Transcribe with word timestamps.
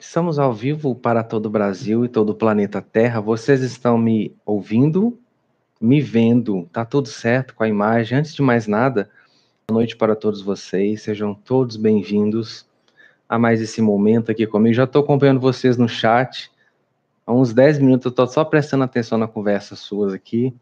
Estamos 0.00 0.38
ao 0.38 0.54
vivo 0.54 0.94
para 0.94 1.22
todo 1.22 1.44
o 1.44 1.50
Brasil 1.50 2.06
e 2.06 2.08
todo 2.08 2.30
o 2.30 2.34
planeta 2.34 2.80
Terra. 2.80 3.20
Vocês 3.20 3.60
estão 3.60 3.98
me 3.98 4.34
ouvindo, 4.46 5.18
me 5.78 6.00
vendo? 6.00 6.66
Tá 6.72 6.86
tudo 6.86 7.06
certo 7.06 7.54
com 7.54 7.62
a 7.62 7.68
imagem? 7.68 8.16
Antes 8.16 8.34
de 8.34 8.40
mais 8.40 8.66
nada, 8.66 9.10
boa 9.68 9.78
noite 9.78 9.94
para 9.94 10.16
todos 10.16 10.40
vocês. 10.40 11.02
Sejam 11.02 11.34
todos 11.34 11.76
bem-vindos 11.76 12.66
a 13.28 13.38
mais 13.38 13.60
esse 13.60 13.82
momento 13.82 14.30
aqui 14.30 14.46
comigo. 14.46 14.74
Já 14.74 14.84
estou 14.84 15.02
acompanhando 15.02 15.38
vocês 15.38 15.76
no 15.76 15.86
chat. 15.86 16.50
Há 17.26 17.34
uns 17.34 17.52
10 17.52 17.80
minutos 17.80 18.06
eu 18.06 18.10
estou 18.10 18.26
só 18.26 18.42
prestando 18.42 18.84
atenção 18.84 19.18
na 19.18 19.28
conversa 19.28 19.76
suas 19.76 20.14
aqui. 20.14 20.54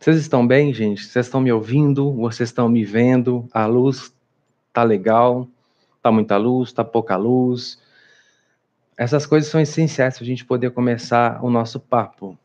Vocês 0.00 0.16
estão 0.16 0.46
bem, 0.46 0.72
gente? 0.72 1.04
Vocês 1.04 1.26
estão 1.26 1.40
me 1.40 1.50
ouvindo? 1.50 2.12
Vocês 2.12 2.50
estão 2.50 2.68
me 2.68 2.84
vendo? 2.84 3.48
A 3.52 3.66
luz 3.66 4.14
tá 4.72 4.84
legal? 4.84 5.48
Tá 6.00 6.12
muita 6.12 6.36
luz? 6.36 6.72
Tá 6.72 6.84
pouca 6.84 7.16
luz? 7.16 7.80
Essas 9.00 9.24
coisas 9.24 9.50
são 9.50 9.58
essenciais 9.58 10.16
para 10.16 10.24
a 10.24 10.26
gente 10.26 10.44
poder 10.44 10.72
começar 10.72 11.42
o 11.42 11.48
nosso 11.48 11.80
papo. 11.80 12.36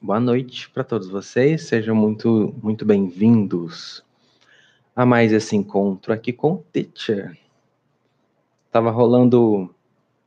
Boa 0.00 0.20
noite 0.20 0.70
para 0.70 0.84
todos 0.84 1.08
vocês, 1.08 1.62
sejam 1.66 1.96
muito, 1.96 2.54
muito 2.62 2.84
bem-vindos 2.84 4.04
a 4.94 5.04
mais 5.04 5.32
esse 5.32 5.56
encontro 5.56 6.12
aqui 6.12 6.32
com 6.32 6.52
o 6.52 6.64
Teacher. 6.72 7.36
Tava 8.70 8.88
rolando 8.92 9.74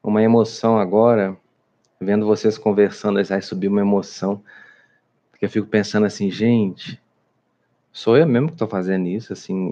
uma 0.04 0.22
emoção 0.22 0.78
agora, 0.78 1.38
vendo 1.98 2.26
vocês 2.26 2.58
conversando, 2.58 3.20
aí 3.20 3.42
subiu 3.42 3.72
uma 3.72 3.80
emoção, 3.80 4.44
porque 5.32 5.46
eu 5.46 5.50
fico 5.50 5.68
pensando 5.68 6.06
assim, 6.06 6.30
gente, 6.30 7.02
sou 7.98 8.16
eu 8.16 8.28
mesmo 8.28 8.50
que 8.50 8.54
estou 8.54 8.68
fazendo 8.68 9.08
isso, 9.08 9.34
assim, 9.34 9.72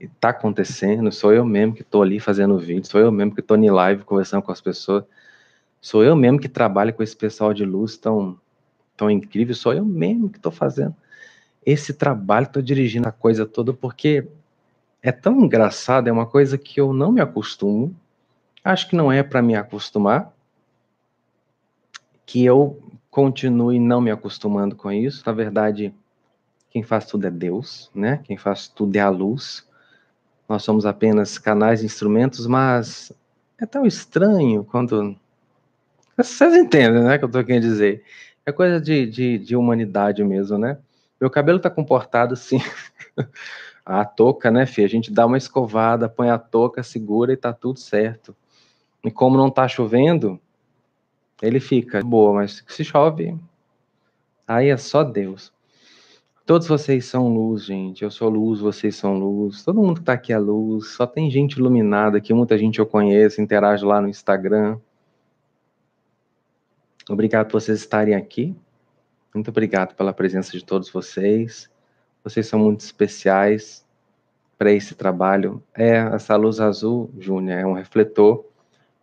está 0.00 0.28
é, 0.28 0.30
acontecendo, 0.30 1.10
sou 1.10 1.32
eu 1.32 1.44
mesmo 1.44 1.74
que 1.74 1.82
estou 1.82 2.02
ali 2.04 2.20
fazendo 2.20 2.56
vídeo, 2.56 2.88
sou 2.88 3.00
eu 3.00 3.10
mesmo 3.10 3.34
que 3.34 3.40
estou 3.40 3.56
em 3.56 3.68
live 3.68 4.04
conversando 4.04 4.42
com 4.44 4.52
as 4.52 4.60
pessoas, 4.60 5.02
sou 5.80 6.04
eu 6.04 6.14
mesmo 6.14 6.38
que 6.38 6.48
trabalho 6.48 6.94
com 6.94 7.02
esse 7.02 7.16
pessoal 7.16 7.52
de 7.52 7.64
luz 7.64 7.96
tão, 7.96 8.38
tão 8.96 9.10
incrível, 9.10 9.56
sou 9.56 9.74
eu 9.74 9.84
mesmo 9.84 10.30
que 10.30 10.36
estou 10.36 10.52
fazendo 10.52 10.94
esse 11.66 11.92
trabalho, 11.92 12.44
estou 12.44 12.62
dirigindo 12.62 13.08
a 13.08 13.12
coisa 13.12 13.44
toda, 13.44 13.72
porque 13.72 14.24
é 15.02 15.10
tão 15.10 15.40
engraçado, 15.40 16.06
é 16.06 16.12
uma 16.12 16.26
coisa 16.26 16.56
que 16.56 16.80
eu 16.80 16.92
não 16.92 17.10
me 17.10 17.20
acostumo, 17.20 17.92
acho 18.62 18.88
que 18.88 18.94
não 18.94 19.10
é 19.10 19.20
para 19.24 19.42
me 19.42 19.56
acostumar, 19.56 20.32
que 22.24 22.44
eu 22.44 22.80
continue 23.10 23.80
não 23.80 24.00
me 24.00 24.12
acostumando 24.12 24.76
com 24.76 24.92
isso, 24.92 25.24
na 25.26 25.32
verdade 25.32 25.92
quem 26.74 26.82
faz 26.82 27.06
tudo 27.06 27.28
é 27.28 27.30
Deus, 27.30 27.88
né? 27.94 28.20
Quem 28.24 28.36
faz 28.36 28.66
tudo 28.66 28.96
é 28.96 29.00
a 29.00 29.08
luz. 29.08 29.64
Nós 30.48 30.64
somos 30.64 30.84
apenas 30.84 31.38
canais, 31.38 31.84
instrumentos, 31.84 32.48
mas 32.48 33.12
é 33.60 33.64
tão 33.64 33.86
estranho 33.86 34.64
quando. 34.64 35.16
Vocês 36.16 36.52
entendem, 36.52 37.04
né? 37.04 37.16
Que 37.16 37.22
eu 37.22 37.28
estou 37.28 37.44
querendo 37.44 37.62
dizer. 37.62 38.02
É 38.44 38.50
coisa 38.50 38.80
de, 38.80 39.06
de, 39.06 39.38
de, 39.38 39.54
humanidade 39.54 40.24
mesmo, 40.24 40.58
né? 40.58 40.76
Meu 41.20 41.30
cabelo 41.30 41.58
está 41.58 41.70
comportado 41.70 42.34
assim. 42.34 42.58
a 43.86 44.04
touca, 44.04 44.50
né, 44.50 44.66
filho? 44.66 44.86
A 44.86 44.90
gente 44.90 45.12
dá 45.12 45.24
uma 45.26 45.38
escovada, 45.38 46.08
põe 46.08 46.28
a 46.28 46.38
touca, 46.38 46.82
segura 46.82 47.32
e 47.32 47.36
tá 47.36 47.52
tudo 47.52 47.78
certo. 47.78 48.34
E 49.04 49.12
como 49.12 49.36
não 49.36 49.48
tá 49.48 49.68
chovendo, 49.68 50.40
ele 51.40 51.60
fica 51.60 52.02
boa, 52.02 52.32
mas 52.34 52.64
se 52.66 52.82
chove, 52.82 53.38
aí 54.48 54.70
é 54.70 54.76
só 54.76 55.04
Deus. 55.04 55.53
Todos 56.46 56.68
vocês 56.68 57.06
são 57.06 57.26
luz, 57.26 57.64
gente. 57.64 58.04
Eu 58.04 58.10
sou 58.10 58.28
luz, 58.28 58.60
vocês 58.60 58.94
são 58.96 59.14
luz. 59.18 59.64
Todo 59.64 59.80
mundo 59.80 60.00
que 60.00 60.04
tá 60.04 60.12
aqui 60.12 60.30
é 60.30 60.38
luz. 60.38 60.88
Só 60.88 61.06
tem 61.06 61.30
gente 61.30 61.54
iluminada 61.54 62.18
aqui, 62.18 62.34
muita 62.34 62.58
gente 62.58 62.78
eu 62.78 62.84
conheço, 62.86 63.40
interage 63.40 63.82
lá 63.82 63.98
no 63.98 64.08
Instagram. 64.08 64.78
Obrigado 67.08 67.46
por 67.46 67.60
vocês 67.60 67.78
estarem 67.78 68.14
aqui. 68.14 68.54
Muito 69.34 69.48
obrigado 69.48 69.94
pela 69.94 70.12
presença 70.12 70.52
de 70.52 70.62
todos 70.62 70.90
vocês. 70.90 71.70
Vocês 72.22 72.46
são 72.46 72.58
muito 72.58 72.80
especiais 72.80 73.86
para 74.58 74.70
esse 74.70 74.94
trabalho. 74.94 75.62
É 75.74 75.96
essa 75.96 76.36
luz 76.36 76.60
azul, 76.60 77.10
Júnior, 77.18 77.58
é 77.58 77.66
um 77.66 77.72
refletor 77.72 78.44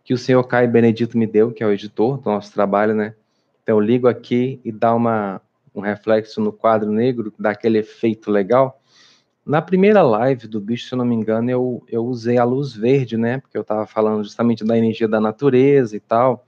que 0.04 0.14
o 0.14 0.18
senhor 0.18 0.44
Caio 0.44 0.70
Benedito 0.70 1.18
me 1.18 1.26
deu, 1.26 1.52
que 1.52 1.62
é 1.62 1.66
o 1.66 1.72
editor 1.72 2.18
do 2.18 2.30
nosso 2.30 2.52
trabalho, 2.52 2.94
né? 2.94 3.16
Então 3.62 3.76
eu 3.76 3.80
ligo 3.80 4.06
aqui 4.06 4.60
e 4.64 4.70
dá 4.70 4.94
uma 4.94 5.40
um 5.74 5.80
reflexo 5.80 6.40
no 6.40 6.52
quadro 6.52 6.90
negro, 6.90 7.32
dá 7.38 7.50
aquele 7.50 7.78
efeito 7.78 8.30
legal. 8.30 8.80
Na 9.44 9.60
primeira 9.60 10.02
live 10.02 10.46
do 10.46 10.60
bicho, 10.60 10.86
se 10.86 10.94
eu 10.94 10.98
não 10.98 11.04
me 11.04 11.14
engano, 11.14 11.50
eu, 11.50 11.82
eu 11.88 12.04
usei 12.04 12.38
a 12.38 12.44
luz 12.44 12.72
verde, 12.72 13.16
né? 13.16 13.38
Porque 13.38 13.56
eu 13.56 13.62
estava 13.62 13.86
falando 13.86 14.22
justamente 14.22 14.64
da 14.64 14.78
energia 14.78 15.08
da 15.08 15.20
natureza 15.20 15.96
e 15.96 16.00
tal. 16.00 16.46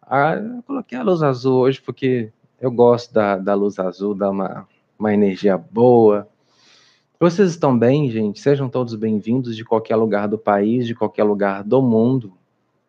Ah, 0.00 0.34
eu 0.34 0.62
coloquei 0.62 0.96
a 0.96 1.02
luz 1.02 1.22
azul 1.22 1.58
hoje 1.58 1.80
porque 1.80 2.32
eu 2.60 2.70
gosto 2.70 3.12
da, 3.12 3.36
da 3.36 3.54
luz 3.54 3.78
azul, 3.78 4.14
dá 4.14 4.30
uma, 4.30 4.68
uma 4.98 5.12
energia 5.12 5.58
boa. 5.58 6.28
Vocês 7.18 7.50
estão 7.50 7.76
bem, 7.76 8.08
gente? 8.08 8.40
Sejam 8.40 8.68
todos 8.68 8.94
bem-vindos 8.94 9.56
de 9.56 9.64
qualquer 9.64 9.96
lugar 9.96 10.28
do 10.28 10.38
país, 10.38 10.86
de 10.86 10.94
qualquer 10.94 11.24
lugar 11.24 11.64
do 11.64 11.82
mundo, 11.82 12.32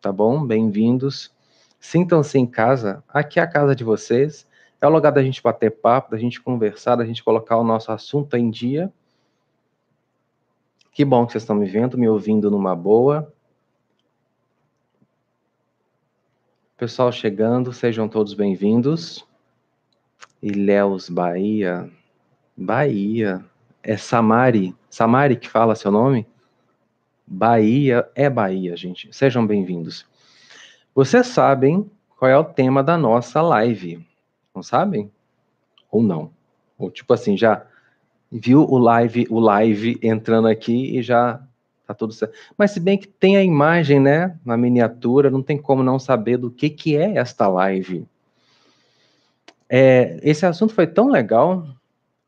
tá 0.00 0.12
bom? 0.12 0.46
Bem-vindos. 0.46 1.32
Sintam-se 1.80 2.38
em 2.38 2.46
casa. 2.46 3.02
Aqui 3.08 3.40
é 3.40 3.42
a 3.42 3.46
casa 3.46 3.74
de 3.74 3.82
vocês. 3.82 4.46
É 4.80 4.86
o 4.86 4.90
lugar 4.90 5.12
da 5.12 5.22
gente 5.22 5.42
bater 5.42 5.70
papo, 5.70 6.10
da 6.10 6.16
gente 6.16 6.40
conversar, 6.40 6.96
da 6.96 7.04
gente 7.04 7.22
colocar 7.22 7.58
o 7.58 7.64
nosso 7.64 7.92
assunto 7.92 8.34
em 8.36 8.50
dia. 8.50 8.90
Que 10.90 11.04
bom 11.04 11.26
que 11.26 11.32
vocês 11.32 11.42
estão 11.42 11.54
me 11.54 11.66
vendo, 11.66 11.98
me 11.98 12.08
ouvindo 12.08 12.50
numa 12.50 12.74
boa. 12.74 13.32
Pessoal 16.78 17.12
chegando, 17.12 17.74
sejam 17.74 18.08
todos 18.08 18.32
bem-vindos. 18.32 19.26
Ilhéus, 20.42 21.10
Bahia. 21.10 21.90
Bahia. 22.56 23.44
É 23.82 23.98
Samari. 23.98 24.74
Samari 24.88 25.36
que 25.36 25.48
fala 25.48 25.74
seu 25.74 25.90
nome? 25.90 26.26
Bahia 27.26 28.10
é 28.14 28.30
Bahia, 28.30 28.74
gente. 28.76 29.14
Sejam 29.14 29.46
bem-vindos. 29.46 30.06
Vocês 30.94 31.26
sabem 31.26 31.88
qual 32.18 32.30
é 32.30 32.36
o 32.36 32.44
tema 32.44 32.82
da 32.82 32.96
nossa 32.96 33.42
live. 33.42 34.09
Não 34.60 34.64
sabem? 34.64 35.10
Ou 35.90 36.02
não? 36.02 36.30
Ou 36.78 36.90
tipo 36.90 37.14
assim, 37.14 37.34
já 37.34 37.64
viu 38.30 38.62
o 38.62 38.76
live, 38.76 39.26
o 39.30 39.40
live 39.40 39.98
entrando 40.02 40.48
aqui 40.48 40.98
e 40.98 41.02
já 41.02 41.40
tá 41.86 41.94
tudo 41.94 42.12
certo. 42.12 42.34
Mas 42.58 42.72
se 42.72 42.78
bem 42.78 42.98
que 42.98 43.08
tem 43.08 43.38
a 43.38 43.42
imagem, 43.42 43.98
né, 43.98 44.38
na 44.44 44.58
miniatura, 44.58 45.30
não 45.30 45.42
tem 45.42 45.56
como 45.56 45.82
não 45.82 45.98
saber 45.98 46.36
do 46.36 46.50
que 46.50 46.68
que 46.68 46.94
é 46.94 47.16
esta 47.16 47.48
live. 47.48 48.06
É, 49.66 50.20
esse 50.22 50.44
assunto 50.44 50.74
foi 50.74 50.86
tão 50.86 51.08
legal, 51.08 51.66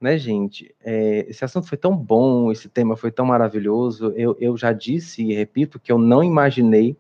né, 0.01 0.17
gente? 0.17 0.75
É, 0.83 1.27
esse 1.29 1.45
assunto 1.45 1.69
foi 1.69 1.77
tão 1.77 1.95
bom, 1.95 2.51
esse 2.51 2.67
tema 2.67 2.97
foi 2.97 3.13
tão 3.13 3.27
maravilhoso. 3.27 4.11
Eu, 4.17 4.35
eu 4.41 4.57
já 4.57 4.73
disse 4.73 5.23
e 5.23 5.35
repito 5.35 5.79
que 5.79 5.93
eu 5.93 5.99
não 5.99 6.25
imaginei 6.25 6.97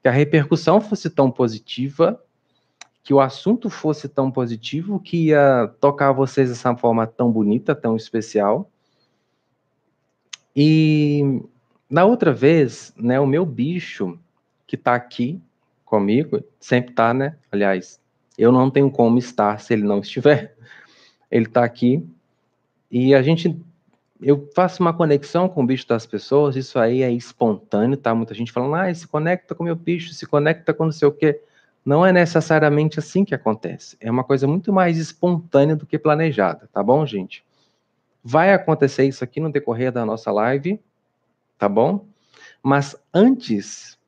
que 0.00 0.08
a 0.08 0.10
repercussão 0.10 0.80
fosse 0.80 1.10
tão 1.10 1.30
positiva 1.30 2.18
que 3.02 3.14
o 3.14 3.20
assunto 3.20 3.70
fosse 3.70 4.08
tão 4.08 4.30
positivo, 4.30 5.00
que 5.00 5.28
ia 5.28 5.72
tocar 5.80 6.12
vocês 6.12 6.48
dessa 6.48 6.76
forma 6.76 7.06
tão 7.06 7.30
bonita, 7.30 7.74
tão 7.74 7.96
especial. 7.96 8.70
E 10.54 11.42
na 11.88 12.04
outra 12.04 12.32
vez, 12.32 12.92
né, 12.96 13.18
o 13.18 13.26
meu 13.26 13.46
bicho 13.46 14.18
que 14.66 14.76
está 14.76 14.94
aqui 14.94 15.40
comigo, 15.84 16.42
sempre 16.60 16.90
está, 16.92 17.12
né? 17.12 17.36
Aliás, 17.50 18.00
eu 18.38 18.52
não 18.52 18.70
tenho 18.70 18.90
como 18.90 19.18
estar 19.18 19.58
se 19.60 19.72
ele 19.72 19.82
não 19.82 20.00
estiver. 20.00 20.56
Ele 21.30 21.46
está 21.46 21.64
aqui 21.64 22.04
e 22.90 23.14
a 23.14 23.22
gente 23.22 23.56
eu 24.20 24.50
faço 24.54 24.82
uma 24.82 24.92
conexão 24.92 25.48
com 25.48 25.62
o 25.62 25.66
bicho 25.66 25.86
das 25.86 26.04
pessoas, 26.04 26.56
isso 26.56 26.78
aí 26.78 27.02
é 27.02 27.10
espontâneo, 27.10 27.96
tá? 27.96 28.14
Muita 28.14 28.34
gente 28.34 28.52
falando, 28.52 28.74
ah, 28.74 28.92
se 28.92 29.06
conecta 29.06 29.54
com 29.54 29.64
meu 29.64 29.76
bicho, 29.76 30.12
se 30.12 30.26
conecta 30.26 30.74
com 30.74 30.84
não 30.84 30.92
sei 30.92 31.08
o 31.08 31.12
quê. 31.12 31.40
Não 31.84 32.04
é 32.04 32.12
necessariamente 32.12 32.98
assim 32.98 33.24
que 33.24 33.34
acontece. 33.34 33.96
É 34.00 34.10
uma 34.10 34.24
coisa 34.24 34.46
muito 34.46 34.72
mais 34.72 34.98
espontânea 34.98 35.74
do 35.74 35.86
que 35.86 35.98
planejada, 35.98 36.68
tá 36.72 36.82
bom, 36.82 37.04
gente? 37.06 37.44
Vai 38.22 38.52
acontecer 38.52 39.06
isso 39.06 39.24
aqui 39.24 39.40
no 39.40 39.50
decorrer 39.50 39.90
da 39.90 40.04
nossa 40.04 40.30
live, 40.30 40.78
tá 41.58 41.68
bom? 41.68 42.06
Mas 42.62 42.94
antes, 43.14 43.98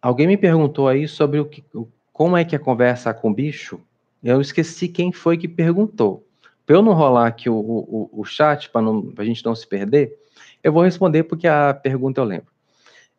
alguém 0.00 0.26
me 0.26 0.36
perguntou 0.36 0.88
aí 0.88 1.06
sobre 1.06 1.38
o 1.38 1.44
que, 1.44 1.64
como 2.12 2.36
é 2.36 2.44
que 2.44 2.56
é 2.56 2.58
conversa 2.58 3.14
com 3.14 3.30
o 3.30 3.34
bicho. 3.34 3.80
Eu 4.22 4.40
esqueci 4.40 4.88
quem 4.88 5.12
foi 5.12 5.38
que 5.38 5.46
perguntou. 5.46 6.26
Para 6.66 6.76
eu 6.76 6.82
não 6.82 6.92
rolar 6.94 7.28
aqui 7.28 7.48
o, 7.48 7.54
o, 7.54 8.10
o 8.12 8.24
chat, 8.24 8.70
para 8.70 8.82
a 9.18 9.24
gente 9.24 9.44
não 9.44 9.54
se 9.54 9.66
perder, 9.66 10.18
eu 10.62 10.72
vou 10.72 10.82
responder 10.82 11.24
porque 11.24 11.46
a 11.46 11.72
pergunta 11.74 12.20
eu 12.20 12.24
lembro 12.24 12.51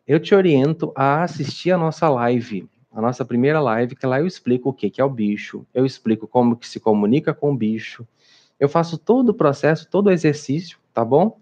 eu 0.07 0.19
te 0.19 0.35
oriento 0.35 0.91
a 0.95 1.23
assistir 1.23 1.71
a 1.71 1.77
nossa 1.77 2.09
live, 2.09 2.69
a 2.91 3.01
nossa 3.01 3.25
primeira 3.25 3.59
live, 3.59 3.95
que 3.95 4.05
lá 4.05 4.19
eu 4.19 4.27
explico 4.27 4.69
o 4.69 4.73
que, 4.73 4.89
que 4.89 5.01
é 5.01 5.03
o 5.03 5.09
bicho, 5.09 5.65
eu 5.73 5.85
explico 5.85 6.27
como 6.27 6.55
que 6.55 6.67
se 6.67 6.79
comunica 6.79 7.33
com 7.33 7.51
o 7.51 7.55
bicho, 7.55 8.07
eu 8.59 8.69
faço 8.69 8.97
todo 8.97 9.29
o 9.29 9.33
processo, 9.33 9.89
todo 9.89 10.07
o 10.07 10.11
exercício, 10.11 10.77
tá 10.93 11.03
bom? 11.03 11.37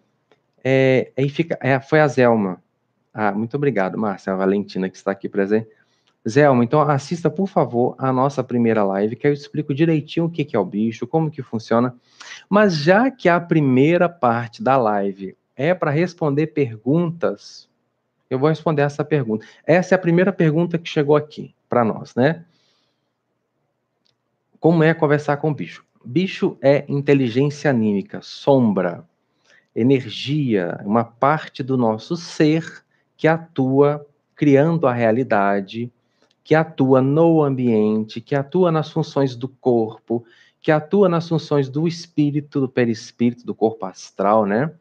É, 0.63 1.12
aí 1.18 1.30
fica, 1.30 1.58
é, 1.62 1.80
foi 1.80 2.00
a 2.00 2.08
Zelma. 2.08 2.62
Ah, 3.13 3.31
muito 3.31 3.58
obrigado, 3.58 3.98
Márcia, 3.98 4.36
Valentina 4.36 4.90
que 4.90 4.96
está 4.96 5.12
aqui 5.12 5.28
presente. 5.28 5.68
Zelma, 6.28 6.63
então 6.63 6.81
assista, 6.81 7.30
por 7.30 7.48
favor, 7.48 7.96
a 7.98 8.13
nossa 8.13 8.44
primeira 8.44 8.84
live, 8.84 9.16
que 9.16 9.28
eu 9.28 9.34
explico 9.34 9.74
direitinho 9.74 10.28
o 10.28 10.30
que 10.30 10.56
é 10.56 10.60
o 10.60 10.66
bicho, 10.66 11.08
como 11.08 11.31
que 11.31 11.42
funciona. 11.42 11.96
Mas 12.48 12.75
já 12.78 13.10
que 13.10 13.28
a 13.28 13.40
primeira 13.40 14.08
parte 14.08 14.63
da 14.63 14.78
live 14.78 15.36
é 15.56 15.74
para 15.74 15.90
responder 15.90 16.48
perguntas, 16.48 17.68
eu 18.31 18.39
vou 18.39 18.48
responder 18.48 18.81
essa 18.81 19.04
pergunta. 19.04 19.45
Essa 19.66 19.94
é 19.94 19.98
a 19.98 20.00
primeira 20.00 20.31
pergunta 20.31 20.78
que 20.78 20.88
chegou 20.88 21.18
aqui 21.18 21.54
para 21.68 21.83
nós, 21.83 22.16
né? 22.16 22.45
Como 24.57 24.83
é 24.83 24.94
conversar 24.94 25.36
com 25.38 25.51
o 25.51 25.54
bicho? 25.54 25.86
Bicho 26.04 26.57
é 26.62 26.86
inteligência 26.88 27.69
anímica, 27.69 28.22
sombra, 28.22 29.04
energia, 29.75 30.80
uma 30.86 31.04
parte 31.04 31.62
do 31.62 31.75
nosso 31.78 32.16
ser 32.16 32.83
que 33.18 33.28
atua 33.28 34.06
criando 34.34 34.88
a 34.88 34.94
realidade, 34.94 35.92
que 36.42 36.56
atua 36.56 37.01
no 37.01 37.44
ambiente, 37.44 38.22
que 38.22 38.34
atua 38.34 38.72
nas 38.72 38.89
funções 38.89 39.36
do 39.36 39.50
corpo, 39.50 40.25
que 40.62 40.72
atua 40.72 41.10
nas 41.10 41.27
funções 41.27 41.68
do 41.68 41.86
espírito, 41.86 42.62
do 42.62 42.69
perispírito, 42.69 43.45
do 43.45 43.54
corpo 43.54 43.86
astral, 43.86 44.45
né? 44.45 44.72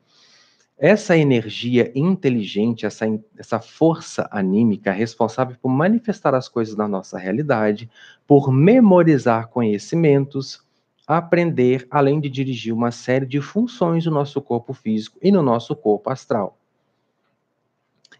Essa 0.82 1.14
energia 1.14 1.92
inteligente, 1.94 2.86
essa, 2.86 3.04
essa 3.36 3.60
força 3.60 4.26
anímica 4.32 4.90
responsável 4.90 5.54
por 5.60 5.68
manifestar 5.68 6.34
as 6.34 6.48
coisas 6.48 6.74
na 6.74 6.88
nossa 6.88 7.18
realidade, 7.18 7.90
por 8.26 8.50
memorizar 8.50 9.48
conhecimentos, 9.48 10.66
aprender, 11.06 11.86
além 11.90 12.18
de 12.18 12.30
dirigir 12.30 12.72
uma 12.72 12.90
série 12.90 13.26
de 13.26 13.42
funções 13.42 14.06
no 14.06 14.12
nosso 14.12 14.40
corpo 14.40 14.72
físico 14.72 15.18
e 15.20 15.30
no 15.30 15.42
nosso 15.42 15.76
corpo 15.76 16.08
astral. 16.08 16.56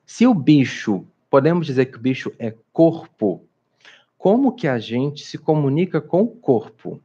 Se 0.05 0.27
o 0.27 0.35
bicho, 0.35 1.07
podemos 1.31 1.67
dizer 1.67 1.87
que 1.87 1.97
o 1.97 2.01
bicho 2.01 2.31
é 2.39 2.55
corpo, 2.75 3.43
como 4.19 4.53
que 4.53 4.69
a 4.69 4.79
gente 4.79 5.25
se 5.25 5.39
comunica 5.39 5.99
com 5.99 6.25
o 6.25 6.29
corpo? 6.29 7.01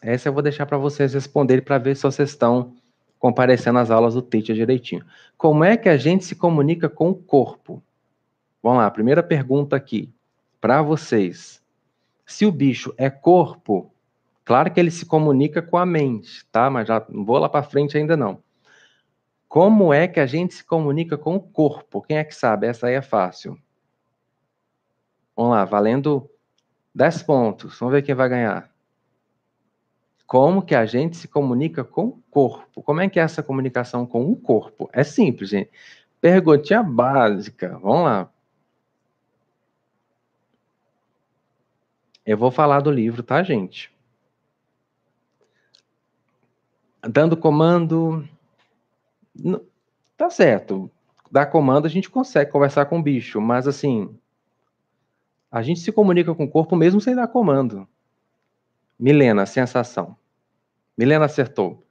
Essa 0.00 0.28
eu 0.28 0.32
vou 0.32 0.42
deixar 0.42 0.66
para 0.66 0.78
vocês 0.78 1.14
responderem 1.14 1.64
para 1.64 1.78
ver 1.78 1.96
se 1.96 2.04
vocês 2.04 2.30
estão 2.30 2.72
comparecendo 3.18 3.78
às 3.78 3.90
aulas 3.90 4.14
do 4.14 4.22
teacher 4.22 4.54
direitinho. 4.54 5.04
Como 5.36 5.64
é 5.64 5.76
que 5.76 5.88
a 5.88 5.96
gente 5.96 6.24
se 6.24 6.34
comunica 6.34 6.88
com 6.88 7.10
o 7.10 7.14
corpo? 7.14 7.82
Vamos 8.62 8.78
lá, 8.78 8.90
primeira 8.90 9.22
pergunta 9.22 9.76
aqui 9.76 10.12
para 10.60 10.82
vocês. 10.82 11.62
Se 12.24 12.44
o 12.44 12.52
bicho 12.52 12.92
é 12.96 13.08
corpo, 13.08 13.92
claro 14.44 14.70
que 14.72 14.80
ele 14.80 14.90
se 14.90 15.06
comunica 15.06 15.62
com 15.62 15.76
a 15.76 15.86
mente, 15.86 16.44
tá? 16.46 16.68
Mas 16.68 16.88
já 16.88 17.04
não 17.08 17.24
vou 17.24 17.38
lá 17.38 17.48
para 17.48 17.62
frente 17.62 17.96
ainda 17.96 18.16
não. 18.16 18.42
Como 19.48 19.92
é 19.92 20.08
que 20.08 20.18
a 20.18 20.26
gente 20.26 20.54
se 20.54 20.64
comunica 20.64 21.16
com 21.16 21.36
o 21.36 21.40
corpo? 21.40 22.02
Quem 22.02 22.18
é 22.18 22.24
que 22.24 22.34
sabe? 22.34 22.66
Essa 22.66 22.88
aí 22.88 22.94
é 22.94 23.02
fácil. 23.02 23.56
Vamos 25.36 25.52
lá, 25.52 25.64
valendo 25.64 26.28
10 26.94 27.22
pontos. 27.22 27.78
Vamos 27.78 27.94
ver 27.94 28.02
quem 28.02 28.14
vai 28.14 28.28
ganhar. 28.28 28.75
Como 30.26 30.62
que 30.62 30.74
a 30.74 30.84
gente 30.84 31.16
se 31.16 31.28
comunica 31.28 31.84
com 31.84 32.06
o 32.06 32.22
corpo? 32.30 32.82
Como 32.82 33.00
é 33.00 33.08
que 33.08 33.20
é 33.20 33.22
essa 33.22 33.42
comunicação 33.42 34.04
com 34.04 34.30
o 34.30 34.34
corpo? 34.34 34.90
É 34.92 35.04
simples, 35.04 35.50
gente. 35.50 35.70
Perguntinha 36.20 36.82
básica. 36.82 37.78
Vamos 37.78 38.04
lá. 38.04 38.30
Eu 42.24 42.36
vou 42.36 42.50
falar 42.50 42.80
do 42.80 42.90
livro, 42.90 43.22
tá, 43.22 43.40
gente? 43.44 43.94
Dando 47.08 47.36
comando. 47.36 48.28
Tá 50.16 50.28
certo. 50.28 50.90
Dar 51.30 51.46
comando 51.46 51.86
a 51.86 51.90
gente 51.90 52.10
consegue 52.10 52.50
conversar 52.50 52.86
com 52.86 52.98
o 52.98 53.02
bicho, 53.02 53.40
mas 53.40 53.68
assim. 53.68 54.18
A 55.52 55.62
gente 55.62 55.78
se 55.78 55.92
comunica 55.92 56.34
com 56.34 56.44
o 56.44 56.50
corpo 56.50 56.74
mesmo 56.74 57.00
sem 57.00 57.14
dar 57.14 57.28
comando. 57.28 57.88
Milena, 58.98 59.44
sensação. 59.46 60.16
Milena 60.96 61.26
acertou. 61.26 61.86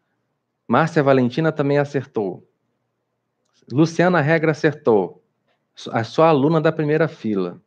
Márcia 0.68 1.04
Valentina 1.04 1.52
também 1.52 1.78
acertou. 1.78 2.48
Luciana 3.72 4.22
Regra 4.22 4.52
acertou. 4.52 5.24
A 5.92 6.04
sua 6.04 6.30
aluna 6.30 6.60
da 6.60 6.72
primeira 6.72 7.08
fila. 7.08 7.62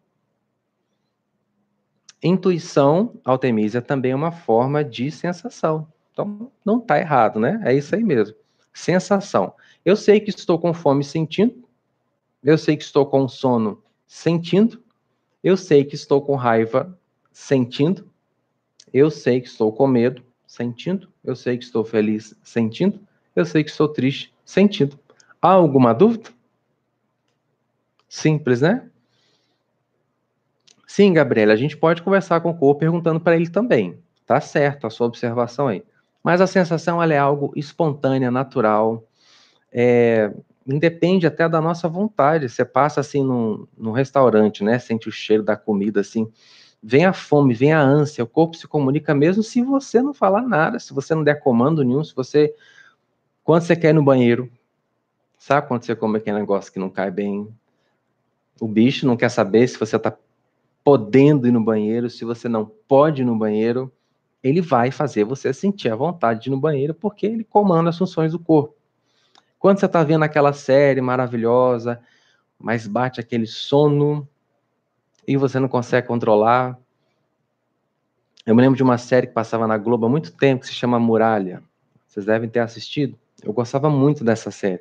Intuição, 2.22 3.20
Altemísia, 3.24 3.80
também 3.80 4.12
é 4.12 4.16
uma 4.16 4.32
forma 4.32 4.82
de 4.84 5.10
sensação. 5.10 5.86
Então, 6.12 6.50
não 6.64 6.78
está 6.78 6.98
errado, 6.98 7.38
né? 7.38 7.60
É 7.64 7.72
isso 7.72 7.94
aí 7.94 8.02
mesmo. 8.02 8.34
Sensação. 8.72 9.54
Eu 9.84 9.94
sei 9.94 10.18
que 10.18 10.30
estou 10.30 10.58
com 10.58 10.74
fome 10.74 11.04
sentindo. 11.04 11.64
Eu 12.42 12.58
sei 12.58 12.76
que 12.76 12.82
estou 12.82 13.06
com 13.06 13.28
sono 13.28 13.82
sentindo. 14.06 14.82
Eu 15.44 15.56
sei 15.56 15.84
que 15.84 15.94
estou 15.94 16.20
com 16.20 16.34
raiva 16.34 16.98
sentindo. 17.30 18.07
Eu 18.92 19.10
sei 19.10 19.40
que 19.40 19.48
estou 19.48 19.72
com 19.72 19.86
medo, 19.86 20.22
sentindo. 20.46 21.08
Eu 21.24 21.36
sei 21.36 21.58
que 21.58 21.64
estou 21.64 21.84
feliz, 21.84 22.34
sentindo. 22.42 23.00
Eu 23.34 23.44
sei 23.44 23.62
que 23.62 23.70
estou 23.70 23.88
triste, 23.88 24.32
sentindo. 24.44 24.98
Há 25.40 25.50
alguma 25.50 25.92
dúvida? 25.92 26.30
Simples, 28.08 28.60
né? 28.60 28.88
Sim, 30.86 31.12
Gabriela, 31.12 31.52
a 31.52 31.56
gente 31.56 31.76
pode 31.76 32.02
conversar 32.02 32.40
com 32.40 32.50
o 32.50 32.56
corpo 32.56 32.80
perguntando 32.80 33.20
para 33.20 33.36
ele 33.36 33.48
também. 33.48 33.98
Tá 34.26 34.40
certo 34.40 34.86
a 34.86 34.90
sua 34.90 35.06
observação 35.06 35.68
aí. 35.68 35.84
Mas 36.24 36.40
a 36.40 36.46
sensação 36.46 37.02
ela 37.02 37.14
é 37.14 37.18
algo 37.18 37.52
espontânea, 37.54 38.30
natural, 38.30 39.06
é, 39.70 40.32
independe 40.66 41.26
até 41.26 41.48
da 41.48 41.60
nossa 41.60 41.88
vontade. 41.88 42.48
Você 42.48 42.64
passa 42.64 43.00
assim 43.00 43.22
num, 43.22 43.66
num 43.76 43.92
restaurante, 43.92 44.64
né? 44.64 44.78
Sente 44.78 45.08
o 45.08 45.12
cheiro 45.12 45.42
da 45.42 45.56
comida 45.56 46.00
assim 46.00 46.30
vem 46.82 47.04
a 47.04 47.12
fome, 47.12 47.54
vem 47.54 47.72
a 47.72 47.80
ânsia, 47.80 48.24
o 48.24 48.26
corpo 48.26 48.56
se 48.56 48.66
comunica 48.66 49.14
mesmo 49.14 49.42
se 49.42 49.62
você 49.62 50.00
não 50.00 50.14
falar 50.14 50.42
nada, 50.42 50.78
se 50.78 50.92
você 50.92 51.14
não 51.14 51.24
der 51.24 51.40
comando 51.40 51.82
nenhum, 51.82 52.04
se 52.04 52.14
você. 52.14 52.54
Quando 53.44 53.62
você 53.62 53.74
quer 53.74 53.90
ir 53.90 53.94
no 53.94 54.02
banheiro, 54.02 54.50
sabe 55.38 55.66
quando 55.66 55.84
você 55.84 55.96
come 55.96 56.18
aquele 56.18 56.38
negócio 56.38 56.72
que 56.72 56.78
não 56.78 56.90
cai 56.90 57.10
bem? 57.10 57.48
O 58.60 58.68
bicho 58.68 59.06
não 59.06 59.16
quer 59.16 59.30
saber 59.30 59.66
se 59.68 59.78
você 59.78 59.96
está 59.96 60.16
podendo 60.84 61.46
ir 61.46 61.52
no 61.52 61.62
banheiro, 61.62 62.10
se 62.10 62.24
você 62.24 62.48
não 62.48 62.64
pode 62.64 63.22
ir 63.22 63.24
no 63.24 63.36
banheiro, 63.36 63.92
ele 64.42 64.60
vai 64.60 64.90
fazer 64.90 65.24
você 65.24 65.52
sentir 65.52 65.90
a 65.90 65.96
vontade 65.96 66.42
de 66.42 66.48
ir 66.48 66.52
no 66.52 66.60
banheiro, 66.60 66.94
porque 66.94 67.26
ele 67.26 67.44
comanda 67.44 67.90
as 67.90 67.98
funções 67.98 68.32
do 68.32 68.38
corpo. 68.38 68.74
Quando 69.58 69.80
você 69.80 69.86
está 69.86 70.04
vendo 70.04 70.22
aquela 70.22 70.52
série 70.52 71.00
maravilhosa, 71.00 72.00
mas 72.58 72.86
bate 72.86 73.20
aquele 73.20 73.46
sono, 73.46 74.28
e 75.28 75.36
você 75.36 75.60
não 75.60 75.68
consegue 75.68 76.06
controlar. 76.06 76.78
Eu 78.46 78.54
me 78.56 78.62
lembro 78.62 78.78
de 78.78 78.82
uma 78.82 78.96
série 78.96 79.26
que 79.26 79.34
passava 79.34 79.66
na 79.66 79.76
Globo 79.76 80.06
há 80.06 80.08
muito 80.08 80.32
tempo, 80.32 80.62
que 80.62 80.66
se 80.66 80.72
chama 80.72 80.98
Muralha. 80.98 81.62
Vocês 82.06 82.24
devem 82.24 82.48
ter 82.48 82.60
assistido. 82.60 83.14
Eu 83.44 83.52
gostava 83.52 83.90
muito 83.90 84.24
dessa 84.24 84.50
série. 84.50 84.80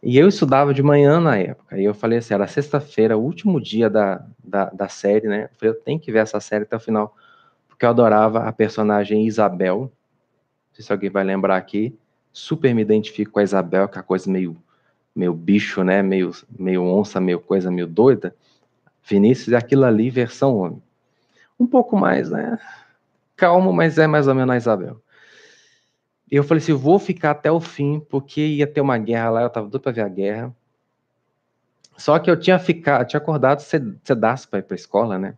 E 0.00 0.16
eu 0.16 0.28
estudava 0.28 0.72
de 0.72 0.84
manhã 0.84 1.20
na 1.20 1.36
época. 1.36 1.80
E 1.80 1.84
eu 1.84 1.94
falei 1.94 2.18
assim: 2.18 2.32
era 2.32 2.46
sexta-feira, 2.46 3.18
último 3.18 3.60
dia 3.60 3.90
da, 3.90 4.24
da, 4.42 4.66
da, 4.66 4.88
série, 4.88 5.26
né? 5.26 5.44
Eu 5.44 5.58
falei: 5.58 5.74
eu 5.74 5.80
tenho 5.80 5.98
que 5.98 6.12
ver 6.12 6.20
essa 6.20 6.38
série 6.38 6.62
até 6.62 6.76
o 6.76 6.80
final. 6.80 7.16
Porque 7.68 7.84
eu 7.84 7.90
adorava 7.90 8.44
a 8.44 8.52
personagem 8.52 9.26
Isabel. 9.26 9.80
Não 9.80 9.90
sei 10.74 10.84
se 10.84 10.92
alguém 10.92 11.10
vai 11.10 11.24
lembrar 11.24 11.56
aqui. 11.56 11.98
Super 12.32 12.72
me 12.72 12.82
identifico 12.82 13.32
com 13.32 13.40
a 13.40 13.42
Isabel, 13.42 13.88
que 13.88 13.98
é 13.98 14.00
a 14.00 14.04
coisa 14.04 14.30
meio, 14.30 14.56
meio 15.14 15.34
bicho, 15.34 15.82
né? 15.82 16.02
Meio, 16.02 16.30
meio 16.56 16.84
onça, 16.84 17.20
meio 17.20 17.40
coisa 17.40 17.68
meio 17.68 17.88
doida. 17.88 18.32
Vinícius 19.04 19.52
é 19.52 19.56
aquilo 19.56 19.84
ali, 19.84 20.10
versão 20.10 20.56
homem. 20.56 20.82
Um 21.58 21.66
pouco 21.66 21.96
mais, 21.96 22.30
né? 22.30 22.58
Calmo, 23.36 23.72
mas 23.72 23.98
é 23.98 24.06
mais 24.06 24.28
ou 24.28 24.34
menos 24.34 24.54
a 24.54 24.56
Isabel. 24.56 25.02
E 26.30 26.36
eu 26.36 26.44
falei 26.44 26.62
assim: 26.62 26.72
vou 26.72 26.98
ficar 26.98 27.32
até 27.32 27.50
o 27.50 27.60
fim, 27.60 28.00
porque 28.00 28.40
ia 28.40 28.66
ter 28.66 28.80
uma 28.80 28.96
guerra 28.98 29.30
lá, 29.30 29.42
eu 29.42 29.50
tava 29.50 29.68
doido 29.68 29.82
para 29.82 29.92
ver 29.92 30.02
a 30.02 30.08
guerra. 30.08 30.56
Só 31.96 32.18
que 32.18 32.30
eu 32.30 32.38
tinha 32.38 32.58
ficado, 32.58 33.06
tinha 33.06 33.18
acordado 33.18 33.60
cedaço 33.60 34.48
para 34.48 34.60
ir 34.60 34.62
pra 34.62 34.74
escola, 34.74 35.18
né? 35.18 35.36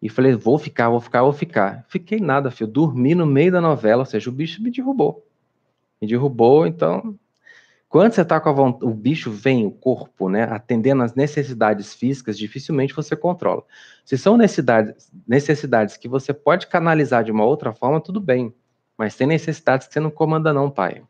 E 0.00 0.08
falei: 0.08 0.34
vou 0.34 0.58
ficar, 0.58 0.88
vou 0.88 1.00
ficar, 1.00 1.22
vou 1.22 1.32
ficar. 1.32 1.84
Fiquei 1.88 2.18
nada, 2.18 2.50
filho. 2.50 2.70
Dormi 2.70 3.14
no 3.14 3.26
meio 3.26 3.52
da 3.52 3.60
novela, 3.60 4.02
ou 4.02 4.06
seja, 4.06 4.30
o 4.30 4.32
bicho 4.32 4.62
me 4.62 4.70
derrubou. 4.70 5.26
Me 6.00 6.08
derrubou, 6.08 6.66
então 6.66 7.18
quando 7.92 8.14
você 8.14 8.22
está 8.22 8.40
com 8.40 8.48
a 8.48 8.52
vontade, 8.52 8.90
o 8.90 8.94
bicho 8.94 9.30
vem, 9.30 9.66
o 9.66 9.70
corpo, 9.70 10.30
né, 10.30 10.44
atendendo 10.44 11.02
às 11.02 11.14
necessidades 11.14 11.92
físicas, 11.92 12.38
dificilmente 12.38 12.94
você 12.94 13.14
controla. 13.14 13.62
Se 14.02 14.16
são 14.16 14.38
necessidades, 14.38 15.12
necessidades 15.28 15.98
que 15.98 16.08
você 16.08 16.32
pode 16.32 16.68
canalizar 16.68 17.22
de 17.22 17.30
uma 17.30 17.44
outra 17.44 17.70
forma, 17.74 18.00
tudo 18.00 18.18
bem. 18.18 18.50
Mas 18.96 19.14
tem 19.14 19.26
necessidades 19.26 19.86
que 19.86 19.92
você 19.92 20.00
não 20.00 20.10
comanda, 20.10 20.54
não, 20.54 20.70
pai. 20.70 21.02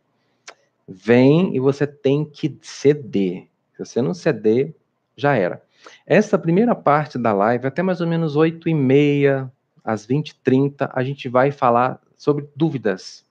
Vem 0.88 1.54
e 1.54 1.60
você 1.60 1.86
tem 1.86 2.24
que 2.24 2.58
ceder. 2.60 3.46
Se 3.76 3.84
você 3.84 4.02
não 4.02 4.12
ceder, 4.12 4.74
já 5.16 5.36
era. 5.36 5.62
Essa 6.04 6.36
primeira 6.36 6.74
parte 6.74 7.16
da 7.16 7.32
live, 7.32 7.64
até 7.64 7.80
mais 7.80 8.00
ou 8.00 8.08
menos 8.08 8.34
8 8.34 8.68
e 8.68 8.74
meia, 8.74 9.48
às 9.84 10.04
20 10.04 10.30
e 10.30 10.34
30, 10.34 10.90
a 10.92 11.04
gente 11.04 11.28
vai 11.28 11.52
falar 11.52 12.00
sobre 12.16 12.48
dúvidas 12.56 13.24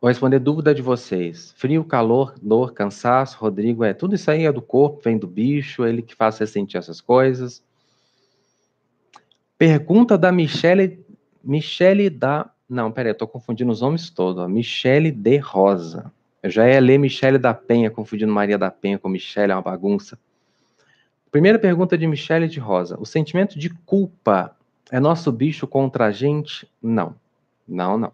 Vou 0.00 0.08
responder 0.08 0.38
dúvida 0.38 0.74
de 0.74 0.80
vocês. 0.80 1.52
Frio, 1.58 1.84
calor, 1.84 2.34
dor, 2.40 2.72
cansaço, 2.72 3.36
Rodrigo, 3.38 3.84
é 3.84 3.92
tudo 3.92 4.14
isso 4.14 4.30
aí 4.30 4.46
é 4.46 4.52
do 4.52 4.62
corpo, 4.62 5.02
vem 5.04 5.18
do 5.18 5.26
bicho, 5.26 5.84
ele 5.84 6.00
que 6.00 6.14
faz 6.14 6.36
você 6.36 6.46
sentir 6.46 6.78
essas 6.78 7.02
coisas. 7.02 7.62
Pergunta 9.58 10.16
da 10.16 10.32
Michele, 10.32 11.04
Michele 11.44 12.08
da, 12.08 12.50
não, 12.66 12.90
peraí, 12.90 13.10
eu 13.10 13.14
tô 13.14 13.28
confundindo 13.28 13.70
os 13.70 13.82
nomes 13.82 14.08
todos, 14.08 14.42
ó. 14.42 14.48
Michele 14.48 15.10
de 15.10 15.36
Rosa. 15.36 16.10
Eu 16.42 16.48
já 16.48 16.66
ia 16.66 16.80
ler 16.80 16.98
Michele 16.98 17.36
da 17.36 17.52
Penha, 17.52 17.90
confundindo 17.90 18.32
Maria 18.32 18.56
da 18.56 18.70
Penha 18.70 18.98
com 18.98 19.06
Michele, 19.06 19.52
é 19.52 19.54
uma 19.54 19.60
bagunça. 19.60 20.18
Primeira 21.30 21.58
pergunta 21.58 21.98
de 21.98 22.06
Michele 22.06 22.48
de 22.48 22.58
Rosa. 22.58 22.98
O 22.98 23.04
sentimento 23.04 23.58
de 23.58 23.68
culpa 23.68 24.56
é 24.90 24.98
nosso 24.98 25.30
bicho 25.30 25.66
contra 25.66 26.06
a 26.06 26.10
gente? 26.10 26.66
Não. 26.82 27.14
Não, 27.68 27.98
não. 27.98 28.12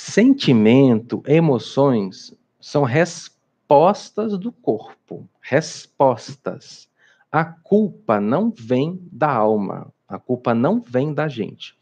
Sentimento, 0.00 1.24
emoções 1.26 2.32
são 2.60 2.84
respostas 2.84 4.38
do 4.38 4.52
corpo, 4.52 5.28
respostas. 5.40 6.88
A 7.32 7.44
culpa 7.44 8.20
não 8.20 8.48
vem 8.48 9.02
da 9.10 9.28
alma, 9.28 9.92
a 10.06 10.16
culpa 10.16 10.54
não 10.54 10.80
vem 10.80 11.12
da 11.12 11.26
gente. 11.26 11.76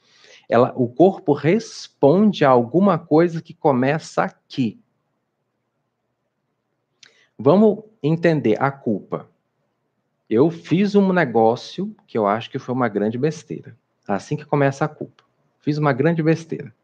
Ela, 0.48 0.72
o 0.74 0.88
corpo 0.88 1.34
responde 1.34 2.42
a 2.42 2.48
alguma 2.48 2.98
coisa 2.98 3.42
que 3.42 3.52
começa 3.52 4.22
aqui. 4.22 4.80
Vamos 7.38 7.84
entender 8.02 8.56
a 8.58 8.70
culpa. 8.70 9.28
Eu 10.28 10.50
fiz 10.50 10.94
um 10.94 11.12
negócio 11.12 11.94
que 12.06 12.16
eu 12.16 12.26
acho 12.26 12.50
que 12.50 12.58
foi 12.58 12.74
uma 12.74 12.88
grande 12.88 13.18
besteira. 13.18 13.76
Assim 14.08 14.38
que 14.38 14.46
começa 14.46 14.86
a 14.86 14.88
culpa. 14.88 15.22
Fiz 15.60 15.76
uma 15.76 15.92
grande 15.92 16.22
besteira. 16.22 16.74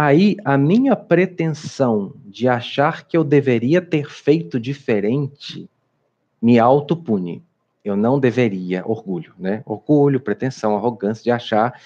Aí 0.00 0.36
a 0.44 0.56
minha 0.56 0.94
pretensão 0.94 2.14
de 2.24 2.46
achar 2.46 3.04
que 3.04 3.16
eu 3.16 3.24
deveria 3.24 3.82
ter 3.82 4.08
feito 4.08 4.60
diferente 4.60 5.68
me 6.40 6.56
autopune. 6.56 7.42
Eu 7.84 7.96
não 7.96 8.20
deveria, 8.20 8.86
orgulho, 8.86 9.34
né? 9.36 9.60
Orgulho, 9.66 10.20
pretensão, 10.20 10.76
arrogância 10.76 11.24
de 11.24 11.32
achar 11.32 11.80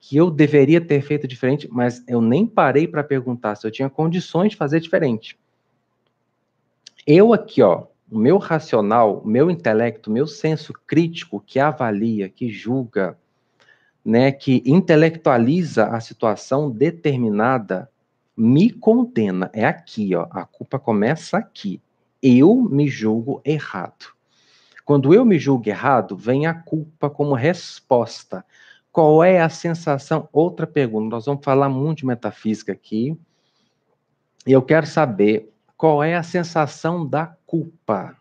que 0.00 0.16
eu 0.16 0.30
deveria 0.30 0.80
ter 0.80 1.02
feito 1.02 1.28
diferente, 1.28 1.68
mas 1.70 2.02
eu 2.08 2.22
nem 2.22 2.46
parei 2.46 2.88
para 2.88 3.04
perguntar 3.04 3.54
se 3.54 3.66
eu 3.66 3.70
tinha 3.70 3.90
condições 3.90 4.52
de 4.52 4.56
fazer 4.56 4.80
diferente. 4.80 5.38
Eu 7.06 7.34
aqui, 7.34 7.60
ó, 7.60 7.84
o 8.10 8.16
meu 8.16 8.38
racional, 8.38 9.18
o 9.18 9.28
meu 9.28 9.50
intelecto, 9.50 10.08
o 10.08 10.12
meu 10.14 10.26
senso 10.26 10.72
crítico 10.86 11.38
que 11.46 11.60
avalia, 11.60 12.30
que 12.30 12.48
julga, 12.48 13.18
né, 14.08 14.32
que 14.32 14.62
intelectualiza 14.64 15.88
a 15.88 16.00
situação 16.00 16.70
determinada, 16.70 17.90
me 18.34 18.70
condena. 18.70 19.50
É 19.52 19.66
aqui, 19.66 20.14
ó. 20.14 20.26
A 20.30 20.46
culpa 20.46 20.78
começa 20.78 21.36
aqui. 21.36 21.78
Eu 22.22 22.56
me 22.56 22.88
julgo 22.88 23.42
errado. 23.44 24.06
Quando 24.82 25.12
eu 25.12 25.26
me 25.26 25.38
julgo 25.38 25.68
errado, 25.68 26.16
vem 26.16 26.46
a 26.46 26.54
culpa 26.54 27.10
como 27.10 27.34
resposta. 27.34 28.42
Qual 28.90 29.22
é 29.22 29.42
a 29.42 29.50
sensação? 29.50 30.26
Outra 30.32 30.66
pergunta. 30.66 31.14
Nós 31.14 31.26
vamos 31.26 31.44
falar 31.44 31.68
muito 31.68 31.98
de 31.98 32.06
metafísica 32.06 32.72
aqui. 32.72 33.14
E 34.46 34.52
eu 34.52 34.62
quero 34.62 34.86
saber 34.86 35.52
qual 35.76 36.02
é 36.02 36.14
a 36.14 36.22
sensação 36.22 37.06
da 37.06 37.26
culpa. 37.46 38.16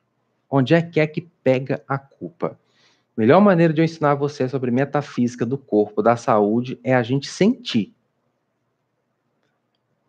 Onde 0.52 0.74
é 0.74 0.82
que 0.82 1.00
é 1.00 1.08
que 1.08 1.22
pega 1.22 1.82
a 1.88 1.98
culpa? 1.98 2.60
Melhor 3.18 3.42
maneira 3.42 3.74
de 3.74 3.82
eu 3.82 3.86
ensinar 3.86 4.14
você 4.16 4.48
sobre 4.48 4.70
metafísica 4.70 5.46
do 5.46 5.58
corpo, 5.58 6.04
da 6.04 6.16
saúde, 6.16 6.80
é 6.84 6.94
a 6.94 7.02
gente 7.02 7.28
sentir. 7.28 7.94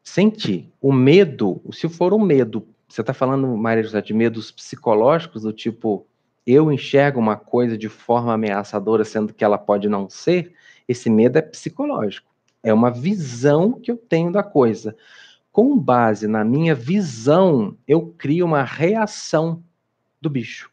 Sentir. 0.05 0.71
O 0.81 0.93
medo, 0.93 1.61
se 1.73 1.89
for 1.89 2.13
um 2.13 2.21
medo, 2.21 2.67
você 2.87 3.01
está 3.01 3.15
falando, 3.15 3.47
Maria 3.57 3.83
José, 3.83 4.01
de 4.03 4.13
medos 4.13 4.51
psicológicos, 4.51 5.43
do 5.43 5.53
tipo, 5.53 6.07
eu 6.47 6.71
enxergo 6.73 7.19
uma 7.19 7.37
coisa 7.37 7.77
de 7.77 7.89
forma 7.89 8.33
ameaçadora, 8.33 9.05
sendo 9.05 9.35
que 9.35 9.45
ela 9.45 9.59
pode 9.59 9.89
não 9.89 10.09
ser, 10.09 10.53
esse 10.87 11.11
medo 11.11 11.37
é 11.37 11.43
psicológico. 11.43 12.29
É 12.63 12.73
uma 12.73 12.91
visão 12.91 13.73
que 13.73 13.91
eu 13.91 13.97
tenho 13.97 14.33
da 14.33 14.43
coisa. 14.43 14.97
Com 15.53 15.79
base 15.79 16.27
na 16.27 16.45
minha 16.45 16.75
visão, 16.75 17.77
eu 17.87 18.15
crio 18.17 18.47
uma 18.47 18.63
reação 18.63 19.63
do 20.21 20.31
bicho. 20.31 20.71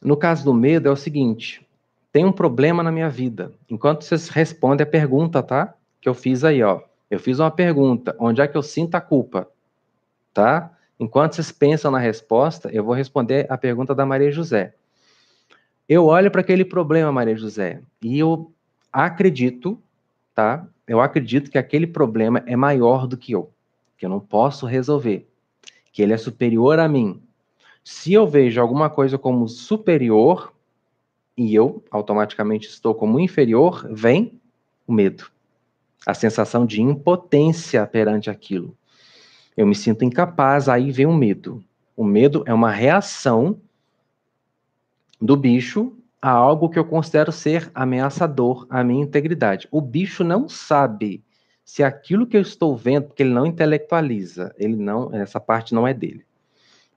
No 0.00 0.16
caso 0.16 0.44
do 0.44 0.54
medo, 0.54 0.88
é 0.88 0.90
o 0.90 0.96
seguinte: 0.96 1.66
tem 2.12 2.24
um 2.24 2.32
problema 2.32 2.82
na 2.82 2.90
minha 2.90 3.08
vida. 3.08 3.52
Enquanto 3.68 4.04
vocês 4.04 4.28
respondem 4.28 4.82
a 4.82 4.90
pergunta, 4.90 5.42
tá? 5.42 5.74
Que 6.00 6.08
eu 6.08 6.14
fiz 6.14 6.42
aí, 6.44 6.62
ó. 6.62 6.80
Eu 7.10 7.18
fiz 7.18 7.38
uma 7.38 7.50
pergunta: 7.50 8.16
onde 8.18 8.40
é 8.40 8.48
que 8.48 8.56
eu 8.56 8.62
sinto 8.62 8.94
a 8.94 9.00
culpa? 9.00 9.48
Tá? 10.32 10.72
Enquanto 10.98 11.34
vocês 11.34 11.50
pensam 11.50 11.90
na 11.90 11.98
resposta, 11.98 12.68
eu 12.70 12.84
vou 12.84 12.94
responder 12.94 13.46
a 13.50 13.56
pergunta 13.56 13.94
da 13.94 14.04
Maria 14.04 14.30
José. 14.30 14.74
Eu 15.88 16.04
olho 16.06 16.30
para 16.30 16.42
aquele 16.42 16.64
problema, 16.64 17.10
Maria 17.10 17.36
José, 17.36 17.80
e 18.02 18.18
eu 18.18 18.52
acredito, 18.92 19.80
tá? 20.34 20.64
Eu 20.86 21.00
acredito 21.00 21.50
que 21.50 21.58
aquele 21.58 21.86
problema 21.86 22.42
é 22.46 22.54
maior 22.54 23.06
do 23.06 23.16
que 23.16 23.32
eu, 23.32 23.50
que 23.96 24.04
eu 24.04 24.10
não 24.10 24.20
posso 24.20 24.66
resolver, 24.66 25.26
que 25.92 26.02
ele 26.02 26.12
é 26.12 26.16
superior 26.16 26.78
a 26.78 26.86
mim, 26.86 27.20
se 27.82 28.12
eu 28.12 28.26
vejo 28.26 28.60
alguma 28.60 28.90
coisa 28.90 29.18
como 29.18 29.48
superior 29.48 30.52
e 31.36 31.54
eu 31.54 31.82
automaticamente 31.90 32.68
estou 32.68 32.94
como 32.94 33.18
inferior, 33.18 33.88
vem 33.90 34.40
o 34.86 34.92
medo. 34.92 35.30
A 36.06 36.14
sensação 36.14 36.66
de 36.66 36.82
impotência 36.82 37.86
perante 37.86 38.28
aquilo. 38.28 38.76
Eu 39.56 39.66
me 39.66 39.74
sinto 39.74 40.04
incapaz, 40.04 40.68
aí 40.68 40.90
vem 40.90 41.06
o 41.06 41.14
medo. 41.14 41.62
O 41.96 42.04
medo 42.04 42.42
é 42.46 42.54
uma 42.54 42.70
reação 42.70 43.60
do 45.20 45.36
bicho 45.36 45.96
a 46.20 46.30
algo 46.30 46.68
que 46.68 46.78
eu 46.78 46.84
considero 46.84 47.32
ser 47.32 47.70
ameaçador 47.74 48.66
à 48.68 48.84
minha 48.84 49.02
integridade. 49.02 49.68
O 49.70 49.80
bicho 49.80 50.22
não 50.22 50.48
sabe 50.48 51.24
se 51.64 51.82
aquilo 51.82 52.26
que 52.26 52.36
eu 52.36 52.40
estou 52.40 52.76
vendo, 52.76 53.06
porque 53.06 53.22
ele 53.22 53.32
não 53.32 53.46
intelectualiza, 53.46 54.54
ele 54.58 54.76
não, 54.76 55.14
essa 55.14 55.40
parte 55.40 55.74
não 55.74 55.86
é 55.86 55.94
dele. 55.94 56.24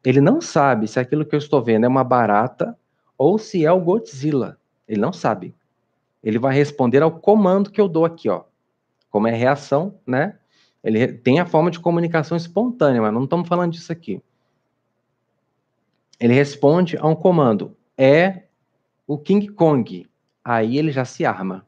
Ele 0.03 0.19
não 0.19 0.41
sabe 0.41 0.88
se 0.88 1.00
aquilo 1.00 1.25
que 1.25 1.33
eu 1.33 1.39
estou 1.39 1.62
vendo 1.62 1.86
é 1.86 1.88
uma 1.88 2.03
barata 2.03 2.77
ou 3.17 3.38
se 3.38 3.65
é 3.65 3.72
o 3.72 3.79
Godzilla. 3.79 4.57
Ele 4.88 5.00
não 5.00 5.13
sabe. 5.13 5.55
Ele 6.24 6.38
vai 6.38 6.53
responder 6.53 7.01
ao 7.01 7.12
comando 7.12 7.72
que 7.72 7.79
eu 7.79 7.88
dou 7.88 8.05
aqui, 8.05 8.29
ó. 8.29 8.43
Como 9.10 9.27
é 9.27 9.31
reação, 9.31 9.95
né? 10.05 10.38
Ele 10.83 11.07
tem 11.07 11.39
a 11.39 11.45
forma 11.45 11.72
de 11.72 11.79
comunicação 11.79 12.36
espontânea, 12.36 13.01
mas 13.01 13.13
não 13.13 13.24
estamos 13.24 13.48
falando 13.48 13.72
disso 13.72 13.91
aqui. 13.91 14.22
Ele 16.19 16.33
responde 16.33 16.98
a 16.98 17.07
um 17.07 17.15
comando. 17.15 17.75
É 17.98 18.43
o 19.07 19.17
King 19.17 19.48
Kong. 19.50 20.05
Aí 20.43 20.77
ele 20.77 20.91
já 20.91 21.05
se 21.05 21.25
arma. 21.25 21.65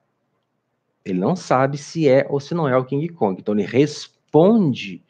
Ele 1.05 1.19
não 1.19 1.35
sabe 1.35 1.77
se 1.77 2.09
é 2.09 2.25
ou 2.29 2.39
se 2.39 2.53
não 2.53 2.67
é 2.67 2.75
o 2.75 2.83
King 2.83 3.07
Kong. 3.09 3.39
Então 3.39 3.53
ele 3.53 3.63
responde 3.63 5.03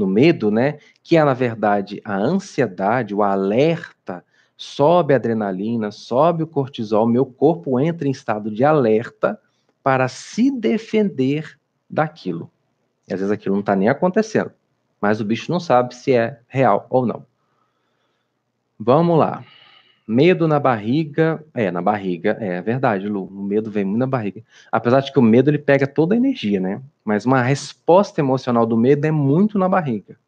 no 0.00 0.06
medo, 0.06 0.50
né? 0.50 0.78
Que 1.02 1.16
é, 1.16 1.24
na 1.24 1.34
verdade, 1.34 2.00
a 2.04 2.16
ansiedade, 2.16 3.14
o 3.14 3.22
alerta, 3.22 4.24
sobe 4.56 5.14
a 5.14 5.16
adrenalina, 5.16 5.90
sobe 5.90 6.42
o 6.42 6.46
cortisol, 6.46 7.06
meu 7.06 7.24
corpo 7.24 7.78
entra 7.78 8.08
em 8.08 8.10
estado 8.10 8.50
de 8.50 8.64
alerta 8.64 9.40
para 9.82 10.08
se 10.08 10.50
defender 10.50 11.58
daquilo. 11.88 12.50
E 13.08 13.14
às 13.14 13.20
vezes 13.20 13.32
aquilo 13.32 13.54
não 13.54 13.60
está 13.60 13.74
nem 13.74 13.88
acontecendo, 13.88 14.52
mas 15.00 15.20
o 15.20 15.24
bicho 15.24 15.50
não 15.50 15.60
sabe 15.60 15.94
se 15.94 16.12
é 16.12 16.40
real 16.48 16.86
ou 16.90 17.06
não. 17.06 17.24
Vamos 18.78 19.18
lá. 19.18 19.44
Medo 20.12 20.48
na 20.48 20.58
barriga, 20.58 21.40
é, 21.54 21.70
na 21.70 21.80
barriga, 21.80 22.36
é 22.40 22.60
verdade, 22.60 23.08
Lu, 23.08 23.26
o 23.26 23.44
medo 23.44 23.70
vem 23.70 23.84
muito 23.84 24.00
na 24.00 24.08
barriga. 24.08 24.42
Apesar 24.72 24.98
de 25.02 25.12
que 25.12 25.20
o 25.20 25.22
medo 25.22 25.48
ele 25.48 25.58
pega 25.58 25.86
toda 25.86 26.16
a 26.16 26.16
energia, 26.16 26.58
né? 26.58 26.82
Mas 27.04 27.24
uma 27.24 27.40
resposta 27.40 28.20
emocional 28.20 28.66
do 28.66 28.76
medo 28.76 29.04
é 29.04 29.12
muito 29.12 29.56
na 29.56 29.68
barriga. 29.68 30.18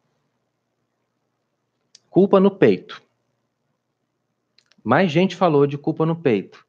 Culpa 2.09 2.39
no 2.39 2.49
peito. 2.49 3.03
Mais 4.81 5.11
gente 5.11 5.35
falou 5.35 5.67
de 5.67 5.77
culpa 5.77 6.05
no 6.05 6.15
peito. 6.15 6.65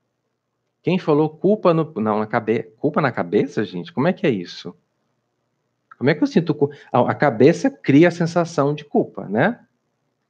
Quem 0.82 0.98
falou 0.98 1.28
culpa 1.28 1.72
no. 1.72 1.92
Não, 1.94 2.18
na 2.18 2.26
cabeça. 2.26 2.68
Culpa 2.78 3.00
na 3.00 3.12
cabeça, 3.12 3.64
gente? 3.64 3.92
Como 3.92 4.08
é 4.08 4.12
que 4.12 4.26
é 4.26 4.30
isso? 4.30 4.74
Como 5.96 6.10
é 6.10 6.16
que 6.16 6.22
eu 6.24 6.26
sinto? 6.26 6.68
A 6.90 7.14
cabeça 7.14 7.70
cria 7.70 8.08
a 8.08 8.10
sensação 8.10 8.74
de 8.74 8.84
culpa, 8.84 9.28
né? 9.28 9.63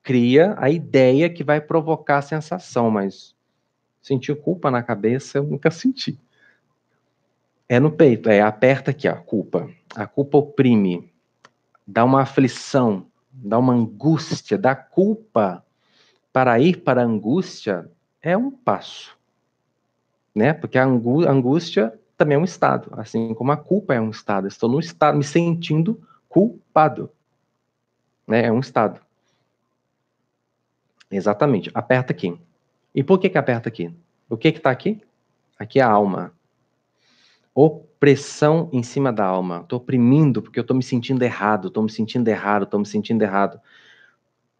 Cria 0.04 0.54
a 0.58 0.70
ideia 0.70 1.30
que 1.30 1.42
vai 1.42 1.60
provocar 1.60 2.18
a 2.18 2.22
sensação, 2.22 2.90
mas 2.90 3.34
sentir 4.00 4.38
culpa 4.40 4.70
na 4.70 4.82
cabeça 4.82 5.38
eu 5.38 5.44
nunca 5.44 5.70
senti. 5.70 6.20
É 7.66 7.80
no 7.80 7.90
peito, 7.90 8.28
é 8.28 8.42
aperta 8.42 8.90
aqui, 8.90 9.08
a 9.08 9.16
culpa. 9.16 9.68
A 9.96 10.06
culpa 10.06 10.36
oprime, 10.36 11.10
dá 11.86 12.04
uma 12.04 12.20
aflição, 12.20 13.06
dá 13.32 13.58
uma 13.58 13.72
angústia, 13.72 14.58
dá 14.58 14.76
culpa 14.76 15.64
para 16.30 16.60
ir 16.60 16.82
para 16.82 17.00
a 17.00 17.06
angústia 17.06 17.90
é 18.20 18.36
um 18.36 18.50
passo, 18.50 19.16
né? 20.34 20.52
Porque 20.52 20.78
a 20.78 20.84
angústia 20.84 21.98
também 22.16 22.36
é 22.36 22.38
um 22.38 22.44
estado, 22.44 22.90
assim 22.96 23.32
como 23.34 23.52
a 23.52 23.56
culpa 23.56 23.94
é 23.94 24.00
um 24.00 24.10
estado. 24.10 24.48
Estou 24.48 24.68
no 24.68 24.80
estado 24.80 25.16
me 25.16 25.24
sentindo 25.24 26.00
culpado. 26.28 27.10
Né? 28.26 28.46
É 28.46 28.52
um 28.52 28.60
estado. 28.60 29.03
Exatamente. 31.16 31.70
Aperta 31.72 32.12
aqui. 32.12 32.36
E 32.92 33.02
por 33.04 33.18
que 33.18 33.30
que 33.30 33.38
aperta 33.38 33.68
aqui? 33.68 33.94
O 34.28 34.36
que 34.36 34.48
está 34.48 34.70
aqui? 34.70 35.00
Aqui 35.56 35.78
é 35.78 35.82
a 35.82 35.88
alma. 35.88 36.32
Opressão 37.54 38.68
em 38.72 38.82
cima 38.82 39.12
da 39.12 39.24
alma. 39.24 39.60
Estou 39.60 39.78
oprimindo 39.78 40.42
porque 40.42 40.58
eu 40.58 40.62
estou 40.62 40.76
me 40.76 40.82
sentindo 40.82 41.22
errado, 41.22 41.68
estou 41.68 41.84
me 41.84 41.90
sentindo 41.90 42.26
errado, 42.26 42.64
estou 42.64 42.80
me 42.80 42.86
sentindo 42.86 43.22
errado. 43.22 43.60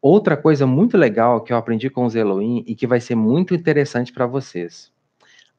Outra 0.00 0.36
coisa 0.36 0.64
muito 0.64 0.96
legal 0.96 1.40
que 1.40 1.52
eu 1.52 1.56
aprendi 1.56 1.90
com 1.90 2.04
os 2.04 2.14
Elohim 2.14 2.62
e 2.66 2.76
que 2.76 2.86
vai 2.86 3.00
ser 3.00 3.16
muito 3.16 3.52
interessante 3.52 4.12
para 4.12 4.26
vocês. 4.26 4.92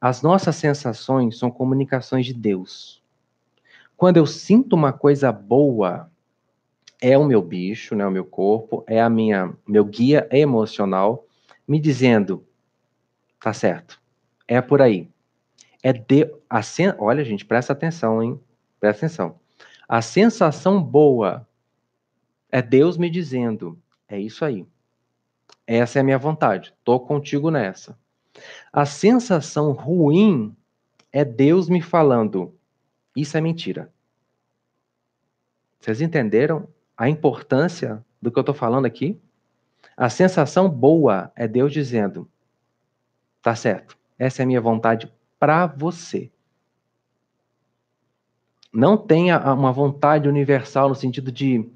As 0.00 0.22
nossas 0.22 0.56
sensações 0.56 1.38
são 1.38 1.50
comunicações 1.50 2.24
de 2.24 2.32
Deus. 2.32 3.02
Quando 3.96 4.16
eu 4.16 4.24
sinto 4.24 4.74
uma 4.74 4.92
coisa 4.92 5.30
boa, 5.30 6.10
é 7.00 7.16
o 7.16 7.24
meu 7.24 7.42
bicho, 7.42 7.94
né, 7.94 8.06
o 8.06 8.10
meu 8.10 8.24
corpo, 8.24 8.84
é 8.86 9.00
a 9.00 9.10
minha 9.10 9.52
meu 9.66 9.84
guia 9.84 10.28
emocional 10.30 11.26
me 11.66 11.78
dizendo 11.80 12.46
tá 13.40 13.52
certo. 13.52 14.00
É 14.48 14.60
por 14.60 14.82
aí. 14.82 15.08
É 15.82 15.92
de 15.92 16.28
a 16.48 16.62
sen, 16.62 16.94
olha 16.98 17.24
gente, 17.24 17.44
presta 17.44 17.72
atenção, 17.72 18.22
hein? 18.22 18.40
Presta 18.80 19.06
atenção. 19.06 19.38
A 19.88 20.02
sensação 20.02 20.82
boa 20.82 21.46
é 22.50 22.60
Deus 22.60 22.96
me 22.96 23.08
dizendo, 23.08 23.78
é 24.08 24.18
isso 24.18 24.44
aí. 24.44 24.66
Essa 25.66 25.98
é 25.98 26.00
a 26.00 26.04
minha 26.04 26.18
vontade. 26.18 26.74
Tô 26.82 26.98
contigo 26.98 27.50
nessa. 27.50 27.98
A 28.72 28.84
sensação 28.84 29.72
ruim 29.72 30.56
é 31.12 31.24
Deus 31.24 31.68
me 31.68 31.80
falando, 31.80 32.54
isso 33.14 33.36
é 33.36 33.40
mentira. 33.40 33.92
Vocês 35.80 36.00
entenderam 36.00 36.68
a 36.96 37.08
importância 37.08 38.04
do 38.20 38.30
que 38.30 38.38
eu 38.38 38.42
estou 38.42 38.54
falando 38.54 38.86
aqui? 38.86 39.20
A 39.96 40.08
sensação 40.08 40.68
boa 40.68 41.30
é 41.36 41.46
Deus 41.46 41.72
dizendo: 41.72 42.28
tá 43.42 43.54
certo, 43.54 43.96
essa 44.18 44.42
é 44.42 44.44
a 44.44 44.46
minha 44.46 44.60
vontade 44.60 45.12
para 45.38 45.66
você. 45.66 46.30
Não 48.72 48.96
tenha 48.96 49.38
uma 49.54 49.72
vontade 49.72 50.28
universal 50.28 50.88
no 50.88 50.94
sentido 50.94 51.32
de 51.32 51.66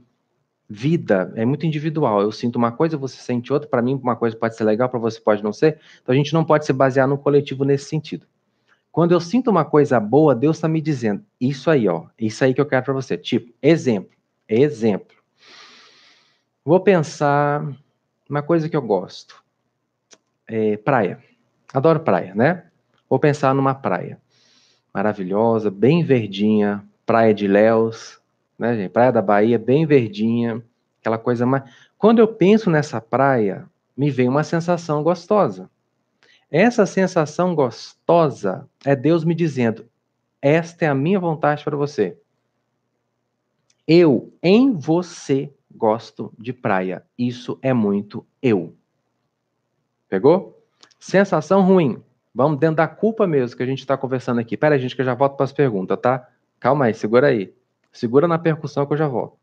vida, 0.69 1.33
é 1.35 1.45
muito 1.45 1.67
individual. 1.67 2.21
Eu 2.21 2.31
sinto 2.31 2.57
uma 2.57 2.71
coisa, 2.71 2.97
você 2.97 3.17
sente 3.17 3.53
outra. 3.53 3.69
Para 3.69 3.83
mim, 3.83 3.95
uma 3.95 4.15
coisa 4.15 4.37
pode 4.37 4.55
ser 4.55 4.65
legal, 4.65 4.89
para 4.89 5.01
você 5.01 5.21
pode 5.21 5.43
não 5.43 5.53
ser. 5.53 5.81
Então 6.03 6.13
a 6.13 6.17
gente 6.17 6.33
não 6.33 6.45
pode 6.45 6.67
se 6.67 6.73
basear 6.73 7.09
no 7.09 7.19
coletivo 7.19 7.65
nesse 7.65 7.87
sentido. 7.87 8.27
Quando 8.93 9.13
eu 9.13 9.21
sinto 9.21 9.51
uma 9.51 9.65
coisa 9.65 9.99
boa, 9.99 10.35
Deus 10.35 10.57
está 10.57 10.69
me 10.69 10.81
dizendo: 10.81 11.25
isso 11.41 11.71
aí, 11.71 11.89
ó, 11.89 12.07
isso 12.19 12.45
aí 12.45 12.53
que 12.53 12.61
eu 12.61 12.67
quero 12.67 12.85
para 12.85 12.95
você. 12.95 13.17
Tipo, 13.17 13.53
exemplo. 13.63 14.20
Exemplo. 14.51 15.17
Vou 16.65 16.81
pensar 16.81 17.65
uma 18.29 18.43
coisa 18.43 18.69
que 18.69 18.77
eu 18.77 18.83
gosto. 18.83 19.41
É, 20.47 20.77
praia. 20.77 21.23
Adoro 21.73 22.01
praia, 22.01 22.35
né? 22.35 22.65
Vou 23.09 23.21
pensar 23.21 23.55
numa 23.55 23.75
praia 23.75 24.21
maravilhosa, 24.93 25.71
bem 25.71 26.03
verdinha, 26.03 26.85
praia 27.07 27.33
de 27.33 27.47
Léus, 27.47 28.21
né, 28.59 28.75
gente? 28.75 28.91
Praia 28.91 29.13
da 29.13 29.23
Bahia, 29.23 29.57
bem 29.57 29.87
verdinha, 29.87 30.61
aquela 31.01 31.17
coisa 31.17 31.47
mais. 31.47 31.63
Quando 31.97 32.19
eu 32.19 32.27
penso 32.27 32.69
nessa 32.69 33.01
praia, 33.01 33.67
me 33.97 34.11
vem 34.11 34.29
uma 34.29 34.43
sensação 34.43 35.03
gostosa. 35.05 35.71
Essa 36.51 36.87
sensação 36.87 37.55
gostosa 37.55 38.69
é 38.85 38.97
Deus 38.97 39.25
me 39.25 39.35
dizendo: 39.35 39.87
esta 40.43 40.87
é 40.87 40.89
a 40.89 40.95
minha 40.95 41.21
vontade 41.21 41.63
para 41.63 41.77
você. 41.77 42.19
Eu, 43.93 44.33
em 44.41 44.73
você, 44.73 45.53
gosto 45.69 46.33
de 46.39 46.53
praia. 46.53 47.05
Isso 47.19 47.59
é 47.61 47.73
muito 47.73 48.25
eu. 48.41 48.77
Pegou? 50.09 50.65
Sensação 51.01 51.63
ruim. 51.63 52.01
Vamos 52.33 52.61
dentro 52.61 52.77
da 52.77 52.87
culpa 52.87 53.27
mesmo 53.27 53.57
que 53.57 53.65
a 53.65 53.67
gente 53.67 53.81
está 53.81 53.97
conversando 53.97 54.39
aqui. 54.39 54.57
Pera 54.57 54.77
aí, 54.77 54.81
gente, 54.81 54.95
que 54.95 55.01
eu 55.01 55.07
já 55.07 55.15
volto 55.15 55.35
para 55.35 55.43
as 55.43 55.53
perguntas, 55.53 55.99
tá? 56.01 56.29
Calma 56.61 56.85
aí, 56.85 56.95
segura 56.95 57.27
aí. 57.27 57.53
Segura 57.91 58.29
na 58.29 58.39
percussão 58.39 58.87
que 58.87 58.93
eu 58.93 58.97
já 58.97 59.09
volto. 59.09 59.37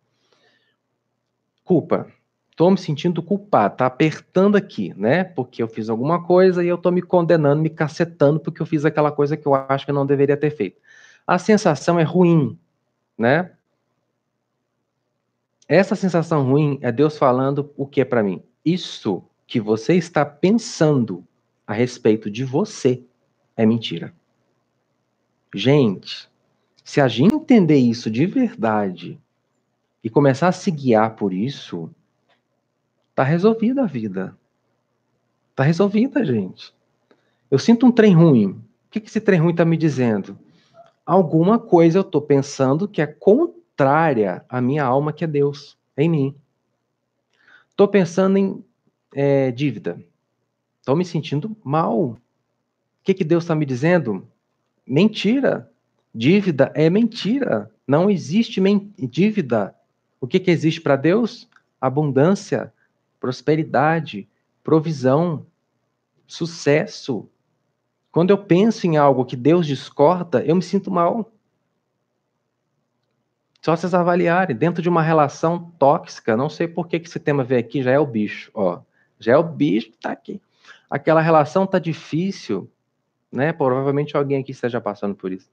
Culpa. 1.66 2.08
Estou 2.50 2.72
me 2.72 2.78
sentindo 2.78 3.22
culpado, 3.22 3.76
tá 3.76 3.86
apertando 3.86 4.56
aqui, 4.56 4.94
né? 4.96 5.26
Porque 5.26 5.62
eu 5.62 5.68
fiz 5.68 5.90
alguma 5.90 6.24
coisa 6.24 6.64
e 6.64 6.70
eu 6.70 6.78
estou 6.78 6.94
me 6.94 7.02
condenando, 7.02 7.62
me 7.62 7.70
cacetando 7.70 8.40
porque 8.40 8.62
eu 8.62 8.66
fiz 8.66 8.86
aquela 8.86 9.12
coisa 9.12 9.36
que 9.36 9.46
eu 9.46 9.54
acho 9.54 9.86
que 9.86 9.92
não 9.92 10.06
deveria 10.06 10.38
ter 10.38 10.52
feito. 10.52 10.82
A 11.28 11.38
sensação 11.38 12.00
é 12.00 12.04
ruim, 12.04 12.58
né? 13.18 13.52
Essa 15.68 15.96
sensação 15.96 16.46
ruim 16.46 16.80
é 16.82 16.92
Deus 16.92 17.18
falando 17.18 17.74
o 17.76 17.86
que 17.86 18.06
para 18.06 18.24
mim? 18.24 18.42
Isso 18.64 19.24
que 19.46 19.60
você 19.60 19.96
está 19.96 20.26
pensando 20.26 21.26
a 21.66 21.74
respeito 21.74 22.32
de 22.32 22.46
você 22.46 23.04
é 23.56 23.66
mentira. 23.66 24.14
Gente, 25.54 26.30
se 26.86 27.02
a 27.02 27.08
gente 27.08 27.36
entender 27.36 27.78
isso 27.78 28.10
de 28.10 28.26
verdade 28.26 29.20
e 30.02 30.10
começar 30.10 30.48
a 30.48 30.54
se 30.54 30.72
guiar 30.72 31.16
por 31.16 31.34
isso, 31.34 31.90
tá 33.14 33.24
resolvida 33.24 33.84
a 33.84 33.88
vida. 33.88 34.38
Tá 35.54 35.64
resolvida, 35.64 36.24
gente. 36.24 36.74
Eu 37.52 37.60
sinto 37.60 37.86
um 37.86 37.92
trem 37.92 38.14
ruim. 38.14 38.52
O 38.52 38.90
que, 38.90 39.00
esse 39.00 39.20
trem 39.20 39.40
ruim 39.40 39.52
está 39.52 39.66
me 39.66 39.76
dizendo? 39.76 40.40
Alguma 41.06 41.60
coisa 41.60 41.98
eu 41.98 42.04
estou 42.04 42.22
pensando 42.22 42.88
que 42.88 43.02
é 43.02 43.08
contrária 43.08 43.57
à 44.50 44.60
minha 44.60 44.84
alma, 44.84 45.14
que 45.14 45.24
é 45.24 45.28
Deus, 45.28 45.78
em 45.96 46.10
mim. 46.10 46.36
Estou 47.70 47.88
pensando 47.88 48.38
em 48.38 48.66
é, 49.14 49.52
dívida. 49.52 50.02
Estou 50.80 50.96
me 50.96 51.06
sentindo 51.06 51.56
mal. 51.64 52.00
O 52.00 52.18
que, 53.04 53.14
que 53.14 53.24
Deus 53.24 53.44
está 53.44 53.54
me 53.54 53.66
dizendo? 53.66 54.28
Mentira. 54.86 55.72
Dívida 56.14 56.72
é 56.74 56.90
mentira. 56.90 57.72
Não 57.86 58.10
existe 58.10 58.62
dívida. 58.98 59.76
O 60.20 60.28
que, 60.28 60.40
que 60.40 60.50
existe 60.50 60.82
para 60.82 60.96
Deus? 60.96 61.48
Abundância, 61.80 62.74
prosperidade, 63.20 64.28
provisão, 64.64 65.46
sucesso. 66.26 67.30
Quando 68.12 68.32
eu 68.32 68.38
penso 68.38 68.88
em 68.88 68.98
algo 68.98 69.26
que 69.26 69.36
Deus 69.36 69.68
discorda, 69.68 70.44
eu 70.44 70.56
me 70.56 70.64
sinto 70.64 70.90
mal. 70.90 71.32
Só 73.68 73.76
vocês 73.76 73.94
avaliarem, 73.94 74.56
dentro 74.56 74.82
de 74.82 74.88
uma 74.88 75.02
relação 75.02 75.74
tóxica, 75.78 76.38
não 76.38 76.48
sei 76.48 76.70
por 76.70 76.88
que, 76.88 77.02
que 77.02 77.10
esse 77.10 77.20
tema 77.20 77.44
veio 77.44 77.60
aqui, 77.60 77.84
já 77.84 77.92
é 77.92 78.00
o 78.00 78.06
bicho, 78.06 78.50
ó. 78.54 78.80
Já 79.20 79.34
é 79.34 79.38
o 79.38 79.44
bicho 79.44 79.92
que 79.92 79.98
tá 79.98 80.10
aqui. 80.10 80.42
Aquela 80.90 81.20
relação 81.20 81.68
tá 81.68 81.78
difícil, 81.78 82.72
né? 83.30 83.52
Provavelmente 83.52 84.16
alguém 84.16 84.40
aqui 84.40 84.52
esteja 84.52 84.80
passando 84.80 85.16
por 85.16 85.34
isso. 85.34 85.50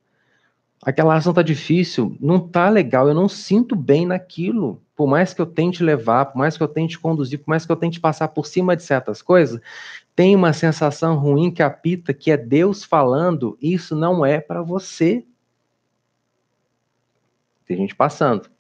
Aquela 0.85 1.11
relação 1.11 1.35
tá 1.35 1.43
difícil, 1.43 2.17
não 2.21 2.39
tá 2.39 2.69
legal, 2.69 3.09
eu 3.09 3.15
não 3.15 3.29
sinto 3.29 3.75
bem 3.75 4.07
naquilo. 4.07 4.81
Por 4.95 5.09
mais 5.09 5.35
que 5.35 5.43
eu 5.43 5.47
tente 5.47 5.83
levar, 5.83 6.27
por 6.27 6.39
mais 6.39 6.57
que 6.57 6.63
eu 6.63 6.69
tente 6.69 6.97
conduzir, 6.97 7.41
por 7.41 7.49
mais 7.49 7.67
que 7.67 7.73
eu 7.73 7.77
tente 7.77 7.99
passar 7.99 8.29
por 8.29 8.47
cima 8.47 8.77
de 8.77 8.85
certas 8.85 9.21
coisas, 9.23 9.61
tem 10.15 10.37
uma 10.37 10.53
sensação 10.53 11.17
ruim 11.17 11.51
que 11.51 11.65
apita, 11.65 12.15
que 12.15 12.31
é 12.31 12.37
Deus 12.37 12.85
falando, 12.85 13.59
isso 13.61 13.97
não 13.97 14.25
é 14.25 14.39
para 14.39 14.63
você. 14.63 15.25
Tem 17.67 17.77
gente 17.77 17.95
passando. 17.95 18.51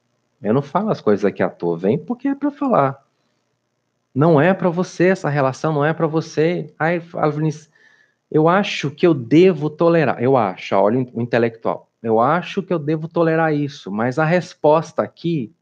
Eu 0.43 0.53
não 0.53 0.62
falo 0.62 0.90
as 0.90 1.01
coisas 1.01 1.25
aqui 1.25 1.43
à 1.43 1.49
toa, 1.49 1.79
vem 1.79 1.99
porque 1.99 2.29
é 2.29 2.35
para 2.35 2.51
falar. 2.51 3.03
Não 4.14 4.40
é 4.40 4.55
para 4.55 4.69
você, 4.69 5.07
essa 5.09 5.29
relação 5.29 5.73
não 5.73 5.85
é 5.85 5.93
para 5.93 6.07
você. 6.07 6.73
Ai, 6.79 7.01
Vinícius, 7.33 7.71
eu 8.31 8.49
acho 8.49 8.90
que 8.90 9.07
eu 9.07 9.14
devo 9.14 9.69
tolerar. 9.69 10.23
Eu 10.23 10.37
acho, 10.37 10.75
olha 10.77 11.07
o 11.12 11.21
intelectual. 11.21 11.90
Eu 12.03 12.21
acho 12.21 12.62
que 12.62 12.73
eu 12.73 12.79
devo 12.79 13.09
tolerar 13.09 13.55
isso, 13.55 13.90
mas 13.90 14.19
a 14.19 14.25
resposta 14.25 15.03
aqui 15.03 15.53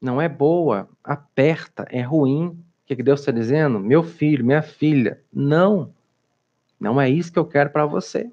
não 0.00 0.20
é 0.20 0.28
boa, 0.28 0.88
aperta, 1.04 1.86
é 1.90 2.00
ruim. 2.00 2.46
O 2.46 2.86
que, 2.86 2.96
que 2.96 3.02
Deus 3.02 3.20
está 3.20 3.30
dizendo? 3.30 3.78
Meu 3.78 4.02
filho, 4.02 4.44
minha 4.44 4.62
filha, 4.62 5.20
não. 5.32 5.92
Não 6.80 7.00
é 7.00 7.08
isso 7.08 7.30
que 7.30 7.38
eu 7.38 7.44
quero 7.44 7.70
para 7.70 7.84
você. 7.84 8.32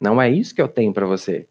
Não 0.00 0.20
é 0.20 0.30
isso 0.30 0.54
que 0.54 0.62
eu 0.62 0.68
tenho 0.68 0.92
para 0.92 1.06
você. 1.06 1.46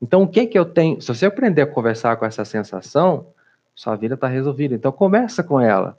Então, 0.00 0.22
o 0.22 0.28
que 0.28 0.46
que 0.46 0.58
eu 0.58 0.64
tenho? 0.64 1.00
Se 1.00 1.08
você 1.08 1.26
aprender 1.26 1.62
a 1.62 1.66
conversar 1.66 2.16
com 2.16 2.26
essa 2.26 2.44
sensação, 2.44 3.28
sua 3.74 3.96
vida 3.96 4.14
está 4.14 4.28
resolvida. 4.28 4.74
Então, 4.74 4.92
conversa 4.92 5.42
com 5.42 5.60
ela. 5.60 5.98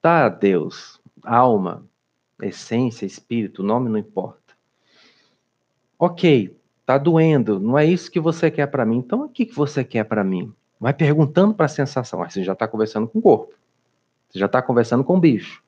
Tá, 0.00 0.28
Deus, 0.28 1.00
alma, 1.22 1.84
essência, 2.40 3.04
espírito, 3.04 3.62
nome 3.62 3.88
não 3.88 3.98
importa. 3.98 4.54
Ok, 5.98 6.56
tá 6.84 6.96
doendo, 6.98 7.58
não 7.58 7.78
é 7.78 7.84
isso 7.84 8.10
que 8.10 8.20
você 8.20 8.50
quer 8.50 8.66
para 8.66 8.84
mim. 8.84 8.98
Então, 8.98 9.24
o 9.24 9.28
que, 9.28 9.46
que 9.46 9.54
você 9.54 9.82
quer 9.84 10.04
para 10.04 10.22
mim? 10.22 10.52
Vai 10.78 10.92
perguntando 10.92 11.54
para 11.54 11.66
a 11.66 11.70
sensação. 11.70 12.22
Aí 12.22 12.30
você 12.30 12.44
já 12.44 12.52
está 12.52 12.68
conversando 12.68 13.08
com 13.08 13.18
o 13.18 13.22
corpo. 13.22 13.54
Você 14.28 14.38
já 14.38 14.46
está 14.46 14.60
conversando 14.60 15.02
com 15.02 15.16
o 15.16 15.20
bicho. 15.20 15.62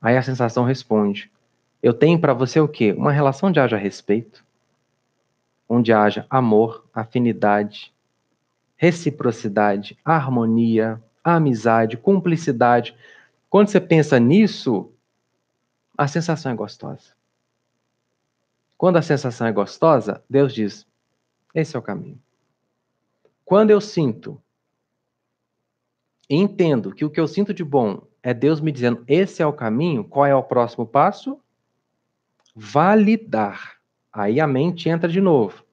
Aí 0.00 0.16
a 0.16 0.22
sensação 0.22 0.64
responde: 0.64 1.30
Eu 1.82 1.94
tenho 1.94 2.18
para 2.18 2.34
você 2.34 2.60
o 2.60 2.68
quê? 2.68 2.92
Uma 2.92 3.12
relação 3.12 3.50
de 3.50 3.60
haja 3.60 3.76
respeito 3.76 4.43
onde 5.68 5.92
haja 5.92 6.26
amor, 6.28 6.86
afinidade, 6.92 7.94
reciprocidade, 8.76 9.98
harmonia, 10.04 11.02
amizade, 11.22 11.96
cumplicidade. 11.96 12.94
Quando 13.48 13.68
você 13.68 13.80
pensa 13.80 14.18
nisso, 14.18 14.92
a 15.96 16.06
sensação 16.06 16.52
é 16.52 16.54
gostosa. 16.54 17.14
Quando 18.76 18.96
a 18.96 19.02
sensação 19.02 19.46
é 19.46 19.52
gostosa, 19.52 20.22
Deus 20.28 20.52
diz: 20.52 20.86
esse 21.54 21.76
é 21.76 21.78
o 21.78 21.82
caminho. 21.82 22.20
Quando 23.44 23.70
eu 23.70 23.80
sinto 23.80 24.40
e 26.28 26.36
entendo 26.36 26.94
que 26.94 27.04
o 27.04 27.10
que 27.10 27.20
eu 27.20 27.28
sinto 27.28 27.52
de 27.54 27.62
bom 27.62 28.02
é 28.22 28.32
Deus 28.32 28.60
me 28.60 28.72
dizendo 28.72 29.04
esse 29.06 29.42
é 29.42 29.46
o 29.46 29.52
caminho, 29.52 30.02
qual 30.02 30.26
é 30.26 30.34
o 30.34 30.42
próximo 30.42 30.86
passo? 30.86 31.38
Validar. 32.54 33.78
Aí 34.14 34.38
a 34.38 34.46
mente 34.46 34.88
entra 34.88 35.08
de 35.08 35.20
novo. 35.20 35.64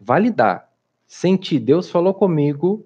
Validar. 0.00 0.68
Sentir, 1.06 1.60
Deus 1.60 1.88
falou 1.88 2.12
comigo 2.12 2.84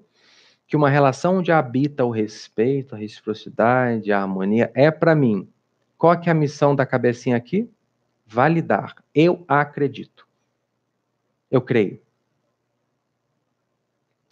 que 0.67 0.77
uma 0.77 0.91
relação 0.91 1.39
onde 1.39 1.51
habita 1.51 2.05
o 2.05 2.11
respeito, 2.11 2.95
a 2.95 2.99
reciprocidade, 2.99 4.13
a 4.13 4.21
harmonia 4.21 4.71
é 4.75 4.91
para 4.91 5.15
mim. 5.15 5.51
Qual 5.97 6.13
é 6.13 6.31
a 6.31 6.35
missão 6.35 6.77
da 6.77 6.85
cabecinha 6.85 7.35
aqui? 7.35 7.71
Validar. 8.27 8.95
Eu 9.15 9.43
acredito. 9.49 10.29
Eu 11.51 11.63
creio. 11.63 11.99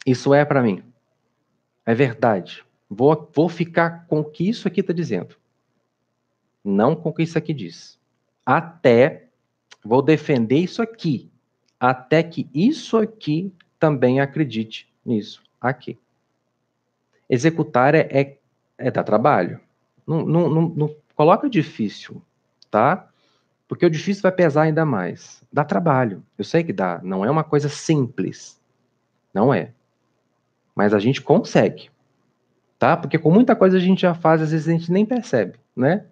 Isso 0.05 0.35
é 0.35 0.45
para 0.45 0.63
mim. 0.63 0.85
É 1.87 1.95
verdade. 1.95 2.63
Vou, 2.91 3.31
vou 3.35 3.49
ficar 3.49 4.07
com 4.07 4.21
o 4.21 4.25
que 4.25 4.47
isso 4.47 4.69
aqui 4.69 4.81
está 4.81 4.93
dizendo. 4.93 5.35
Não 6.63 6.95
com 6.95 7.09
o 7.09 7.15
que 7.15 7.23
isso 7.23 7.39
aqui 7.39 7.55
diz. 7.55 7.99
Até 8.45 9.26
vou 9.87 10.03
defender 10.03 10.59
isso 10.59 10.83
aqui. 10.83 11.31
Até 11.79 12.23
que 12.23 12.49
isso 12.55 12.97
aqui 12.97 13.53
também 13.79 14.21
acredite 14.21 14.89
nisso 15.05 15.43
aqui. 15.61 15.99
Executar 17.29 17.95
é, 17.95 18.09
é, 18.11 18.39
é 18.79 18.91
dar 18.91 19.05
trabalho. 19.05 19.61
Não, 20.07 20.25
não, 20.25 20.49
não, 20.49 20.69
não 20.69 20.97
coloca 21.15 21.51
difícil, 21.51 22.23
tá? 22.71 23.09
Porque 23.69 23.85
o 23.85 23.91
difícil 23.91 24.23
vai 24.23 24.33
pesar 24.33 24.63
ainda 24.63 24.85
mais. 24.85 25.43
Dá 25.53 25.65
trabalho. 25.65 26.23
Eu 26.39 26.45
sei 26.45 26.63
que 26.63 26.73
dá. 26.73 27.01
Não 27.03 27.25
é 27.25 27.31
uma 27.31 27.43
coisa 27.43 27.69
simples. 27.69 28.61
Não 29.35 29.53
é. 29.53 29.73
Mas 30.75 30.95
a 30.95 30.99
gente 30.99 31.21
consegue. 31.21 31.91
Tá? 32.79 32.97
Porque 32.97 33.19
com 33.19 33.31
muita 33.31 33.57
coisa 33.57 33.77
a 33.77 33.81
gente 33.81 34.03
já 34.03 34.15
faz, 34.15 34.41
às 34.41 34.53
vezes 34.53 34.69
a 34.69 34.73
gente 34.73 34.93
nem 34.93 35.05
percebe, 35.05 35.59
né? 35.75 36.05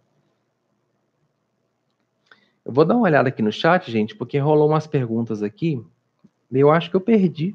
Eu 2.65 2.73
vou 2.73 2.85
dar 2.85 2.95
uma 2.95 3.05
olhada 3.05 3.29
aqui 3.29 3.43
no 3.43 3.53
chat, 3.53 3.91
gente, 3.91 4.15
porque 4.15 4.39
rolou 4.39 4.69
umas 4.69 4.87
perguntas 4.87 5.43
aqui. 5.43 5.85
Eu 6.51 6.71
acho 6.71 6.91
que 6.91 6.97
eu 6.97 7.01
perdi. 7.01 7.55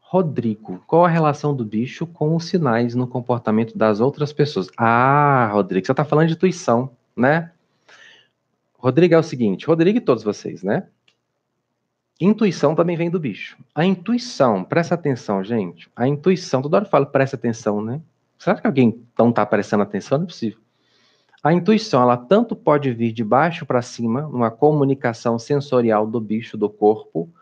Rodrigo, 0.00 0.82
qual 0.86 1.04
a 1.04 1.08
relação 1.08 1.54
do 1.54 1.64
bicho 1.64 2.06
com 2.06 2.34
os 2.34 2.46
sinais 2.46 2.94
no 2.94 3.06
comportamento 3.06 3.76
das 3.76 4.00
outras 4.00 4.32
pessoas? 4.32 4.68
Ah, 4.76 5.50
Rodrigo, 5.52 5.84
você 5.84 5.92
está 5.92 6.04
falando 6.04 6.28
de 6.28 6.34
intuição 6.34 6.90
né? 7.18 7.50
Rodrigo 8.78 9.14
é 9.14 9.18
o 9.18 9.22
seguinte, 9.22 9.66
Rodrigo 9.66 9.98
e 9.98 10.00
todos 10.00 10.22
vocês, 10.22 10.62
né? 10.62 10.86
Intuição 12.20 12.74
também 12.74 12.96
vem 12.96 13.10
do 13.10 13.18
bicho. 13.18 13.56
A 13.74 13.84
intuição, 13.84 14.64
presta 14.64 14.94
atenção, 14.94 15.42
gente. 15.42 15.90
A 15.94 16.06
intuição, 16.06 16.62
toda 16.62 16.76
hora 16.76 16.86
eu 16.86 16.90
falo 16.90 17.06
presta 17.06 17.36
atenção, 17.36 17.82
né? 17.82 18.00
Será 18.38 18.60
que 18.60 18.66
alguém 18.66 19.04
não 19.18 19.30
está 19.30 19.44
prestando 19.44 19.82
atenção? 19.82 20.18
Não 20.18 20.24
é 20.24 20.28
possível. 20.28 20.58
A 21.42 21.52
intuição, 21.52 22.02
ela 22.02 22.16
tanto 22.16 22.56
pode 22.56 22.92
vir 22.92 23.12
de 23.12 23.22
baixo 23.22 23.64
para 23.64 23.80
cima, 23.80 24.22
numa 24.22 24.50
comunicação 24.50 25.38
sensorial 25.38 26.06
do 26.06 26.20
bicho, 26.20 26.56
do 26.56 26.68
corpo, 26.68 27.32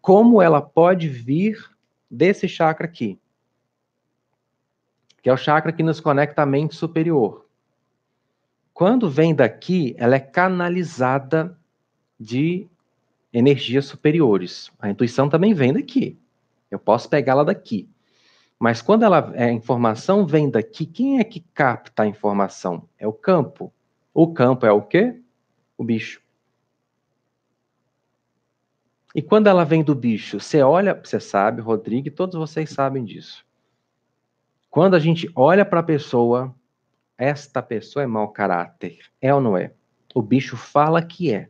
como 0.00 0.42
ela 0.42 0.60
pode 0.60 1.08
vir 1.08 1.70
desse 2.10 2.48
chakra 2.48 2.86
aqui, 2.86 3.18
que 5.22 5.30
é 5.30 5.32
o 5.32 5.36
chakra 5.36 5.72
que 5.72 5.82
nos 5.82 6.00
conecta 6.00 6.42
à 6.42 6.46
mente 6.46 6.74
superior. 6.74 7.46
Quando 8.72 9.08
vem 9.08 9.34
daqui, 9.34 9.94
ela 9.96 10.16
é 10.16 10.20
canalizada 10.20 11.56
de 12.18 12.66
energias 13.32 13.86
superiores. 13.86 14.70
A 14.80 14.90
intuição 14.90 15.28
também 15.28 15.54
vem 15.54 15.72
daqui. 15.72 16.18
Eu 16.70 16.78
posso 16.78 17.08
pegá-la 17.08 17.44
daqui. 17.44 17.88
Mas 18.58 18.80
quando 18.80 19.04
ela, 19.04 19.32
a 19.36 19.50
informação 19.50 20.26
vem 20.26 20.50
daqui, 20.50 20.86
quem 20.86 21.18
é 21.18 21.24
que 21.24 21.40
capta 21.40 22.04
a 22.04 22.06
informação? 22.06 22.88
É 22.98 23.06
o 23.06 23.12
campo. 23.12 23.72
O 24.12 24.32
campo 24.32 24.64
é 24.64 24.72
o 24.72 24.80
quê? 24.80 25.20
O 25.76 25.84
bicho. 25.84 26.22
E 29.14 29.22
quando 29.22 29.46
ela 29.46 29.64
vem 29.64 29.84
do 29.84 29.94
bicho, 29.94 30.40
você 30.40 30.60
olha, 30.62 30.94
você 30.94 31.20
sabe, 31.20 31.60
Rodrigo, 31.60 32.10
todos 32.10 32.36
vocês 32.36 32.70
sabem 32.70 33.04
disso. 33.04 33.46
Quando 34.68 34.94
a 34.94 34.98
gente 34.98 35.30
olha 35.36 35.64
para 35.64 35.78
a 35.78 35.84
pessoa, 35.84 36.52
esta 37.16 37.62
pessoa 37.62 38.02
é 38.02 38.06
mau 38.06 38.28
caráter. 38.32 38.98
É 39.20 39.32
ou 39.32 39.40
não 39.40 39.56
é? 39.56 39.72
O 40.12 40.20
bicho 40.20 40.56
fala 40.56 41.00
que 41.00 41.32
é. 41.32 41.48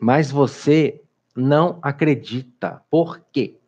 Mas 0.00 0.32
você 0.32 1.00
não 1.36 1.78
acredita. 1.80 2.82
Por 2.90 3.20
quê? 3.30 3.59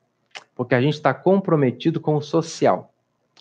Porque 0.54 0.74
a 0.74 0.80
gente 0.80 0.94
está 0.94 1.12
comprometido 1.12 2.00
com 2.00 2.16
o 2.16 2.22
social. 2.22 2.92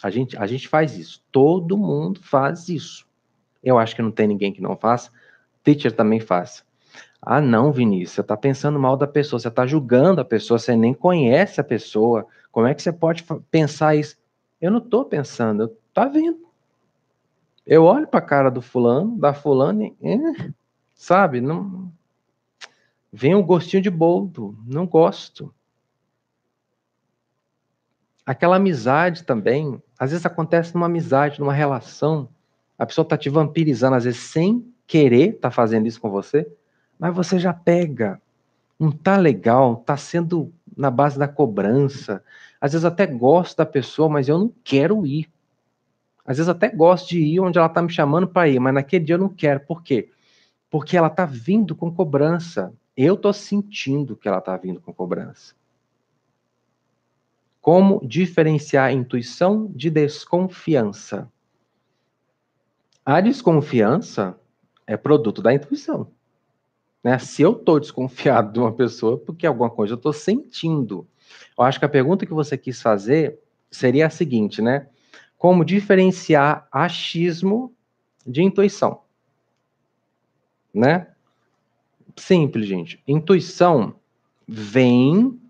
A 0.02 0.10
gente, 0.10 0.38
a 0.38 0.48
gente 0.48 0.68
faz 0.68 0.98
isso. 0.98 1.24
Todo 1.32 1.78
mundo 1.78 2.22
faz 2.24 2.70
isso. 2.70 3.08
Eu 3.64 3.78
acho 3.78 3.96
que 3.96 4.02
não 4.02 4.12
tem 4.12 4.28
ninguém 4.28 4.52
que 4.52 4.62
não 4.62 4.76
faça. 4.76 5.12
Teacher 5.64 5.92
também 5.92 6.20
faz. 6.20 6.66
Ah, 7.22 7.40
não, 7.40 7.72
Vinícius, 7.72 8.16
você 8.16 8.22
está 8.22 8.36
pensando 8.36 8.80
mal 8.80 8.98
da 8.98 9.06
pessoa, 9.06 9.40
você 9.40 9.48
está 9.48 9.68
julgando 9.68 10.22
a 10.22 10.26
pessoa, 10.26 10.58
você 10.58 10.76
nem 10.76 10.94
conhece 10.94 11.62
a 11.62 11.64
pessoa. 11.64 12.26
Como 12.52 12.66
é 12.66 12.74
que 12.74 12.82
você 12.82 12.92
pode 12.92 13.24
pensar 13.52 13.96
isso? 13.96 14.18
Eu 14.60 14.72
não 14.72 14.80
estou 14.80 15.06
pensando, 15.06 15.64
eu 15.64 15.82
Tá 15.94 16.06
vendo? 16.06 16.40
Eu 17.66 17.84
olho 17.84 18.08
para 18.08 18.20
a 18.20 18.26
cara 18.26 18.50
do 18.50 18.62
fulano, 18.62 19.18
da 19.18 19.34
fulana, 19.34 19.86
e, 19.86 19.96
é, 20.02 20.54
sabe? 20.96 21.42
Não 21.42 21.92
vem 23.12 23.36
um 23.36 23.44
gostinho 23.44 23.84
de 23.84 23.90
boldo, 23.90 24.58
não 24.66 24.88
gosto. 24.88 25.54
Aquela 28.26 28.58
amizade 28.58 29.24
também, 29.24 29.82
às 29.98 30.12
vezes 30.12 30.26
acontece 30.26 30.74
numa 30.74 30.86
amizade, 30.86 31.40
numa 31.40 31.54
relação, 31.54 32.30
a 32.78 32.86
pessoa 32.86 33.08
tá 33.08 33.18
te 33.18 33.30
vampirizando, 33.30 33.96
às 33.96 34.04
vezes 34.04 34.20
sem 34.20 34.66
querer 34.88 35.40
tá 35.40 35.50
fazendo 35.50 35.88
isso 35.88 36.02
com 36.02 36.10
você, 36.10 36.48
mas 37.00 37.16
você 37.16 37.40
já 37.40 37.54
pega. 37.54 38.22
Não 38.80 38.92
tá 38.92 39.18
legal, 39.18 39.78
tá 39.78 39.96
sendo 39.96 40.52
na 40.76 40.90
base 40.90 41.18
da 41.18 41.28
cobrança. 41.28 42.24
Às 42.60 42.74
vezes 42.74 42.86
até 42.86 43.06
gosto 43.06 43.58
da 43.58 43.66
pessoa, 43.66 44.10
mas 44.10 44.28
eu 44.28 44.38
não 44.38 44.54
quero 44.64 45.06
ir. 45.06 45.30
Às 46.26 46.38
vezes 46.38 46.50
até 46.50 46.70
gosto 46.70 47.10
de 47.10 47.20
ir 47.20 47.40
onde 47.40 47.58
ela 47.58 47.68
está 47.68 47.82
me 47.82 47.92
chamando 47.92 48.28
para 48.28 48.48
ir, 48.50 48.60
mas 48.60 48.74
naquele 48.74 49.06
dia 49.06 49.16
eu 49.16 49.20
não 49.20 49.30
quero. 49.30 49.60
Por 49.62 49.82
quê? 49.82 50.10
Porque 50.70 50.98
ela 50.98 51.08
está 51.08 51.26
vindo 51.26 51.76
com 51.76 51.94
cobrança. 51.94 52.74
Eu 52.96 53.16
estou 53.16 53.34
sentindo 53.34 54.16
que 54.16 54.28
ela 54.28 54.40
está 54.40 54.56
vindo 54.58 54.82
com 54.82 54.94
cobrança. 54.94 55.56
Como 57.62 58.02
diferenciar 58.06 58.92
intuição 58.92 59.72
de 59.76 59.90
desconfiança? 59.90 61.32
A 63.06 63.22
desconfiança 63.22 64.36
é 64.88 64.98
produto 64.98 65.42
da 65.42 65.54
intuição. 65.54 66.12
Né? 67.04 67.18
Se 67.20 67.42
eu 67.42 67.54
estou 67.54 67.80
desconfiado 67.80 68.52
de 68.52 68.60
uma 68.60 68.72
pessoa, 68.72 69.18
porque 69.18 69.46
alguma 69.46 69.70
coisa 69.70 69.94
eu 69.94 69.98
estou 69.98 70.14
sentindo. 70.14 71.08
Eu 71.58 71.64
acho 71.64 71.80
que 71.80 71.86
a 71.86 71.90
pergunta 71.90 72.26
que 72.26 72.34
você 72.34 72.58
quis 72.58 72.82
fazer 72.82 73.40
seria 73.70 74.08
a 74.08 74.10
seguinte, 74.10 74.62
né? 74.62 74.88
como 75.38 75.66
diferenciar 75.66 76.68
achismo 76.72 77.74
de 78.26 78.44
intuição. 78.44 79.02
Né? 80.72 81.08
Simples, 82.16 82.68
gente. 82.68 83.02
Intuição 83.08 83.96
vem, 84.48 85.42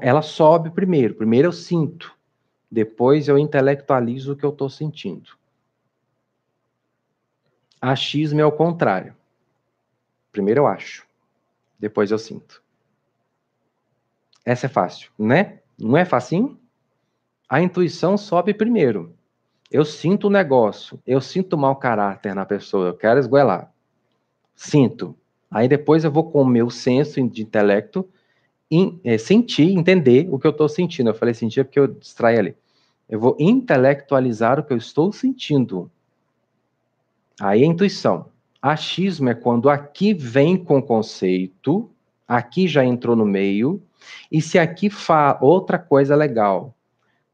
ela 0.00 0.22
sobe 0.22 0.70
primeiro. 0.70 1.14
Primeiro 1.14 1.48
eu 1.48 1.52
sinto, 1.52 2.16
depois 2.70 3.28
eu 3.28 3.38
intelectualizo 3.38 4.32
o 4.32 4.36
que 4.36 4.44
eu 4.44 4.50
estou 4.50 4.68
sentindo. 4.68 5.30
Achismo 7.80 8.40
é 8.40 8.44
o 8.44 8.52
contrário. 8.52 9.14
Primeiro 10.32 10.60
eu 10.60 10.66
acho, 10.66 11.06
depois 11.78 12.10
eu 12.10 12.18
sinto. 12.18 12.62
Essa 14.44 14.66
é 14.66 14.68
fácil, 14.68 15.10
né? 15.18 15.60
Não 15.78 15.96
é 15.96 16.04
facinho? 16.04 16.58
a 17.48 17.60
intuição 17.60 18.16
sobe 18.16 18.52
primeiro. 18.52 19.14
Eu 19.70 19.84
sinto 19.84 20.26
o 20.26 20.30
negócio, 20.30 21.00
eu 21.06 21.20
sinto 21.20 21.56
mau 21.56 21.76
caráter 21.76 22.34
na 22.34 22.44
pessoa, 22.44 22.88
eu 22.88 22.94
quero 22.94 23.18
esgoelar. 23.18 23.72
Sinto. 24.54 25.16
Aí 25.50 25.68
depois 25.68 26.04
eu 26.04 26.10
vou 26.10 26.30
com 26.30 26.42
o 26.42 26.46
meu 26.46 26.70
senso 26.70 27.22
de 27.28 27.42
intelecto 27.42 28.08
in, 28.70 29.00
é, 29.04 29.18
sentir, 29.18 29.70
entender 29.72 30.28
o 30.30 30.38
que 30.38 30.46
eu 30.46 30.50
estou 30.50 30.68
sentindo. 30.68 31.10
Eu 31.10 31.14
falei 31.14 31.34
sentir 31.34 31.64
porque 31.64 31.78
eu 31.78 31.86
distraí 31.86 32.38
ali. 32.38 32.56
Eu 33.08 33.20
vou 33.20 33.36
intelectualizar 33.38 34.58
o 34.58 34.64
que 34.64 34.72
eu 34.72 34.76
estou 34.76 35.12
sentindo. 35.12 35.90
Aí 37.40 37.62
é 37.62 37.66
intuição. 37.66 38.30
Achismo 38.60 39.28
é 39.28 39.34
quando 39.34 39.68
aqui 39.68 40.12
vem 40.12 40.56
com 40.56 40.82
conceito, 40.82 41.90
aqui 42.26 42.66
já 42.66 42.84
entrou 42.84 43.14
no 43.14 43.24
meio, 43.24 43.82
e 44.30 44.40
se 44.40 44.58
aqui 44.58 44.90
fala 44.90 45.38
outra 45.40 45.78
coisa 45.78 46.16
legal, 46.16 46.74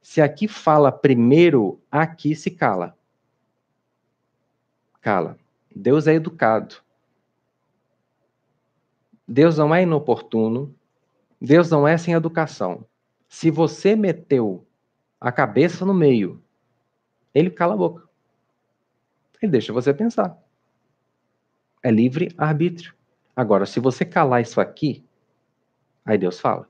se 0.02 0.20
aqui 0.20 0.48
fala 0.48 0.90
primeiro, 0.90 1.80
aqui 1.90 2.34
se 2.34 2.50
cala. 2.50 2.96
Cala. 5.00 5.38
Deus 5.74 6.06
é 6.06 6.14
educado. 6.14 6.76
Deus 9.26 9.56
não 9.56 9.74
é 9.74 9.82
inoportuno. 9.82 10.74
Deus 11.44 11.68
não 11.68 11.88
é 11.88 11.98
sem 11.98 12.14
educação. 12.14 12.86
Se 13.28 13.50
você 13.50 13.96
meteu 13.96 14.64
a 15.20 15.32
cabeça 15.32 15.84
no 15.84 15.92
meio, 15.92 16.40
ele 17.34 17.50
cala 17.50 17.74
a 17.74 17.76
boca. 17.76 18.08
Ele 19.40 19.50
deixa 19.50 19.72
você 19.72 19.92
pensar. 19.92 20.38
É 21.82 21.90
livre 21.90 22.32
arbítrio. 22.38 22.94
Agora, 23.34 23.66
se 23.66 23.80
você 23.80 24.04
calar 24.04 24.40
isso 24.40 24.60
aqui, 24.60 25.04
aí 26.04 26.16
Deus 26.16 26.38
fala. 26.38 26.68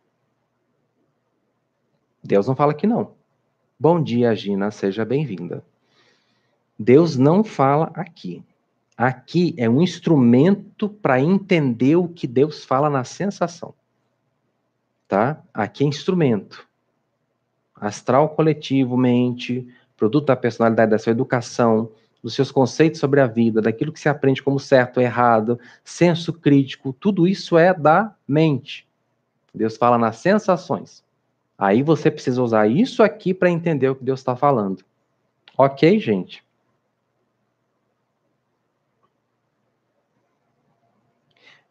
Deus 2.25 2.47
não 2.49 2.57
fala 2.57 2.73
que 2.73 2.87
não. 2.87 3.15
Bom 3.79 4.03
dia, 4.03 4.35
Gina, 4.35 4.71
seja 4.71 5.05
bem-vinda. 5.05 5.63
Deus 6.79 7.19
não 7.19 7.45
fala 7.45 7.93
aqui. 7.95 8.43
Aqui 8.97 9.55
é 9.59 9.69
um 9.69 9.83
instrumento 9.83 10.89
para 10.89 11.21
entender 11.21 11.97
o 11.97 12.09
que 12.09 12.27
Deus 12.27 12.65
fala 12.65 12.89
na 12.89 13.05
sensação. 13.05 13.75
Tá? 15.13 15.43
Aqui 15.53 15.85
é 15.85 15.87
instrumento. 15.87 16.67
Astral 17.77 18.31
coletivo, 18.31 18.97
mente, 18.97 19.69
produto 19.95 20.25
da 20.25 20.35
personalidade 20.35 20.91
da 20.91 20.99
sua 20.99 21.11
educação, 21.11 21.93
dos 22.23 22.33
seus 22.33 22.51
conceitos 22.51 22.99
sobre 22.99 23.21
a 23.21 23.27
vida, 23.27 23.61
daquilo 23.61 23.93
que 23.93 24.01
se 24.01 24.09
aprende 24.09 24.43
como 24.43 24.59
certo 24.59 24.97
ou 24.97 25.03
errado, 25.03 25.61
senso 25.85 26.33
crítico, 26.33 26.95
tudo 26.95 27.29
isso 27.29 27.59
é 27.59 27.75
da 27.75 28.17
mente. 28.27 28.89
Deus 29.55 29.77
fala 29.77 29.99
nas 29.99 30.17
sensações. 30.17 31.05
Aí 31.59 31.83
você 31.83 32.11
precisa 32.11 32.43
usar 32.43 32.67
isso 32.67 33.03
aqui 33.03 33.35
para 33.35 33.51
entender 33.51 33.91
o 33.91 33.95
que 33.95 34.05
Deus 34.05 34.21
está 34.21 34.35
falando. 34.35 34.83
Ok, 35.59 36.01
gente? 36.01 36.43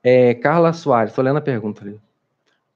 É, 0.04 0.36
Carla 0.36 0.74
Soares, 0.74 1.10
estou 1.10 1.26
lendo 1.26 1.38
a 1.38 1.42
pergunta 1.42 1.82
ali. 1.82 2.00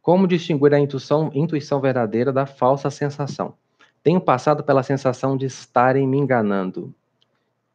Como 0.05 0.27
distinguir 0.27 0.71
a 0.71 0.79
intuição, 0.79 1.31
intuição 1.33 1.81
verdadeira 1.81 2.31
da 2.31 2.45
falsa 2.45 2.91
sensação? 2.91 3.55
Tenho 4.03 4.21
passado 4.21 4.63
pela 4.63 4.83
sensação 4.83 5.35
de 5.35 5.47
estarem 5.47 6.07
me 6.07 6.15
enganando 6.15 6.93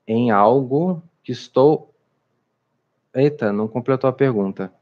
em 0.06 0.30
algo 0.30 1.02
que 1.24 1.32
estou. 1.32 1.92
Eita, 3.12 3.52
não 3.52 3.66
completou 3.66 4.08
a 4.08 4.12
pergunta. 4.12 4.72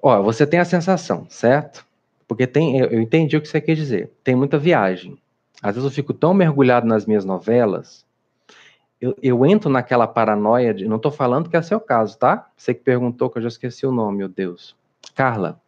Ó, 0.00 0.22
você 0.22 0.46
tem 0.46 0.58
a 0.58 0.64
sensação, 0.64 1.26
certo? 1.28 1.86
Porque 2.26 2.46
tem, 2.46 2.78
eu 2.78 3.02
entendi 3.02 3.36
o 3.36 3.42
que 3.42 3.48
você 3.48 3.60
quer 3.60 3.74
dizer. 3.74 4.10
Tem 4.24 4.34
muita 4.34 4.56
viagem. 4.56 5.18
Às 5.62 5.74
vezes 5.74 5.84
eu 5.84 5.94
fico 5.94 6.14
tão 6.14 6.32
mergulhado 6.32 6.86
nas 6.86 7.04
minhas 7.04 7.26
novelas, 7.26 8.06
eu, 8.98 9.14
eu 9.22 9.44
entro 9.44 9.68
naquela 9.68 10.06
paranoia 10.06 10.72
de. 10.72 10.88
Não 10.88 10.96
estou 10.96 11.12
falando 11.12 11.50
que 11.50 11.58
é 11.58 11.60
seu 11.60 11.78
caso, 11.78 12.18
tá? 12.18 12.50
Você 12.56 12.72
que 12.72 12.82
perguntou, 12.82 13.28
que 13.28 13.36
eu 13.36 13.42
já 13.42 13.48
esqueci 13.48 13.86
o 13.86 13.92
nome, 13.92 14.16
meu 14.16 14.30
Deus. 14.30 14.74
Carla. 15.14 15.60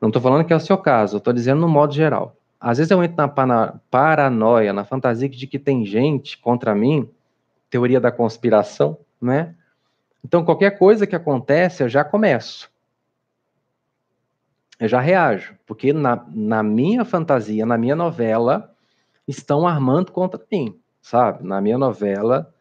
Não 0.00 0.08
estou 0.08 0.22
falando 0.22 0.44
que 0.44 0.52
é 0.52 0.56
o 0.56 0.60
seu 0.60 0.78
caso, 0.78 1.18
estou 1.18 1.32
dizendo 1.32 1.60
no 1.60 1.68
modo 1.68 1.92
geral. 1.92 2.36
Às 2.58 2.78
vezes 2.78 2.90
eu 2.90 3.02
entro 3.02 3.16
na 3.16 3.78
paranoia, 3.90 4.72
na 4.72 4.84
fantasia 4.84 5.28
de 5.28 5.46
que 5.46 5.58
tem 5.58 5.84
gente 5.84 6.38
contra 6.38 6.74
mim, 6.74 7.08
teoria 7.68 8.00
da 8.00 8.12
conspiração, 8.12 8.98
né? 9.20 9.54
Então, 10.22 10.44
qualquer 10.44 10.78
coisa 10.78 11.06
que 11.06 11.16
acontece, 11.16 11.82
eu 11.82 11.88
já 11.88 12.04
começo 12.04 12.70
eu 14.80 14.88
já 14.88 14.98
reajo, 14.98 15.54
porque 15.66 15.92
na, 15.92 16.24
na 16.32 16.62
minha 16.62 17.04
fantasia, 17.04 17.66
na 17.66 17.76
minha 17.76 17.94
novela, 17.94 18.74
estão 19.28 19.68
armando 19.68 20.10
contra 20.10 20.40
mim, 20.50 20.74
sabe? 21.02 21.46
Na 21.46 21.60
minha 21.60 21.76
novela, 21.76 22.52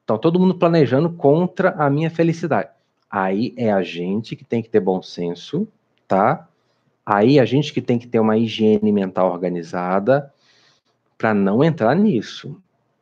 estão 0.00 0.18
todo 0.18 0.40
mundo 0.40 0.56
planejando 0.58 1.08
contra 1.08 1.70
a 1.70 1.88
minha 1.88 2.10
felicidade. 2.10 2.70
Aí 3.08 3.54
é 3.56 3.70
a 3.70 3.80
gente 3.80 4.34
que 4.34 4.44
tem 4.44 4.60
que 4.60 4.68
ter 4.68 4.80
bom 4.80 5.00
senso, 5.00 5.68
tá? 6.08 6.48
Aí 7.10 7.40
a 7.40 7.46
gente 7.46 7.72
que 7.72 7.80
tem 7.80 7.98
que 7.98 8.06
ter 8.06 8.20
uma 8.20 8.36
higiene 8.36 8.92
mental 8.92 9.32
organizada 9.32 10.30
para 11.16 11.32
não 11.32 11.64
entrar 11.64 11.94
nisso. 11.94 12.60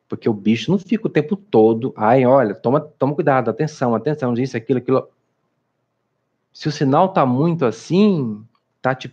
Porque 0.09 0.29
o 0.29 0.33
bicho 0.33 0.71
não 0.71 0.79
fica 0.79 1.09
o 1.09 1.11
tempo 1.11 1.35
todo, 1.35 1.92
ai, 1.97 2.25
olha, 2.25 2.55
toma, 2.55 2.81
toma 2.81 3.16
cuidado, 3.16 3.51
atenção, 3.51 3.97
atenção, 3.97 4.33
isso, 4.35 4.57
aquilo, 4.57 4.79
aquilo. 4.79 5.09
Se 6.53 6.69
o 6.69 6.71
sinal 6.71 7.09
tá 7.09 7.27
muito 7.27 7.64
assim, 7.66 8.45
está 8.77 8.95
te 8.95 9.12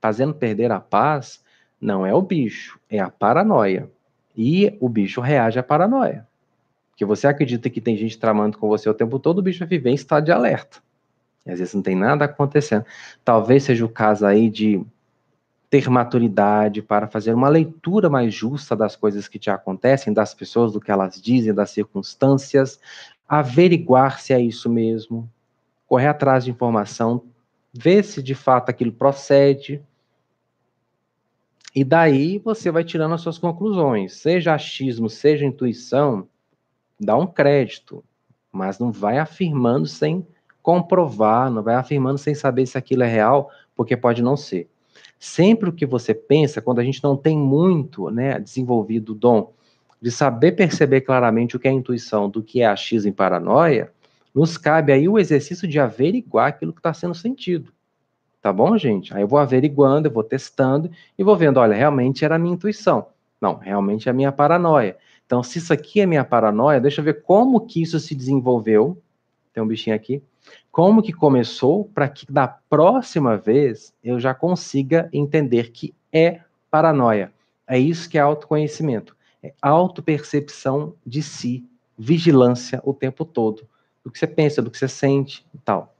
fazendo 0.00 0.32
perder 0.32 0.72
a 0.72 0.80
paz 0.80 1.44
não 1.78 2.06
é 2.06 2.14
o 2.14 2.22
bicho, 2.22 2.80
é 2.88 2.98
a 2.98 3.10
paranoia. 3.10 3.90
E 4.34 4.74
o 4.80 4.88
bicho 4.88 5.20
reage 5.20 5.58
à 5.58 5.62
paranoia. 5.62 6.26
Que 6.96 7.04
você 7.04 7.26
acredita 7.26 7.68
que 7.68 7.78
tem 7.80 7.94
gente 7.94 8.18
tramando 8.18 8.56
com 8.56 8.68
você 8.68 8.88
o 8.88 8.94
tempo 8.94 9.18
todo, 9.18 9.40
o 9.40 9.42
bicho 9.42 9.58
vai 9.58 9.68
viver 9.68 9.90
em 9.90 9.94
estado 9.94 10.24
de 10.24 10.32
alerta. 10.32 10.78
Às 11.46 11.58
vezes 11.58 11.74
não 11.74 11.82
tem 11.82 11.96
nada 11.96 12.24
acontecendo. 12.24 12.84
Talvez 13.24 13.64
seja 13.64 13.84
o 13.84 13.88
caso 13.88 14.26
aí 14.26 14.50
de 14.50 14.84
ter 15.70 15.88
maturidade 15.88 16.82
para 16.82 17.06
fazer 17.06 17.32
uma 17.32 17.48
leitura 17.48 18.10
mais 18.10 18.34
justa 18.34 18.74
das 18.74 18.96
coisas 18.96 19.28
que 19.28 19.38
te 19.38 19.48
acontecem, 19.50 20.12
das 20.12 20.34
pessoas, 20.34 20.72
do 20.72 20.80
que 20.80 20.90
elas 20.90 21.20
dizem, 21.22 21.54
das 21.54 21.70
circunstâncias, 21.70 22.80
averiguar 23.28 24.20
se 24.20 24.32
é 24.32 24.40
isso 24.40 24.68
mesmo, 24.68 25.30
correr 25.86 26.08
atrás 26.08 26.44
de 26.44 26.50
informação, 26.50 27.22
ver 27.72 28.02
se 28.02 28.20
de 28.20 28.34
fato 28.34 28.68
aquilo 28.68 28.92
procede. 28.92 29.80
E 31.72 31.84
daí 31.84 32.38
você 32.38 32.68
vai 32.72 32.82
tirando 32.82 33.14
as 33.14 33.20
suas 33.20 33.38
conclusões. 33.38 34.14
Seja 34.14 34.54
achismo, 34.54 35.08
seja 35.08 35.46
intuição, 35.46 36.28
dá 36.98 37.16
um 37.16 37.28
crédito, 37.28 38.04
mas 38.50 38.80
não 38.80 38.90
vai 38.90 39.18
afirmando 39.18 39.86
sem 39.86 40.26
comprovar, 40.62 41.50
não 41.50 41.62
vai 41.62 41.74
afirmando 41.74 42.18
sem 42.18 42.34
saber 42.34 42.66
se 42.66 42.76
aquilo 42.76 43.02
é 43.02 43.08
real, 43.08 43.50
porque 43.74 43.96
pode 43.96 44.22
não 44.22 44.36
ser. 44.36 44.68
Sempre 45.18 45.68
o 45.68 45.72
que 45.72 45.84
você 45.84 46.14
pensa, 46.14 46.62
quando 46.62 46.78
a 46.78 46.84
gente 46.84 47.02
não 47.02 47.16
tem 47.16 47.36
muito 47.38 48.10
né, 48.10 48.38
desenvolvido 48.38 49.12
o 49.12 49.14
dom 49.14 49.52
de 50.00 50.10
saber 50.10 50.52
perceber 50.52 51.02
claramente 51.02 51.56
o 51.56 51.58
que 51.58 51.68
é 51.68 51.70
intuição 51.70 52.28
do 52.28 52.42
que 52.42 52.62
é 52.62 52.66
achismo 52.66 53.10
e 53.10 53.12
paranoia, 53.12 53.92
nos 54.34 54.56
cabe 54.56 54.92
aí 54.92 55.08
o 55.08 55.18
exercício 55.18 55.68
de 55.68 55.78
averiguar 55.78 56.48
aquilo 56.48 56.72
que 56.72 56.80
está 56.80 56.94
sendo 56.94 57.14
sentido. 57.14 57.72
Tá 58.40 58.52
bom, 58.52 58.78
gente? 58.78 59.14
Aí 59.14 59.20
eu 59.20 59.28
vou 59.28 59.38
averiguando, 59.38 60.08
eu 60.08 60.12
vou 60.12 60.24
testando 60.24 60.90
e 61.18 61.22
vou 61.22 61.36
vendo, 61.36 61.58
olha, 61.58 61.76
realmente 61.76 62.24
era 62.24 62.36
a 62.36 62.38
minha 62.38 62.54
intuição. 62.54 63.08
Não, 63.40 63.56
realmente 63.56 64.08
é 64.08 64.10
a 64.10 64.14
minha 64.14 64.32
paranoia. 64.32 64.96
Então, 65.26 65.42
se 65.42 65.58
isso 65.58 65.72
aqui 65.72 66.00
é 66.00 66.06
minha 66.06 66.24
paranoia, 66.24 66.80
deixa 66.80 67.00
eu 67.00 67.04
ver 67.04 67.22
como 67.22 67.60
que 67.60 67.82
isso 67.82 68.00
se 68.00 68.14
desenvolveu. 68.14 69.00
Tem 69.52 69.62
um 69.62 69.66
bichinho 69.66 69.94
aqui. 69.94 70.22
Como 70.70 71.02
que 71.02 71.12
começou 71.12 71.84
para 71.84 72.08
que 72.08 72.30
da 72.30 72.46
próxima 72.46 73.36
vez 73.36 73.92
eu 74.02 74.18
já 74.20 74.34
consiga 74.34 75.08
entender 75.12 75.70
que 75.70 75.94
é 76.12 76.40
paranoia. 76.70 77.32
É 77.66 77.78
isso 77.78 78.08
que 78.08 78.18
é 78.18 78.20
autoconhecimento. 78.20 79.16
É 79.42 79.52
autopercepção 79.60 80.94
de 81.04 81.22
si, 81.22 81.64
vigilância 81.96 82.80
o 82.84 82.92
tempo 82.92 83.24
todo 83.24 83.66
do 84.04 84.10
que 84.10 84.18
você 84.18 84.26
pensa, 84.26 84.62
do 84.62 84.70
que 84.70 84.78
você 84.78 84.88
sente 84.88 85.46
e 85.54 85.58
tal. 85.58 85.94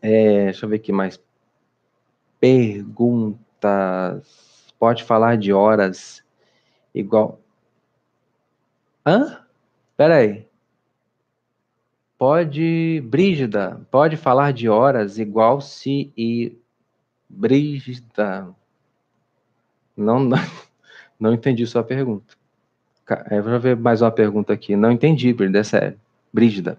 É, 0.00 0.46
deixa 0.46 0.64
eu 0.64 0.70
ver 0.70 0.76
aqui 0.76 0.92
mais. 0.92 1.20
Perguntas. 2.40 3.36
Pode 4.78 5.04
falar 5.04 5.36
de 5.36 5.52
horas 5.52 6.22
igual. 6.94 7.40
Hã? 9.04 9.44
Pera 9.96 10.16
aí. 10.16 10.45
Pode, 12.18 13.02
Brígida, 13.04 13.80
pode 13.90 14.16
falar 14.16 14.52
de 14.52 14.68
horas 14.68 15.18
igual 15.18 15.60
se 15.60 16.12
e 16.16 16.56
Brígida. 17.28 18.48
Não, 19.96 20.20
não, 20.20 20.38
não 21.20 21.34
entendi 21.34 21.66
sua 21.66 21.84
pergunta. 21.84 22.34
Eu 23.30 23.42
vou 23.42 23.60
ver 23.60 23.76
mais 23.76 24.00
uma 24.02 24.10
pergunta 24.10 24.52
aqui. 24.52 24.74
Não 24.74 24.90
entendi, 24.90 25.32
Brígida, 25.32 25.58
é 25.58 25.64
sério. 25.64 26.00
Brígida. 26.32 26.78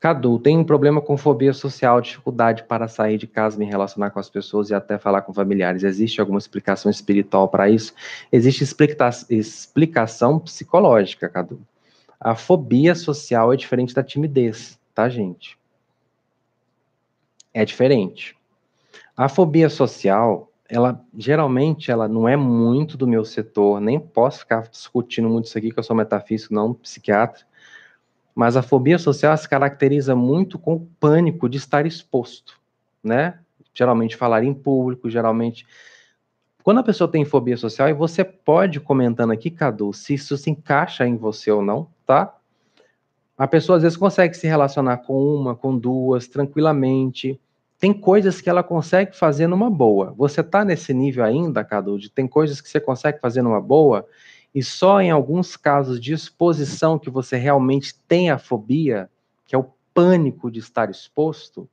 Cadu, 0.00 0.38
tem 0.38 0.56
um 0.56 0.64
problema 0.64 1.00
com 1.00 1.16
fobia 1.16 1.52
social, 1.52 2.00
dificuldade 2.00 2.62
para 2.62 2.86
sair 2.86 3.18
de 3.18 3.26
casa, 3.26 3.58
me 3.58 3.64
relacionar 3.64 4.10
com 4.10 4.20
as 4.20 4.30
pessoas 4.30 4.70
e 4.70 4.74
até 4.74 4.96
falar 4.96 5.22
com 5.22 5.34
familiares. 5.34 5.82
Existe 5.82 6.20
alguma 6.20 6.38
explicação 6.38 6.88
espiritual 6.88 7.48
para 7.48 7.68
isso? 7.68 7.92
Existe 8.30 8.62
explica 8.62 9.10
explicação 9.28 10.38
psicológica, 10.38 11.28
Cadu. 11.28 11.60
A 12.20 12.34
fobia 12.34 12.94
social 12.94 13.52
é 13.52 13.56
diferente 13.56 13.94
da 13.94 14.02
timidez, 14.02 14.78
tá, 14.94 15.08
gente? 15.08 15.58
É 17.54 17.64
diferente. 17.64 18.36
A 19.16 19.28
fobia 19.28 19.68
social 19.68 20.48
ela 20.68 21.02
geralmente 21.16 21.90
ela 21.90 22.06
não 22.06 22.28
é 22.28 22.36
muito 22.36 22.96
do 22.96 23.06
meu 23.06 23.24
setor, 23.24 23.80
nem 23.80 23.98
posso 23.98 24.40
ficar 24.40 24.68
discutindo 24.68 25.28
muito 25.28 25.46
isso 25.46 25.56
aqui, 25.56 25.72
que 25.72 25.78
eu 25.78 25.82
sou 25.82 25.96
metafísico, 25.96 26.52
não 26.52 26.74
psiquiatra, 26.74 27.46
mas 28.34 28.54
a 28.54 28.62
fobia 28.62 28.98
social 28.98 29.36
se 29.36 29.48
caracteriza 29.48 30.14
muito 30.14 30.58
com 30.58 30.74
o 30.74 30.86
pânico 31.00 31.48
de 31.48 31.56
estar 31.56 31.86
exposto, 31.86 32.60
né? 33.02 33.40
Geralmente 33.72 34.14
falar 34.14 34.44
em 34.44 34.52
público, 34.52 35.08
geralmente 35.08 35.66
quando 36.68 36.80
a 36.80 36.82
pessoa 36.82 37.10
tem 37.10 37.24
fobia 37.24 37.56
social, 37.56 37.88
e 37.88 37.94
você 37.94 38.22
pode 38.22 38.78
comentando 38.78 39.30
aqui, 39.30 39.50
Cadu, 39.50 39.90
se 39.94 40.12
isso 40.12 40.36
se 40.36 40.50
encaixa 40.50 41.06
em 41.06 41.16
você 41.16 41.50
ou 41.50 41.62
não, 41.62 41.88
tá? 42.04 42.36
A 43.38 43.48
pessoa 43.48 43.76
às 43.76 43.82
vezes 43.84 43.96
consegue 43.96 44.36
se 44.36 44.46
relacionar 44.46 44.98
com 44.98 45.34
uma, 45.34 45.56
com 45.56 45.78
duas, 45.78 46.28
tranquilamente, 46.28 47.40
tem 47.78 47.94
coisas 47.94 48.42
que 48.42 48.50
ela 48.50 48.62
consegue 48.62 49.16
fazer 49.16 49.46
numa 49.46 49.70
boa. 49.70 50.12
Você 50.18 50.42
está 50.42 50.62
nesse 50.62 50.92
nível 50.92 51.24
ainda, 51.24 51.64
Cadu, 51.64 51.98
de 51.98 52.10
tem 52.10 52.28
coisas 52.28 52.60
que 52.60 52.68
você 52.68 52.78
consegue 52.78 53.18
fazer 53.18 53.40
numa 53.40 53.62
boa, 53.62 54.06
e 54.54 54.62
só 54.62 55.00
em 55.00 55.10
alguns 55.10 55.56
casos 55.56 55.98
de 55.98 56.12
exposição 56.12 56.98
que 56.98 57.08
você 57.08 57.38
realmente 57.38 57.98
tem 58.06 58.30
a 58.30 58.36
fobia, 58.36 59.08
que 59.46 59.54
é 59.54 59.58
o 59.58 59.70
pânico 59.94 60.50
de 60.50 60.58
estar 60.58 60.90
exposto, 60.90 61.66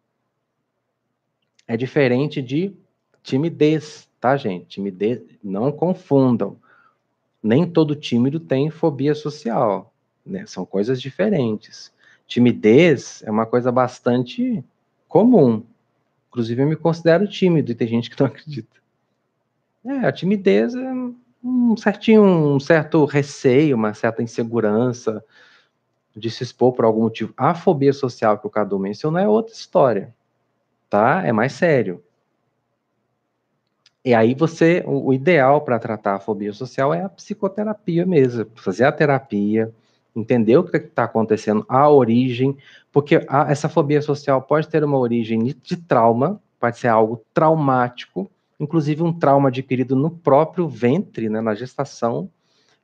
é 1.67 1.75
diferente 1.75 2.41
de 2.41 2.73
timidez, 3.21 4.07
tá, 4.19 4.35
gente? 4.37 4.65
Timidez, 4.67 5.21
não 5.43 5.71
confundam. 5.71 6.57
Nem 7.41 7.69
todo 7.69 7.95
tímido 7.95 8.39
tem 8.39 8.69
fobia 8.69 9.13
social, 9.13 9.93
né? 10.25 10.45
São 10.47 10.65
coisas 10.65 11.01
diferentes. 11.01 11.93
Timidez 12.27 13.21
é 13.23 13.31
uma 13.31 13.45
coisa 13.45 13.71
bastante 13.71 14.63
comum, 15.07 15.63
Inclusive, 16.35 16.63
eu 16.63 16.67
me 16.67 16.75
considero 16.75 17.25
tímido 17.25 17.71
e 17.71 17.75
tem 17.75 17.87
gente 17.87 18.09
que 18.09 18.19
não 18.19 18.27
acredita. 18.27 18.75
É, 19.85 20.05
a 20.05 20.11
timidez 20.11 20.75
é 20.75 20.93
um 21.41 21.77
certinho, 21.77 22.23
um 22.25 22.59
certo 22.59 23.05
receio, 23.05 23.77
uma 23.77 23.93
certa 23.93 24.21
insegurança 24.21 25.23
de 26.13 26.29
se 26.29 26.43
expor 26.43 26.73
por 26.73 26.83
algum 26.83 27.03
motivo. 27.03 27.33
A 27.37 27.55
fobia 27.55 27.93
social 27.93 28.37
que 28.37 28.45
o 28.45 28.49
Cadu 28.49 28.77
mencionou 28.77 29.21
é 29.21 29.25
outra 29.25 29.53
história, 29.53 30.13
tá? 30.89 31.25
É 31.25 31.31
mais 31.31 31.53
sério. 31.53 32.03
E 34.05 34.13
aí 34.13 34.35
você, 34.35 34.83
o, 34.85 35.07
o 35.07 35.13
ideal 35.13 35.61
para 35.61 35.79
tratar 35.79 36.13
a 36.13 36.19
fobia 36.19 36.53
social 36.53 36.93
é 36.93 37.01
a 37.01 37.09
psicoterapia 37.09 38.05
mesmo, 38.05 38.45
fazer 38.55 38.83
a 38.83 38.91
terapia, 38.91 39.73
entender 40.15 40.55
o 40.57 40.63
que 40.63 40.77
está 40.77 41.05
acontecendo, 41.05 41.65
a 41.67 41.89
origem, 41.89 42.55
porque 42.91 43.25
a, 43.27 43.51
essa 43.51 43.67
fobia 43.67 44.03
social 44.03 44.43
pode 44.43 44.67
ter 44.67 44.83
uma 44.83 44.99
origem 44.99 45.43
de 45.43 45.75
trauma, 45.75 46.39
pode 46.59 46.77
ser 46.77 46.87
algo 46.87 47.25
traumático, 47.33 48.29
inclusive 48.59 49.01
um 49.01 49.11
trauma 49.11 49.49
adquirido 49.49 49.95
no 49.95 50.11
próprio 50.11 50.69
ventre, 50.69 51.27
né, 51.27 51.41
na 51.41 51.55
gestação. 51.55 52.29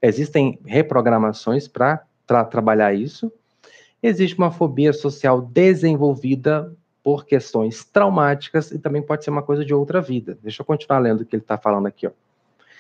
Existem 0.02 0.58
reprogramações 0.66 1.68
para 1.68 2.04
tra 2.26 2.44
trabalhar 2.44 2.96
isso. 2.96 3.32
Existe 4.02 4.36
uma 4.40 4.50
fobia 4.50 4.92
social 4.92 5.40
desenvolvida 5.40 6.76
por 7.04 7.26
questões 7.26 7.84
traumáticas 7.84 8.72
e 8.72 8.80
também 8.80 9.02
pode 9.02 9.24
ser 9.24 9.32
uma 9.32 9.42
coisa 9.42 9.66
de 9.66 9.74
outra 9.74 10.02
vida. 10.02 10.38
Deixa 10.42 10.62
eu 10.62 10.66
continuar 10.66 11.00
lendo 11.00 11.22
o 11.22 11.26
que 11.26 11.36
ele 11.36 11.44
está 11.44 11.58
falando 11.58 11.88
aqui. 11.88 12.08
Ó. 12.08 12.12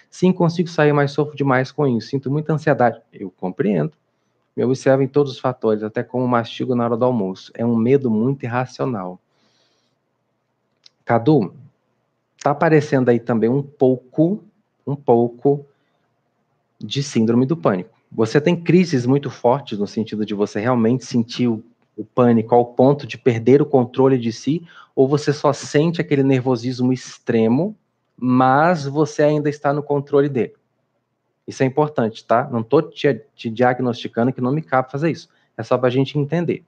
Sim, 0.10 0.32
consigo 0.32 0.70
sair, 0.70 0.94
mas 0.94 1.12
sofro 1.12 1.36
demais 1.36 1.72
com 1.72 1.88
isso. 1.88 2.10
Sinto 2.10 2.30
muita 2.30 2.54
ansiedade. 2.54 3.02
Eu 3.12 3.32
compreendo. 3.32 3.94
Me 4.56 4.64
observo 4.64 5.02
em 5.02 5.08
todos 5.08 5.32
os 5.32 5.40
fatores, 5.40 5.82
até 5.82 6.04
como 6.04 6.28
mastigo 6.28 6.76
na 6.76 6.84
hora 6.84 6.98
do 6.98 7.06
almoço. 7.06 7.52
É 7.56 7.66
um 7.66 7.76
medo 7.76 8.12
muito 8.12 8.44
irracional. 8.44 9.20
Cadu, 11.06 11.54
tá 12.44 12.52
aparecendo 12.52 13.10
aí 13.10 13.20
também 13.20 13.50
um 13.50 13.64
pouco, 13.64 14.44
um 14.86 14.96
pouco 14.96 15.66
de 16.78 17.02
síndrome 17.02 17.46
do 17.46 17.56
pânico. 17.56 17.98
Você 18.12 18.42
tem 18.42 18.62
crises 18.62 19.06
muito 19.06 19.30
fortes 19.30 19.80
no 19.80 19.88
sentido 19.88 20.26
de 20.26 20.34
você 20.34 20.60
realmente 20.60 21.06
sentir 21.06 21.48
o 21.96 22.06
pânico 22.06 22.56
ao 22.56 22.66
ponto 22.66 23.06
de 23.06 23.18
perder 23.18 23.62
o 23.62 23.66
controle 23.66 24.18
de 24.18 24.32
si, 24.32 24.66
ou 24.96 25.08
você 25.08 25.32
só 25.34 25.54
sente 25.54 26.02
aquele 26.02 26.24
nervosismo 26.24 26.92
extremo, 26.92 27.76
mas 28.18 28.86
você 28.86 29.24
ainda 29.24 29.50
está 29.50 29.74
no 29.74 29.84
controle 29.84 30.30
dele. 30.30 30.54
Isso 31.48 31.64
é 31.64 31.66
importante, 31.66 32.26
tá? 32.26 32.48
Não 32.52 32.62
estou 32.62 32.82
te, 32.82 33.22
te, 33.36 33.50
diagnosticando 33.50 34.32
que 34.32 34.42
não 34.42 34.52
me 34.52 34.62
cabe 34.62 34.92
fazer 34.92 35.12
isso. 35.12 35.30
É 35.58 35.64
só 35.64 35.78
para 35.78 35.88
a 35.88 35.92
gente 35.92 36.18
entender. 36.18 36.64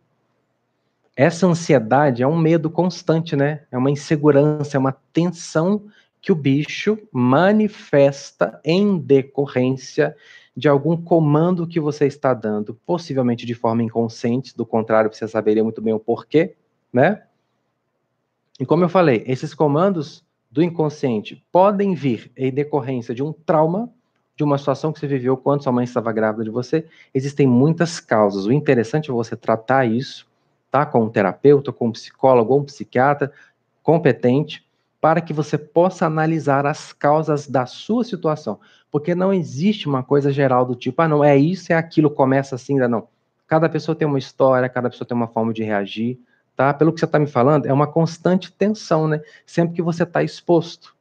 Essa 1.15 1.45
ansiedade 1.45 2.23
é 2.23 2.27
um 2.27 2.37
medo 2.37 2.69
constante, 2.69 3.35
né? 3.35 3.61
É 3.71 3.77
uma 3.77 3.91
insegurança, 3.91 4.75
é 4.75 4.79
uma 4.79 4.97
tensão 5.13 5.83
que 6.19 6.31
o 6.31 6.35
bicho 6.35 6.97
manifesta 7.11 8.59
em 8.63 8.97
decorrência 8.97 10.15
de 10.55 10.67
algum 10.67 10.95
comando 10.95 11.67
que 11.67 11.79
você 11.79 12.05
está 12.05 12.33
dando, 12.33 12.75
possivelmente 12.85 13.45
de 13.45 13.53
forma 13.53 13.83
inconsciente, 13.83 14.55
do 14.55 14.65
contrário, 14.65 15.13
você 15.13 15.27
saberia 15.27 15.63
muito 15.63 15.81
bem 15.81 15.93
o 15.93 15.99
porquê, 15.99 16.55
né? 16.91 17.23
E 18.59 18.65
como 18.65 18.83
eu 18.83 18.89
falei, 18.89 19.23
esses 19.25 19.53
comandos 19.53 20.23
do 20.51 20.61
inconsciente 20.61 21.43
podem 21.51 21.95
vir 21.95 22.31
em 22.37 22.51
decorrência 22.51 23.15
de 23.15 23.23
um 23.23 23.33
trauma 23.33 23.91
de 24.35 24.43
uma 24.43 24.57
situação 24.57 24.91
que 24.91 24.99
você 24.99 25.07
viveu 25.07 25.37
quando 25.37 25.63
sua 25.63 25.71
mãe 25.71 25.83
estava 25.83 26.11
grávida 26.11 26.43
de 26.43 26.49
você. 26.49 26.85
Existem 27.13 27.47
muitas 27.47 27.99
causas. 27.99 28.45
O 28.45 28.51
interessante 28.51 29.09
é 29.09 29.13
você 29.13 29.35
tratar 29.35 29.85
isso, 29.85 30.27
tá? 30.71 30.85
Com 30.85 31.03
um 31.03 31.09
terapeuta, 31.09 31.71
com 31.71 31.87
um 31.87 31.91
psicólogo 31.91 32.53
ou 32.53 32.61
um 32.61 32.65
psiquiatra 32.65 33.31
competente, 33.81 34.62
para 35.03 35.19
que 35.19 35.33
você 35.33 35.57
possa 35.57 36.05
analisar 36.05 36.65
as 36.65 36.93
causas 36.93 37.45
da 37.45 37.65
sua 37.65 38.05
situação. 38.05 38.57
Porque 38.89 39.13
não 39.13 39.33
existe 39.33 39.85
uma 39.85 40.01
coisa 40.01 40.31
geral 40.31 40.65
do 40.65 40.75
tipo, 40.75 41.01
ah, 41.01 41.09
não, 41.09 41.21
é 41.21 41.35
isso, 41.35 41.73
é 41.73 41.75
aquilo, 41.75 42.09
começa 42.09 42.55
assim, 42.55 42.75
ainda 42.75 42.87
não. 42.87 43.09
Cada 43.45 43.67
pessoa 43.67 43.97
tem 43.97 44.07
uma 44.07 44.17
história, 44.17 44.69
cada 44.69 44.89
pessoa 44.89 45.05
tem 45.05 45.17
uma 45.17 45.27
forma 45.27 45.51
de 45.51 45.61
reagir, 45.61 46.17
tá? 46.55 46.73
Pelo 46.73 46.93
que 46.93 47.01
você 47.01 47.05
está 47.05 47.19
me 47.19 47.27
falando, 47.27 47.65
é 47.65 47.73
uma 47.73 47.85
constante 47.85 48.49
tensão, 48.49 49.05
né? 49.05 49.19
Sempre 49.45 49.75
que 49.75 49.81
você 49.81 50.03
está 50.03 50.23
exposto 50.23 50.95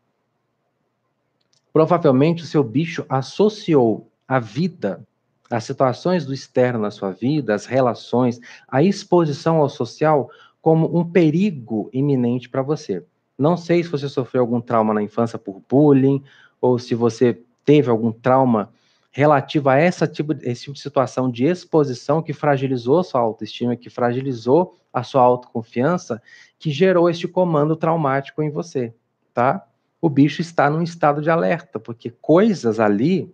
provavelmente 1.72 2.42
o 2.42 2.46
seu 2.46 2.62
bicho 2.64 3.06
associou 3.08 4.10
a 4.28 4.38
vida, 4.38 5.00
as 5.48 5.64
situações 5.64 6.26
do 6.26 6.34
externo 6.34 6.80
na 6.80 6.90
sua 6.90 7.12
vida, 7.12 7.54
as 7.54 7.66
relações, 7.66 8.40
a 8.68 8.82
exposição 8.82 9.58
ao 9.58 9.68
social 9.68 10.28
como 10.60 10.98
um 10.98 11.04
perigo 11.04 11.88
iminente 11.92 12.48
para 12.48 12.62
você. 12.62 13.04
Não 13.38 13.56
sei 13.56 13.82
se 13.82 13.90
você 13.90 14.08
sofreu 14.08 14.42
algum 14.42 14.60
trauma 14.60 14.94
na 14.94 15.02
infância 15.02 15.38
por 15.38 15.62
bullying, 15.68 16.22
ou 16.60 16.78
se 16.78 16.94
você 16.94 17.40
teve 17.64 17.90
algum 17.90 18.12
trauma 18.12 18.72
relativo 19.10 19.68
a 19.68 19.76
essa 19.76 20.06
tipo, 20.06 20.32
esse 20.42 20.62
tipo 20.62 20.74
de 20.74 20.80
situação 20.80 21.30
de 21.30 21.44
exposição 21.44 22.22
que 22.22 22.32
fragilizou 22.32 23.02
sua 23.04 23.20
autoestima, 23.20 23.76
que 23.76 23.90
fragilizou 23.90 24.74
a 24.92 25.02
sua 25.02 25.22
autoconfiança, 25.22 26.20
que 26.58 26.70
gerou 26.70 27.10
este 27.10 27.28
comando 27.28 27.76
traumático 27.76 28.42
em 28.42 28.50
você, 28.50 28.94
tá? 29.34 29.66
o 30.02 30.10
bicho 30.10 30.40
está 30.40 30.68
num 30.68 30.82
estado 30.82 31.22
de 31.22 31.30
alerta, 31.30 31.78
porque 31.78 32.10
coisas 32.10 32.80
ali 32.80 33.32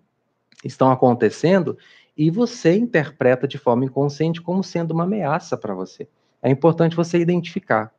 estão 0.62 0.92
acontecendo 0.92 1.78
e 2.14 2.30
você 2.30 2.76
interpreta 2.76 3.48
de 3.48 3.56
forma 3.56 3.87
inconsciente 3.87 4.42
como 4.42 4.62
sendo 4.62 4.90
uma 4.90 5.04
ameaça 5.04 5.56
para 5.56 5.72
você. 5.72 6.06
É 6.42 6.50
importante 6.50 6.94
você 6.94 7.18
identificar. 7.18 7.90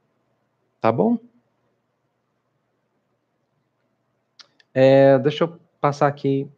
Tá 0.79 0.91
bom? 0.91 1.17
É, 4.73 5.17
deixa 5.19 5.43
eu 5.43 5.59
passar 5.81 6.07
aqui. 6.07 6.49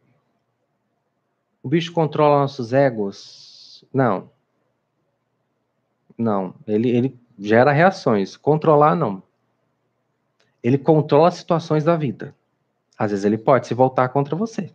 O 1.62 1.68
bicho 1.68 1.92
controla 1.92 2.40
nossos 2.40 2.72
egos? 2.72 3.84
Não. 3.92 4.30
Não. 6.16 6.54
Ele, 6.66 6.90
ele 6.90 7.20
gera 7.38 7.72
reações. 7.72 8.36
Controlar, 8.36 8.94
não 8.94 9.22
ele 10.62 10.78
controla 10.78 11.30
situações 11.30 11.82
da 11.82 11.96
vida. 11.96 12.34
Às 12.96 13.10
vezes 13.10 13.24
ele 13.24 13.36
pode 13.36 13.66
se 13.66 13.74
voltar 13.74 14.08
contra 14.10 14.36
você. 14.36 14.70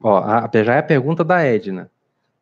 Ó, 0.00 0.18
a, 0.18 0.50
já 0.64 0.74
é 0.74 0.78
a 0.78 0.82
pergunta 0.82 1.22
da 1.22 1.42
Edna. 1.42 1.90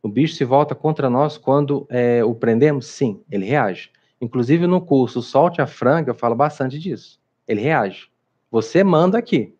O 0.02 0.08
bicho 0.08 0.34
se 0.34 0.44
volta 0.44 0.74
contra 0.74 1.10
nós 1.10 1.36
quando 1.36 1.86
é, 1.88 2.24
o 2.24 2.34
prendemos? 2.34 2.86
Sim, 2.86 3.22
ele 3.30 3.46
reage. 3.46 3.90
Inclusive 4.20 4.66
no 4.66 4.80
curso 4.80 5.22
Solte 5.22 5.60
a 5.60 5.66
Franga, 5.66 6.10
eu 6.10 6.14
falo 6.14 6.34
bastante 6.34 6.78
disso. 6.78 7.20
Ele 7.46 7.60
reage. 7.60 8.10
Você 8.52 8.84
manda 8.84 9.18
aqui. 9.18 9.52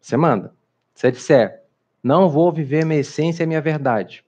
Você 0.00 0.16
manda. 0.16 0.54
Se 0.94 1.10
disser, 1.10 1.62
não 2.02 2.30
vou 2.30 2.50
viver 2.50 2.86
minha 2.86 3.00
essência 3.00 3.42
e 3.42 3.46
minha 3.46 3.60
verdade. 3.60 4.24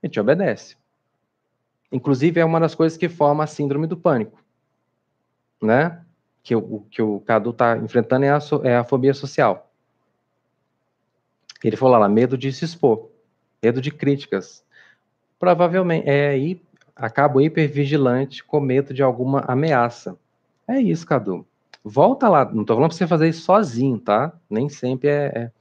A 0.00 0.06
gente 0.06 0.20
obedece. 0.20 0.76
Inclusive, 1.90 2.38
é 2.38 2.44
uma 2.44 2.60
das 2.60 2.76
coisas 2.76 2.96
que 2.96 3.08
forma 3.08 3.42
a 3.42 3.48
síndrome 3.48 3.88
do 3.88 3.96
pânico 3.96 4.42
né? 5.62 6.02
Que 6.42 6.56
o 6.56 6.80
que 6.90 7.00
o 7.00 7.20
Cadu 7.20 7.50
está 7.50 7.78
enfrentando 7.78 8.24
é 8.24 8.30
a, 8.30 8.38
é 8.64 8.76
a 8.76 8.84
fobia 8.84 9.14
social. 9.14 9.70
Ele 11.62 11.76
falou 11.76 11.96
lá, 11.96 12.08
medo 12.08 12.36
de 12.36 12.52
se 12.52 12.64
expor, 12.64 13.08
medo 13.62 13.80
de 13.80 13.92
críticas. 13.92 14.64
Provavelmente, 15.38 16.08
é 16.08 16.30
aí, 16.30 16.60
acabo 16.96 17.40
hipervigilante 17.40 18.42
com 18.42 18.58
medo 18.58 18.92
de 18.92 19.02
alguma 19.02 19.40
ameaça. 19.46 20.18
É 20.66 20.80
isso, 20.80 21.06
Cadu. 21.06 21.46
Volta 21.84 22.28
lá, 22.28 22.44
não 22.44 22.62
estou 22.62 22.76
falando 22.76 22.90
para 22.90 22.96
você 22.96 23.06
fazer 23.06 23.28
isso 23.28 23.42
sozinho, 23.42 23.98
tá? 23.98 24.32
Nem 24.48 24.68
sempre 24.68 25.08
é, 25.08 25.32
é. 25.34 25.52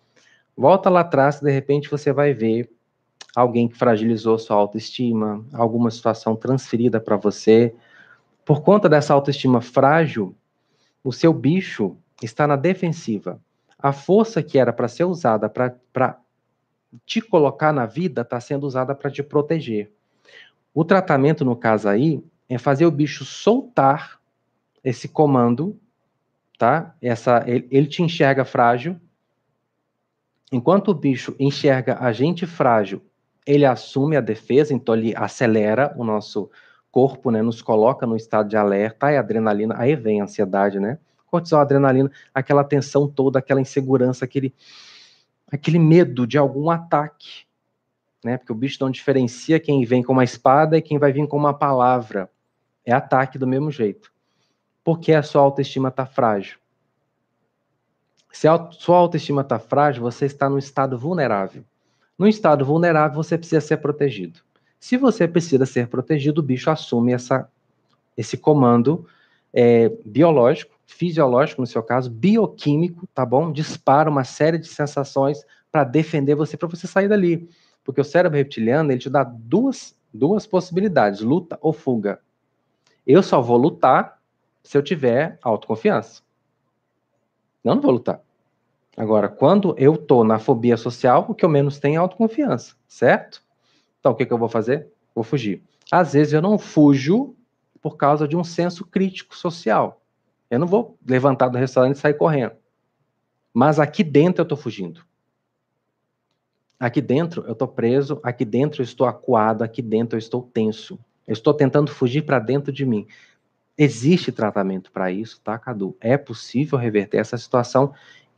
Volta 0.55 0.89
lá 0.89 0.99
atrás, 0.99 1.39
de 1.39 1.51
repente 1.51 1.89
você 1.89 2.13
vai 2.13 2.33
ver 2.33 2.69
alguém 3.35 3.67
que 3.67 3.77
fragilizou 3.77 4.37
sua 4.37 4.57
autoestima, 4.57 5.43
alguma 5.53 5.89
situação 5.89 6.35
transferida 6.35 6.99
para 6.99 7.15
você. 7.15 7.73
Por 8.45 8.61
conta 8.61 8.87
dessa 8.87 9.13
autoestima 9.13 9.61
frágil, 9.61 10.35
o 11.03 11.11
seu 11.11 11.33
bicho 11.33 11.97
está 12.21 12.45
na 12.45 12.55
defensiva. 12.55 13.39
A 13.79 13.91
força 13.91 14.43
que 14.43 14.59
era 14.59 14.71
para 14.71 14.87
ser 14.87 15.05
usada 15.05 15.49
para 15.49 16.19
te 17.05 17.21
colocar 17.21 17.73
na 17.73 17.85
vida 17.85 18.21
está 18.21 18.39
sendo 18.39 18.67
usada 18.67 18.93
para 18.93 19.09
te 19.09 19.23
proteger. 19.23 19.91
O 20.73 20.85
tratamento, 20.85 21.43
no 21.43 21.55
caso 21.55 21.89
aí, 21.89 22.23
é 22.47 22.57
fazer 22.57 22.85
o 22.85 22.91
bicho 22.91 23.25
soltar 23.25 24.19
esse 24.83 25.07
comando, 25.07 25.79
tá? 26.61 26.93
Essa, 27.01 27.43
ele, 27.47 27.67
ele 27.71 27.87
te 27.87 28.03
enxerga 28.03 28.45
frágil. 28.45 28.95
Enquanto 30.51 30.89
o 30.89 30.93
bicho 30.93 31.35
enxerga 31.39 31.97
a 31.99 32.11
gente 32.11 32.45
frágil, 32.45 33.01
ele 33.47 33.65
assume 33.65 34.15
a 34.15 34.21
defesa, 34.21 34.71
então 34.71 34.93
ele 34.93 35.11
acelera 35.15 35.91
o 35.97 36.03
nosso 36.03 36.51
corpo, 36.91 37.31
né? 37.31 37.41
Nos 37.41 37.63
coloca 37.63 38.05
no 38.05 38.15
estado 38.15 38.47
de 38.47 38.55
alerta, 38.55 39.07
aí 39.07 39.17
adrenalina, 39.17 39.73
aí 39.75 39.95
vem 39.95 40.21
a 40.21 40.25
ansiedade, 40.25 40.79
né? 40.79 40.99
Cortisol, 41.25 41.61
adrenalina, 41.61 42.11
aquela 42.31 42.63
tensão 42.63 43.07
toda, 43.07 43.39
aquela 43.39 43.59
insegurança, 43.59 44.23
aquele, 44.23 44.53
aquele 45.51 45.79
medo 45.79 46.27
de 46.27 46.37
algum 46.37 46.69
ataque, 46.69 47.45
né? 48.23 48.37
Porque 48.37 48.51
o 48.51 48.55
bicho 48.55 48.77
não 48.81 48.91
diferencia 48.91 49.59
quem 49.59 49.83
vem 49.83 50.03
com 50.03 50.13
uma 50.13 50.23
espada 50.23 50.77
e 50.77 50.81
quem 50.81 50.99
vai 50.99 51.11
vir 51.11 51.27
com 51.27 51.37
uma 51.37 51.55
palavra. 51.55 52.29
É 52.85 52.93
ataque 52.93 53.39
do 53.39 53.47
mesmo 53.47 53.71
jeito. 53.71 54.10
Porque 54.83 55.13
a 55.13 55.23
sua 55.23 55.41
autoestima 55.41 55.89
está 55.89 56.05
frágil. 56.05 56.57
Se 58.31 58.47
a 58.47 58.71
sua 58.71 58.97
autoestima 58.97 59.41
está 59.41 59.59
frágil, 59.59 60.01
você 60.01 60.25
está 60.25 60.49
num 60.49 60.57
estado 60.57 60.97
vulnerável. 60.97 61.63
No 62.17 62.27
estado 62.27 62.63
vulnerável, 62.63 63.15
você 63.15 63.37
precisa 63.37 63.61
ser 63.61 63.77
protegido. 63.77 64.39
Se 64.79 64.97
você 64.97 65.27
precisa 65.27 65.65
ser 65.65 65.87
protegido, 65.87 66.39
o 66.39 66.43
bicho 66.43 66.71
assume 66.71 67.13
essa, 67.13 67.49
esse 68.17 68.37
comando 68.37 69.05
é, 69.53 69.89
biológico, 70.05 70.73
fisiológico, 70.87 71.61
no 71.61 71.67
seu 71.67 71.83
caso, 71.83 72.09
bioquímico, 72.09 73.07
tá 73.13 73.25
bom? 73.25 73.51
Dispara 73.51 74.09
uma 74.09 74.23
série 74.23 74.57
de 74.57 74.67
sensações 74.67 75.45
para 75.71 75.83
defender 75.83 76.35
você, 76.35 76.57
para 76.57 76.67
você 76.67 76.87
sair 76.87 77.07
dali. 77.07 77.49
Porque 77.83 78.01
o 78.01 78.05
cérebro 78.05 78.37
reptiliano, 78.37 78.91
ele 78.91 78.99
te 78.99 79.09
dá 79.09 79.23
duas, 79.23 79.95
duas 80.13 80.45
possibilidades, 80.45 81.21
luta 81.21 81.57
ou 81.61 81.73
fuga. 81.73 82.19
Eu 83.05 83.23
só 83.23 83.41
vou 83.41 83.57
lutar 83.57 84.20
se 84.63 84.77
eu 84.77 84.83
tiver 84.83 85.37
autoconfiança. 85.41 86.21
Não, 87.63 87.75
não 87.75 87.81
vou 87.81 87.91
lutar. 87.91 88.21
Agora, 88.95 89.29
quando 89.29 89.73
eu 89.77 89.95
tô 89.95 90.23
na 90.23 90.37
fobia 90.37 90.75
social, 90.75 91.25
o 91.29 91.35
que 91.35 91.45
eu 91.45 91.49
menos 91.49 91.79
tenho 91.79 91.95
é 91.95 91.97
autoconfiança, 91.97 92.75
certo? 92.87 93.41
Então, 93.99 94.11
o 94.11 94.15
que, 94.15 94.25
que 94.25 94.33
eu 94.33 94.37
vou 94.37 94.49
fazer? 94.49 94.87
Vou 95.15 95.23
fugir. 95.23 95.63
Às 95.91 96.13
vezes 96.13 96.33
eu 96.33 96.41
não 96.41 96.57
fujo 96.57 97.35
por 97.81 97.97
causa 97.97 98.27
de 98.27 98.35
um 98.35 98.43
senso 98.43 98.85
crítico 98.85 99.35
social. 99.35 100.01
Eu 100.49 100.59
não 100.59 100.67
vou 100.67 100.97
levantar 101.07 101.49
do 101.49 101.57
restaurante 101.57 101.95
e 101.95 101.99
sair 101.99 102.13
correndo. 102.13 102.53
Mas 103.53 103.79
aqui 103.79 104.03
dentro 104.03 104.41
eu 104.41 104.43
estou 104.43 104.57
fugindo. 104.57 105.05
Aqui 106.79 106.99
dentro 106.99 107.45
eu 107.45 107.53
estou 107.53 107.67
preso, 107.67 108.19
aqui 108.23 108.43
dentro 108.43 108.81
eu 108.81 108.83
estou 108.83 109.05
acuado, 109.05 109.61
aqui 109.63 109.81
dentro 109.81 110.15
eu 110.15 110.19
estou 110.19 110.41
tenso. 110.41 110.99
Eu 111.27 111.33
estou 111.33 111.53
tentando 111.53 111.91
fugir 111.91 112.23
para 112.23 112.39
dentro 112.39 112.71
de 112.71 112.85
mim. 112.85 113.07
Existe 113.83 114.31
tratamento 114.31 114.91
para 114.91 115.11
isso, 115.11 115.41
tá, 115.43 115.57
Cadu? 115.57 115.97
É 115.99 116.15
possível 116.15 116.77
reverter 116.77 117.17
essa 117.17 117.35
situação. 117.35 117.91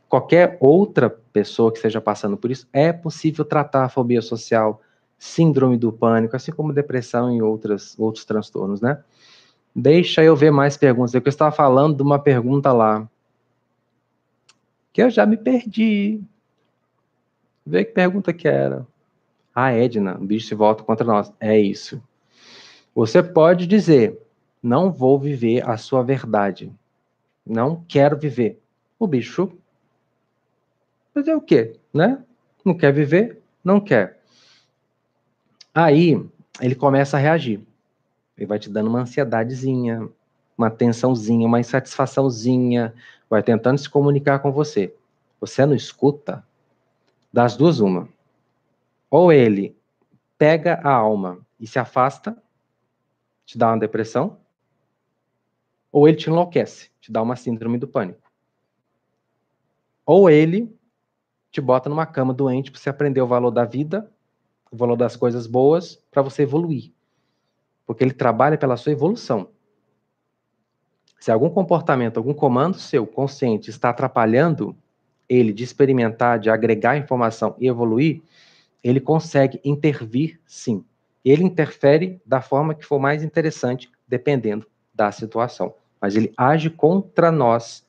Qualquer 0.08 0.56
outra 0.58 1.10
pessoa 1.10 1.70
que 1.70 1.76
esteja 1.76 2.00
passando 2.00 2.34
por 2.34 2.50
isso, 2.50 2.66
é 2.72 2.94
possível 2.94 3.44
tratar 3.44 3.84
a 3.84 3.88
fobia 3.90 4.22
social, 4.22 4.80
síndrome 5.18 5.76
do 5.76 5.92
pânico, 5.92 6.34
assim 6.34 6.50
como 6.50 6.72
depressão 6.72 7.30
e 7.30 7.42
outras, 7.42 7.94
outros 7.98 8.24
transtornos, 8.24 8.80
né? 8.80 9.04
Deixa 9.76 10.24
eu 10.24 10.34
ver 10.34 10.50
mais 10.50 10.78
perguntas. 10.78 11.12
Eu 11.12 11.20
estava 11.26 11.54
falando 11.54 11.94
de 11.94 12.02
uma 12.02 12.18
pergunta 12.18 12.72
lá. 12.72 13.06
Que 14.94 15.02
eu 15.02 15.10
já 15.10 15.26
me 15.26 15.36
perdi. 15.36 16.22
Vê 17.66 17.84
que 17.84 17.92
pergunta 17.92 18.32
que 18.32 18.48
era. 18.48 18.86
Ah, 19.54 19.72
Edna, 19.72 20.16
o 20.18 20.24
bicho 20.24 20.48
se 20.48 20.54
volta 20.54 20.82
contra 20.82 21.04
nós. 21.06 21.30
É 21.38 21.58
isso. 21.58 22.02
Você 22.94 23.22
pode 23.22 23.66
dizer: 23.66 24.23
não 24.64 24.90
vou 24.90 25.18
viver 25.18 25.62
a 25.68 25.76
sua 25.76 26.02
verdade. 26.02 26.72
Não 27.44 27.84
quero 27.86 28.16
viver. 28.16 28.58
O 28.98 29.06
bicho 29.06 29.52
fazer 31.12 31.34
o 31.34 31.40
quê, 31.40 31.78
né? 31.92 32.24
Não 32.64 32.74
quer 32.74 32.90
viver? 32.90 33.42
Não 33.62 33.78
quer. 33.78 34.22
Aí 35.74 36.18
ele 36.62 36.74
começa 36.74 37.18
a 37.18 37.20
reagir. 37.20 37.60
Ele 38.38 38.46
vai 38.46 38.58
te 38.58 38.70
dando 38.70 38.88
uma 38.88 39.02
ansiedadezinha, 39.02 40.08
uma 40.56 40.70
tensãozinha, 40.70 41.46
uma 41.46 41.60
insatisfaçãozinha, 41.60 42.94
vai 43.28 43.42
tentando 43.42 43.76
se 43.76 43.90
comunicar 43.90 44.38
com 44.38 44.50
você. 44.50 44.96
Você 45.40 45.66
não 45.66 45.74
escuta? 45.74 46.42
Das 47.30 47.54
duas, 47.54 47.80
uma. 47.80 48.08
Ou 49.10 49.30
ele 49.30 49.76
pega 50.38 50.80
a 50.82 50.90
alma 50.90 51.38
e 51.60 51.66
se 51.66 51.78
afasta, 51.78 52.34
te 53.44 53.58
dá 53.58 53.68
uma 53.68 53.78
depressão, 53.78 54.38
ou 55.94 56.08
ele 56.08 56.16
te 56.16 56.28
enlouquece, 56.28 56.90
te 57.00 57.12
dá 57.12 57.22
uma 57.22 57.36
síndrome 57.36 57.78
do 57.78 57.86
pânico. 57.86 58.28
Ou 60.04 60.28
ele 60.28 60.76
te 61.52 61.60
bota 61.60 61.88
numa 61.88 62.04
cama 62.04 62.34
doente 62.34 62.72
para 62.72 62.80
você 62.80 62.90
aprender 62.90 63.22
o 63.22 63.28
valor 63.28 63.52
da 63.52 63.64
vida 63.64 64.10
o 64.72 64.76
valor 64.76 64.96
das 64.96 65.14
coisas 65.14 65.46
boas 65.46 66.02
para 66.10 66.20
você 66.20 66.42
evoluir. 66.42 66.90
Porque 67.86 68.02
ele 68.02 68.12
trabalha 68.12 68.58
pela 68.58 68.76
sua 68.76 68.90
evolução. 68.90 69.50
Se 71.20 71.30
algum 71.30 71.48
comportamento, 71.48 72.16
algum 72.16 72.34
comando 72.34 72.76
seu 72.76 73.06
consciente 73.06 73.70
está 73.70 73.90
atrapalhando 73.90 74.76
ele 75.28 75.52
de 75.52 75.62
experimentar, 75.62 76.40
de 76.40 76.50
agregar 76.50 76.98
informação 76.98 77.54
e 77.56 77.68
evoluir, 77.68 78.20
ele 78.82 79.00
consegue 79.00 79.60
intervir 79.64 80.40
sim. 80.44 80.84
Ele 81.24 81.44
interfere 81.44 82.20
da 82.26 82.42
forma 82.42 82.74
que 82.74 82.84
for 82.84 82.98
mais 82.98 83.22
interessante, 83.22 83.88
dependendo 84.08 84.66
da 84.92 85.12
situação. 85.12 85.72
Mas 86.04 86.16
ele 86.16 86.34
age 86.36 86.68
contra 86.68 87.32
nós. 87.32 87.82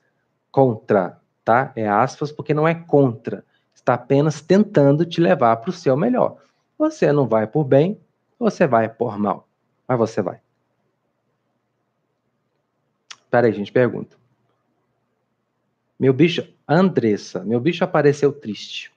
Contra, 0.49 1.20
tá? 1.43 1.74
É 1.76 1.86
aspas, 1.86 2.32
porque 2.32 2.53
não 2.53 2.66
é 2.66 2.74
contra. 2.74 3.43
Está 3.74 3.95
apenas 3.95 4.39
tentando 4.39 5.05
te 5.05 5.20
levar 5.20 5.57
para 5.57 5.70
o 5.70 5.74
seu 5.74 5.97
melhor. 5.97 6.38
Você 6.78 7.11
não 7.11 7.28
vai 7.28 7.45
por 7.45 7.66
bem, 7.66 7.99
você 8.39 8.66
vai 8.66 8.88
por 8.88 9.20
mal. 9.20 9.45
Mas 9.86 9.97
você 9.97 10.22
vai. 10.22 10.39
Peraí, 13.30 13.51
gente, 13.51 13.70
pergunta. 13.70 14.16
Meu 15.99 16.13
bicho, 16.13 16.47
Andressa, 16.66 17.43
meu 17.43 17.59
bicho 17.59 17.84
apareceu 17.84 18.32
triste. 18.32 18.93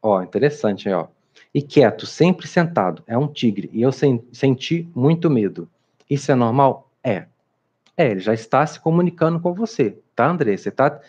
Ó, 0.00 0.22
interessante, 0.22 0.88
ó. 0.88 1.08
E 1.52 1.60
quieto, 1.60 2.06
sempre 2.06 2.46
sentado. 2.46 3.02
É 3.08 3.18
um 3.18 3.26
tigre. 3.26 3.68
E 3.72 3.82
eu 3.82 3.90
sen 3.90 4.24
senti 4.32 4.88
muito 4.94 5.28
medo. 5.28 5.68
Isso 6.08 6.30
é 6.30 6.36
normal? 6.36 6.88
É. 7.02 7.26
É, 7.96 8.10
ele 8.10 8.20
já 8.20 8.34
está 8.34 8.66
se 8.66 8.78
comunicando 8.78 9.40
com 9.40 9.54
você, 9.54 9.98
tá, 10.14 10.28
Andressa? 10.28 10.68
Ele 10.68 10.74
está 10.74 11.00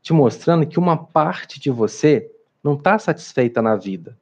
te 0.00 0.12
mostrando 0.12 0.66
que 0.66 0.78
uma 0.78 0.96
parte 0.96 1.60
de 1.60 1.70
você 1.70 2.30
não 2.62 2.74
está 2.74 2.98
satisfeita 2.98 3.60
na 3.60 3.76
vida. 3.76 4.16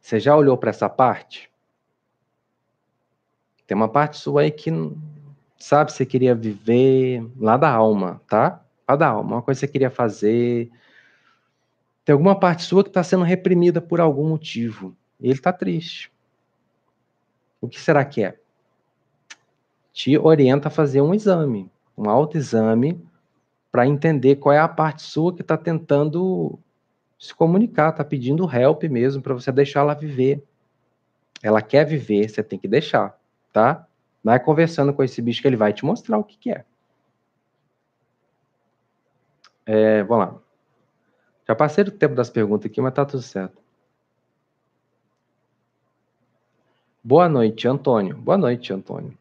Você 0.00 0.18
já 0.18 0.36
olhou 0.36 0.56
para 0.58 0.70
essa 0.70 0.88
parte? 0.88 1.50
Tem 3.66 3.76
uma 3.76 3.88
parte 3.88 4.16
sua 4.16 4.42
aí 4.42 4.50
que, 4.50 4.70
sabe, 5.56 5.92
você 5.92 6.04
queria 6.04 6.34
viver 6.34 7.24
lá 7.36 7.56
da 7.56 7.70
alma, 7.70 8.20
tá? 8.26 8.64
Lá 8.88 8.96
da 8.96 9.06
alma, 9.06 9.36
uma 9.36 9.42
coisa 9.42 9.60
que 9.60 9.66
você 9.66 9.72
queria 9.72 9.90
fazer. 9.90 10.68
Tem 12.04 12.12
alguma 12.12 12.38
parte 12.38 12.64
sua 12.64 12.82
que 12.82 12.90
está 12.90 13.04
sendo 13.04 13.22
reprimida 13.22 13.80
por 13.80 14.00
algum 14.00 14.28
motivo. 14.28 14.96
E 15.20 15.26
ele 15.26 15.34
está 15.34 15.52
triste. 15.52 16.10
O 17.60 17.68
que 17.68 17.78
será 17.78 18.04
que 18.04 18.24
é? 18.24 18.39
Te 19.92 20.16
orienta 20.18 20.68
a 20.68 20.70
fazer 20.70 21.00
um 21.00 21.14
exame, 21.14 21.70
um 21.96 22.08
autoexame, 22.08 23.00
para 23.70 23.86
entender 23.86 24.36
qual 24.36 24.52
é 24.52 24.58
a 24.58 24.68
parte 24.68 25.02
sua 25.02 25.34
que 25.34 25.42
está 25.42 25.56
tentando 25.56 26.58
se 27.18 27.34
comunicar, 27.34 27.92
tá 27.92 28.02
pedindo 28.02 28.50
help 28.50 28.84
mesmo 28.84 29.22
para 29.22 29.34
você 29.34 29.52
deixar 29.52 29.80
ela 29.80 29.94
viver. 29.94 30.42
Ela 31.42 31.60
quer 31.62 31.84
viver, 31.84 32.28
você 32.28 32.42
tem 32.42 32.58
que 32.58 32.66
deixar, 32.66 33.18
tá? 33.52 33.86
Vai 34.22 34.38
conversando 34.40 34.92
com 34.92 35.02
esse 35.02 35.20
bicho 35.20 35.40
que 35.40 35.48
ele 35.48 35.56
vai 35.56 35.72
te 35.72 35.84
mostrar 35.84 36.18
o 36.18 36.24
que, 36.24 36.36
que 36.36 36.50
é. 36.50 36.64
é. 39.66 40.02
Vamos 40.04 40.26
lá. 40.26 40.40
Já 41.46 41.54
passei 41.54 41.84
do 41.84 41.90
tempo 41.90 42.14
das 42.14 42.30
perguntas 42.30 42.66
aqui, 42.70 42.80
mas 42.80 42.92
tá 42.94 43.04
tudo 43.04 43.22
certo. 43.22 43.60
Boa 47.02 47.28
noite, 47.28 47.66
Antônio. 47.66 48.16
Boa 48.16 48.36
noite, 48.36 48.72
Antônio. 48.72 49.19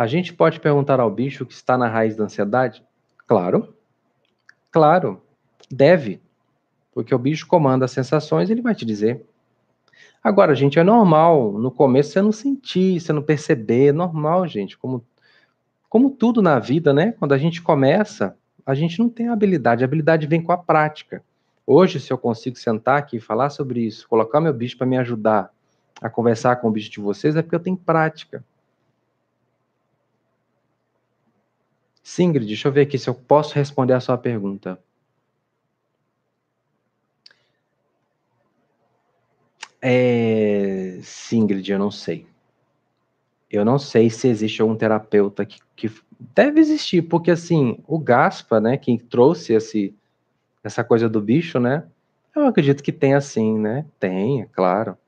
A 0.00 0.06
gente 0.06 0.32
pode 0.32 0.58
perguntar 0.60 0.98
ao 0.98 1.10
bicho 1.10 1.44
que 1.44 1.52
está 1.52 1.76
na 1.76 1.86
raiz 1.86 2.16
da 2.16 2.24
ansiedade? 2.24 2.82
Claro. 3.26 3.74
Claro. 4.70 5.20
Deve. 5.70 6.22
Porque 6.94 7.14
o 7.14 7.18
bicho 7.18 7.46
comanda 7.46 7.84
as 7.84 7.90
sensações, 7.90 8.48
ele 8.48 8.62
vai 8.62 8.74
te 8.74 8.86
dizer. 8.86 9.22
Agora, 10.24 10.54
gente, 10.54 10.78
é 10.78 10.82
normal 10.82 11.52
no 11.52 11.70
começo 11.70 12.12
você 12.12 12.22
não 12.22 12.32
sentir, 12.32 12.98
você 12.98 13.12
não 13.12 13.20
perceber, 13.20 13.88
é 13.88 13.92
normal, 13.92 14.48
gente, 14.48 14.78
como 14.78 15.04
como 15.86 16.08
tudo 16.08 16.40
na 16.40 16.58
vida, 16.58 16.94
né? 16.94 17.12
Quando 17.18 17.34
a 17.34 17.38
gente 17.38 17.60
começa, 17.60 18.34
a 18.64 18.74
gente 18.74 18.98
não 18.98 19.10
tem 19.10 19.28
habilidade, 19.28 19.84
a 19.84 19.86
habilidade 19.86 20.26
vem 20.26 20.42
com 20.42 20.52
a 20.52 20.56
prática. 20.56 21.22
Hoje, 21.66 22.00
se 22.00 22.10
eu 22.10 22.16
consigo 22.16 22.56
sentar 22.56 22.96
aqui 22.96 23.18
e 23.18 23.20
falar 23.20 23.50
sobre 23.50 23.82
isso, 23.82 24.08
colocar 24.08 24.40
meu 24.40 24.54
bicho 24.54 24.78
para 24.78 24.86
me 24.86 24.96
ajudar 24.96 25.50
a 26.00 26.08
conversar 26.08 26.56
com 26.56 26.68
o 26.68 26.70
bicho 26.70 26.90
de 26.90 27.00
vocês, 27.00 27.36
é 27.36 27.42
porque 27.42 27.56
eu 27.56 27.60
tenho 27.60 27.76
prática. 27.76 28.42
Singrid, 32.10 32.44
deixa 32.44 32.66
eu 32.66 32.72
ver 32.72 32.80
aqui 32.80 32.98
se 32.98 33.08
eu 33.08 33.14
posso 33.14 33.54
responder 33.54 33.92
a 33.92 34.00
sua 34.00 34.18
pergunta. 34.18 34.76
É... 39.80 40.98
Singrid, 41.04 41.70
eu 41.70 41.78
não 41.78 41.92
sei. 41.92 42.26
Eu 43.48 43.64
não 43.64 43.78
sei 43.78 44.10
se 44.10 44.26
existe 44.26 44.60
algum 44.60 44.74
terapeuta 44.74 45.46
que, 45.46 45.60
que 45.76 45.88
deve 46.34 46.58
existir, 46.58 47.02
porque 47.02 47.30
assim, 47.30 47.78
o 47.86 47.96
Gaspa, 47.96 48.60
né, 48.60 48.76
que 48.76 48.98
trouxe 48.98 49.52
esse, 49.52 49.94
essa 50.64 50.82
coisa 50.82 51.08
do 51.08 51.20
bicho, 51.20 51.60
né? 51.60 51.84
Eu 52.34 52.44
acredito 52.44 52.82
que 52.82 52.90
tem 52.90 53.14
assim, 53.14 53.56
né? 53.56 53.86
Tem, 54.00 54.42
é 54.42 54.46
claro. 54.46 54.98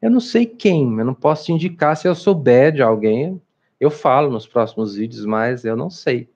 Eu 0.00 0.10
não 0.10 0.20
sei 0.20 0.44
quem, 0.44 0.98
eu 0.98 1.06
não 1.06 1.14
posso 1.14 1.52
indicar 1.52 1.96
se 1.96 2.06
eu 2.06 2.14
souber 2.14 2.70
de 2.70 2.82
alguém. 2.82 3.40
Eu 3.80 3.90
falo 3.90 4.30
nos 4.30 4.46
próximos 4.46 4.94
vídeos, 4.94 5.24
mas 5.24 5.64
eu 5.64 5.74
não 5.74 5.88
sei. 5.88 6.28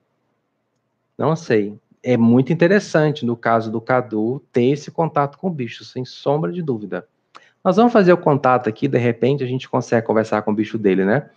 Não 1.16 1.34
sei. 1.36 1.78
É 2.02 2.16
muito 2.16 2.52
interessante, 2.52 3.24
no 3.24 3.36
caso 3.36 3.70
do 3.70 3.80
Cadu, 3.80 4.42
ter 4.52 4.64
esse 4.64 4.90
contato 4.90 5.38
com 5.38 5.46
o 5.46 5.50
bicho, 5.50 5.84
sem 5.84 6.04
sombra 6.04 6.52
de 6.52 6.60
dúvida. 6.60 7.06
Nós 7.64 7.76
vamos 7.76 7.94
fazer 7.94 8.12
o 8.12 8.18
contato 8.18 8.68
aqui, 8.68 8.86
de 8.86 8.98
repente 8.98 9.42
a 9.42 9.46
gente 9.46 9.68
consegue 9.68 10.06
conversar 10.06 10.42
com 10.42 10.50
o 10.50 10.54
bicho 10.54 10.76
dele, 10.76 11.04
né? 11.04 11.30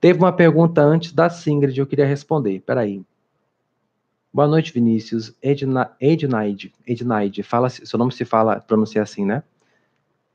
Teve 0.00 0.18
uma 0.18 0.32
pergunta 0.32 0.82
antes 0.82 1.12
da 1.12 1.30
Singrid, 1.30 1.78
eu 1.78 1.86
queria 1.86 2.06
responder. 2.06 2.60
Peraí. 2.60 3.02
Boa 4.32 4.48
noite, 4.48 4.72
Vinícius. 4.72 5.34
Edna, 5.40 5.92
Ednaide, 6.00 6.74
Ednaide, 6.86 7.42
fala, 7.44 7.68
seu 7.68 7.98
nome 7.98 8.12
se 8.12 8.24
fala, 8.24 8.60
pronuncia 8.60 9.02
assim, 9.02 9.24
né? 9.24 9.42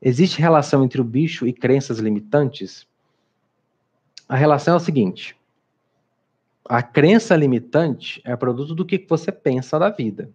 Existe 0.00 0.40
relação 0.40 0.82
entre 0.82 1.00
o 1.00 1.04
bicho 1.04 1.46
e 1.46 1.52
crenças 1.52 1.98
limitantes? 1.98 2.86
A 4.28 4.36
relação 4.36 4.74
é 4.74 4.76
o 4.78 4.80
seguinte: 4.80 5.36
a 6.68 6.82
crença 6.82 7.36
limitante 7.36 8.22
é 8.24 8.34
produto 8.36 8.74
do 8.74 8.86
que 8.86 9.04
você 9.08 9.30
pensa 9.30 9.78
da 9.78 9.90
vida. 9.90 10.30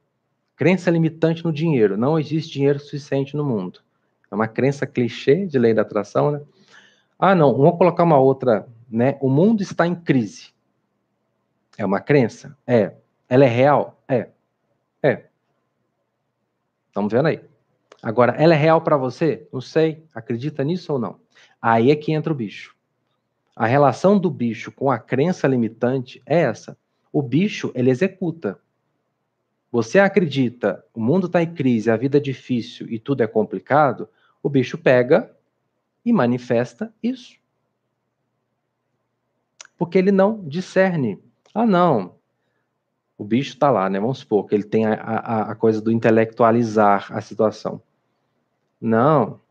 Crença 0.56 0.92
limitante 0.92 1.44
no 1.44 1.52
dinheiro. 1.52 1.98
Não 1.98 2.20
existe 2.20 2.54
dinheiro 2.54 2.80
suficiente 2.80 3.36
no 3.36 3.44
mundo. 3.44 3.82
É 4.30 4.36
uma 4.36 4.48
crença 4.48 4.86
clichê 4.86 5.46
de 5.48 5.58
lei 5.58 5.74
da 5.74 5.82
atração, 5.82 6.32
né? 6.32 6.42
Ah, 7.18 7.34
não, 7.34 7.56
vamos 7.56 7.78
colocar 7.78 8.04
uma 8.04 8.20
outra, 8.20 8.68
né? 8.90 9.18
O 9.22 9.30
mundo 9.30 9.62
está 9.62 9.88
em 9.88 9.96
crise. 9.96 10.54
É 11.78 11.86
uma 11.86 12.00
crença? 12.00 12.56
É. 12.68 12.94
Ela 13.28 13.46
é 13.46 13.48
real? 13.48 14.02
É. 14.08 14.30
É. 15.02 15.26
Estamos 16.88 17.12
vendo 17.12 17.28
aí. 17.28 17.42
Agora, 18.04 18.34
ela 18.34 18.54
é 18.54 18.58
real 18.58 18.82
para 18.82 18.98
você? 18.98 19.48
Não 19.52 19.62
sei. 19.62 20.06
Acredita 20.14 20.64
nisso 20.64 20.94
ou 20.94 21.00
não? 21.00 21.20
Aí 21.62 21.90
é 21.92 21.96
que 21.96 22.12
entra 22.12 22.32
o 22.32 22.36
bicho. 22.36 22.76
A 23.60 23.68
relação 23.68 24.18
do 24.18 24.32
bicho 24.32 24.72
com 24.72 24.90
a 24.90 24.98
crença 24.98 25.46
limitante 25.46 26.22
é 26.26 26.40
essa. 26.44 26.78
O 27.12 27.22
bicho, 27.22 27.74
ele 27.76 27.90
executa. 27.90 28.58
Você 29.70 30.00
acredita, 30.00 30.82
o 30.94 31.02
mundo 31.02 31.28
está 31.28 31.44
em 31.44 31.54
crise, 31.54 31.92
a 31.92 31.98
vida 31.98 32.16
é 32.16 32.22
difícil 32.22 32.88
e 32.90 32.98
tudo 32.98 33.22
é 33.22 33.28
complicado, 33.28 34.08
o 34.42 34.50
bicho 34.50 34.78
pega 34.78 35.30
e 36.06 36.14
manifesta 36.14 36.94
isso. 37.04 37.38
Porque 39.78 39.98
ele 39.98 40.14
não 40.14 40.42
discerne. 40.48 41.22
Ah, 41.54 41.66
não. 41.66 42.16
O 43.18 43.26
bicho 43.26 43.56
está 43.56 43.70
lá, 43.70 43.90
né? 43.90 44.00
Vamos 44.00 44.20
supor 44.20 44.48
que 44.48 44.56
ele 44.56 44.64
tem 44.64 44.86
a, 44.86 44.94
a, 44.94 45.52
a 45.52 45.56
coisa 45.56 45.82
do 45.82 45.92
intelectualizar 45.92 47.12
a 47.12 47.20
situação. 47.20 47.82
Não. 48.80 49.42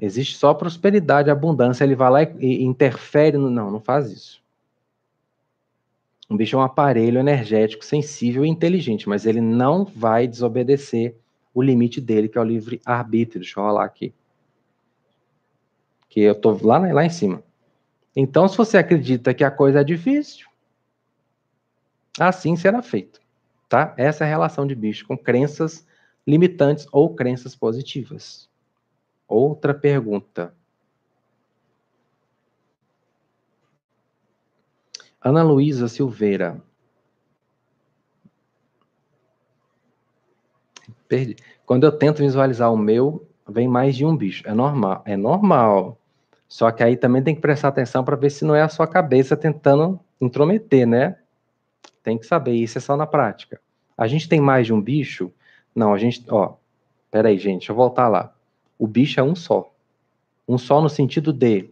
Existe 0.00 0.36
só 0.36 0.54
prosperidade, 0.54 1.30
abundância. 1.30 1.84
Ele 1.84 1.94
vai 1.94 2.10
lá 2.10 2.22
e, 2.22 2.28
e 2.40 2.64
interfere 2.64 3.36
no. 3.36 3.50
Não, 3.50 3.70
não 3.70 3.80
faz 3.80 4.10
isso. 4.10 4.40
Um 6.30 6.36
bicho 6.36 6.56
é 6.56 6.58
um 6.58 6.62
aparelho 6.62 7.18
energético, 7.18 7.84
sensível 7.84 8.44
e 8.44 8.48
inteligente, 8.48 9.08
mas 9.08 9.26
ele 9.26 9.40
não 9.40 9.84
vai 9.84 10.28
desobedecer 10.28 11.16
o 11.52 11.60
limite 11.60 12.00
dele, 12.00 12.28
que 12.28 12.38
é 12.38 12.40
o 12.40 12.44
livre 12.44 12.80
arbítrio. 12.84 13.40
Deixa 13.40 13.58
eu 13.58 13.64
rolar 13.64 13.84
aqui. 13.84 14.14
Que 16.08 16.20
eu 16.20 16.34
tô 16.34 16.56
lá, 16.62 16.78
lá 16.78 17.04
em 17.04 17.10
cima. 17.10 17.42
Então, 18.14 18.48
se 18.48 18.56
você 18.56 18.78
acredita 18.78 19.34
que 19.34 19.44
a 19.44 19.50
coisa 19.50 19.80
é 19.80 19.84
difícil, 19.84 20.46
assim 22.18 22.56
será 22.56 22.80
feito. 22.80 23.20
Tá? 23.68 23.94
Essa 23.96 24.24
é 24.24 24.26
a 24.26 24.30
relação 24.30 24.66
de 24.66 24.74
bicho 24.74 25.06
com 25.06 25.16
crenças 25.16 25.86
limitantes 26.26 26.86
ou 26.92 27.14
crenças 27.14 27.54
positivas. 27.54 28.49
Outra 29.30 29.72
pergunta. 29.72 30.52
Ana 35.22 35.44
Luísa 35.44 35.86
Silveira. 35.86 36.60
Perdi. 41.06 41.36
Quando 41.64 41.84
eu 41.84 41.92
tento 41.92 42.18
visualizar 42.18 42.72
o 42.72 42.76
meu, 42.76 43.24
vem 43.48 43.68
mais 43.68 43.94
de 43.94 44.04
um 44.04 44.16
bicho. 44.16 44.42
É 44.48 44.52
normal, 44.52 45.00
é 45.06 45.16
normal. 45.16 45.96
Só 46.48 46.72
que 46.72 46.82
aí 46.82 46.96
também 46.96 47.22
tem 47.22 47.32
que 47.32 47.40
prestar 47.40 47.68
atenção 47.68 48.04
para 48.04 48.16
ver 48.16 48.30
se 48.30 48.44
não 48.44 48.56
é 48.56 48.62
a 48.62 48.68
sua 48.68 48.88
cabeça 48.88 49.36
tentando 49.36 50.00
intrometer, 50.20 50.88
né? 50.88 51.18
Tem 52.02 52.18
que 52.18 52.26
saber, 52.26 52.54
isso 52.54 52.78
é 52.78 52.80
só 52.80 52.96
na 52.96 53.06
prática. 53.06 53.60
A 53.96 54.08
gente 54.08 54.28
tem 54.28 54.40
mais 54.40 54.66
de 54.66 54.72
um 54.72 54.80
bicho? 54.80 55.32
Não, 55.72 55.94
a 55.94 55.98
gente, 55.98 56.24
ó, 56.28 56.54
peraí, 57.12 57.38
gente, 57.38 57.60
deixa 57.60 57.70
eu 57.70 57.76
voltar 57.76 58.08
lá. 58.08 58.34
O 58.80 58.86
bicho 58.88 59.20
é 59.20 59.22
um 59.22 59.36
só. 59.36 59.72
Um 60.48 60.58
só 60.58 60.80
no 60.80 60.88
sentido 60.88 61.32
de 61.32 61.70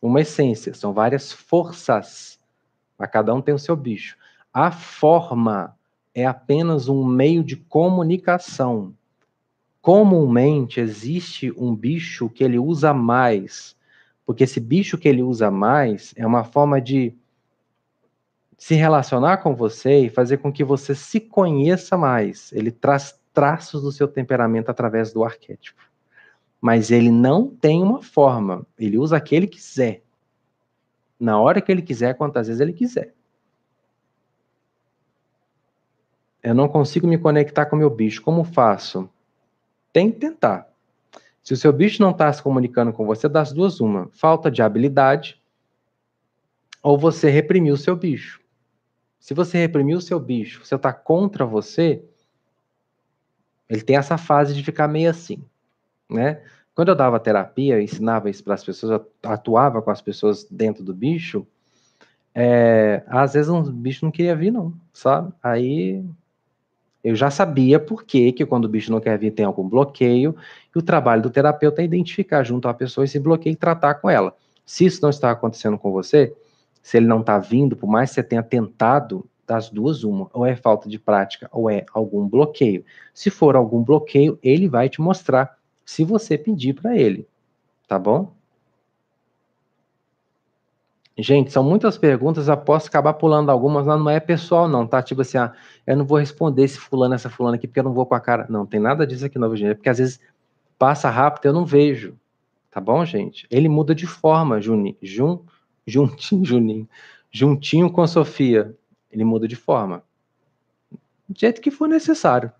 uma 0.00 0.20
essência, 0.20 0.72
são 0.74 0.92
várias 0.92 1.32
forças 1.32 2.38
mas 3.00 3.10
cada 3.10 3.34
um 3.34 3.40
tem 3.40 3.54
o 3.54 3.58
seu 3.58 3.74
bicho. 3.74 4.14
A 4.52 4.70
forma 4.70 5.74
é 6.14 6.26
apenas 6.26 6.86
um 6.86 7.02
meio 7.02 7.42
de 7.42 7.56
comunicação. 7.56 8.94
Comumente 9.80 10.80
existe 10.80 11.50
um 11.56 11.74
bicho 11.74 12.28
que 12.28 12.44
ele 12.44 12.58
usa 12.58 12.92
mais, 12.92 13.74
porque 14.26 14.44
esse 14.44 14.60
bicho 14.60 14.98
que 14.98 15.08
ele 15.08 15.22
usa 15.22 15.50
mais 15.50 16.12
é 16.14 16.26
uma 16.26 16.44
forma 16.44 16.78
de 16.78 17.14
se 18.58 18.74
relacionar 18.74 19.38
com 19.38 19.54
você 19.56 20.00
e 20.00 20.10
fazer 20.10 20.36
com 20.36 20.52
que 20.52 20.62
você 20.62 20.94
se 20.94 21.20
conheça 21.20 21.96
mais. 21.96 22.52
Ele 22.52 22.70
traz 22.70 23.18
traços 23.32 23.80
do 23.80 23.90
seu 23.90 24.06
temperamento 24.06 24.68
através 24.68 25.10
do 25.10 25.24
arquétipo. 25.24 25.89
Mas 26.60 26.90
ele 26.90 27.10
não 27.10 27.48
tem 27.48 27.82
uma 27.82 28.02
forma, 28.02 28.66
ele 28.78 28.98
usa 28.98 29.16
aquele 29.16 29.46
que 29.46 29.56
quiser 29.56 30.02
na 31.20 31.38
hora 31.38 31.60
que 31.60 31.70
ele 31.70 31.82
quiser, 31.82 32.14
quantas 32.14 32.46
vezes 32.46 32.60
ele 32.60 32.72
quiser. 32.72 33.14
Eu 36.42 36.54
não 36.54 36.66
consigo 36.66 37.06
me 37.06 37.18
conectar 37.18 37.66
com 37.66 37.76
o 37.76 37.78
meu 37.78 37.90
bicho. 37.90 38.22
Como 38.22 38.42
faço? 38.42 39.08
Tem 39.92 40.10
que 40.10 40.18
tentar. 40.18 40.66
Se 41.42 41.52
o 41.52 41.56
seu 41.56 41.70
bicho 41.70 42.00
não 42.00 42.10
está 42.10 42.32
se 42.32 42.42
comunicando 42.42 42.92
com 42.92 43.04
você, 43.04 43.28
das 43.28 43.52
duas, 43.52 43.80
uma: 43.80 44.08
falta 44.12 44.50
de 44.50 44.62
habilidade, 44.62 45.38
ou 46.82 46.96
você 46.96 47.28
reprimiu 47.28 47.74
o 47.74 47.78
seu 47.78 47.94
bicho. 47.94 48.40
Se 49.18 49.34
você 49.34 49.58
reprimiu 49.58 49.98
o 49.98 50.00
seu 50.00 50.18
bicho, 50.18 50.64
você 50.64 50.74
está 50.74 50.94
contra 50.94 51.44
você, 51.44 52.02
ele 53.68 53.82
tem 53.82 53.96
essa 53.96 54.16
fase 54.16 54.54
de 54.54 54.64
ficar 54.64 54.88
meio 54.88 55.10
assim, 55.10 55.44
né? 56.10 56.40
Quando 56.74 56.88
eu 56.88 56.94
dava 56.94 57.20
terapia, 57.20 57.74
eu 57.74 57.80
ensinava 57.80 58.30
isso 58.30 58.42
para 58.42 58.54
as 58.54 58.64
pessoas, 58.64 58.92
eu 58.92 59.30
atuava 59.30 59.82
com 59.82 59.90
as 59.90 60.00
pessoas 60.00 60.44
dentro 60.50 60.82
do 60.82 60.94
bicho, 60.94 61.46
é, 62.34 63.02
às 63.08 63.34
vezes 63.34 63.50
um 63.50 63.62
bicho 63.72 64.04
não 64.04 64.12
queria 64.12 64.36
vir, 64.36 64.52
não, 64.52 64.72
sabe? 64.92 65.32
Aí 65.42 66.04
eu 67.02 67.14
já 67.14 67.30
sabia 67.30 67.80
por 67.80 68.04
que, 68.04 68.32
que 68.32 68.46
quando 68.46 68.66
o 68.66 68.68
bicho 68.68 68.92
não 68.92 69.00
quer 69.00 69.18
vir 69.18 69.32
tem 69.32 69.44
algum 69.44 69.68
bloqueio, 69.68 70.34
e 70.74 70.78
o 70.78 70.82
trabalho 70.82 71.22
do 71.22 71.30
terapeuta 71.30 71.82
é 71.82 71.84
identificar 71.84 72.44
junto 72.44 72.68
à 72.68 72.74
pessoa 72.74 73.04
esse 73.04 73.18
bloqueio 73.18 73.54
e 73.54 73.56
tratar 73.56 73.94
com 73.94 74.08
ela. 74.08 74.34
Se 74.64 74.84
isso 74.84 75.02
não 75.02 75.10
está 75.10 75.30
acontecendo 75.30 75.78
com 75.78 75.90
você, 75.90 76.34
se 76.82 76.96
ele 76.96 77.06
não 77.06 77.20
está 77.20 77.38
vindo, 77.38 77.76
por 77.76 77.88
mais 77.88 78.10
que 78.10 78.14
você 78.14 78.22
tenha 78.22 78.42
tentado, 78.42 79.26
das 79.50 79.68
duas, 79.68 80.04
uma, 80.04 80.30
ou 80.32 80.46
é 80.46 80.54
falta 80.54 80.88
de 80.88 80.96
prática, 80.96 81.48
ou 81.50 81.68
é 81.68 81.84
algum 81.92 82.28
bloqueio. 82.28 82.84
Se 83.12 83.30
for 83.30 83.56
algum 83.56 83.82
bloqueio, 83.82 84.38
ele 84.44 84.68
vai 84.68 84.88
te 84.88 85.00
mostrar 85.00 85.58
se 85.90 86.04
você 86.04 86.38
pedir 86.38 86.72
para 86.72 86.96
ele, 86.96 87.26
tá 87.88 87.98
bom? 87.98 88.32
Gente, 91.18 91.50
são 91.50 91.64
muitas 91.64 91.98
perguntas, 91.98 92.46
eu 92.46 92.56
posso 92.56 92.86
acabar 92.86 93.14
pulando 93.14 93.50
algumas, 93.50 93.84
mas 93.84 93.98
não 93.98 94.08
é 94.08 94.20
pessoal, 94.20 94.68
não, 94.68 94.86
tá? 94.86 95.02
Tipo 95.02 95.22
assim, 95.22 95.36
ah, 95.36 95.52
eu 95.84 95.96
não 95.96 96.04
vou 96.04 96.16
responder 96.16 96.62
esse 96.62 96.78
fulano, 96.78 97.14
essa 97.14 97.28
fulana 97.28 97.56
aqui, 97.56 97.66
porque 97.66 97.80
eu 97.80 97.84
não 97.84 97.92
vou 97.92 98.06
com 98.06 98.14
a 98.14 98.20
cara. 98.20 98.46
Não, 98.48 98.64
tem 98.64 98.78
nada 98.78 99.04
disso 99.04 99.26
aqui 99.26 99.36
no 99.36 99.48
Virgínia, 99.48 99.74
porque 99.74 99.88
às 99.88 99.98
vezes 99.98 100.20
passa 100.78 101.10
rápido 101.10 101.46
eu 101.46 101.52
não 101.52 101.66
vejo. 101.66 102.16
Tá 102.70 102.80
bom, 102.80 103.04
gente? 103.04 103.48
Ele 103.50 103.68
muda 103.68 103.92
de 103.92 104.06
forma, 104.06 104.60
Juninho. 104.60 104.96
Jun, 105.02 105.40
juntinho, 105.84 106.44
Juninho. 106.44 106.88
Juntinho 107.32 107.90
com 107.90 108.06
Sofia. 108.06 108.76
Ele 109.10 109.24
muda 109.24 109.48
de 109.48 109.56
forma. 109.56 110.04
Do 111.28 111.36
jeito 111.36 111.60
que 111.60 111.72
for 111.72 111.88
necessário. 111.88 112.52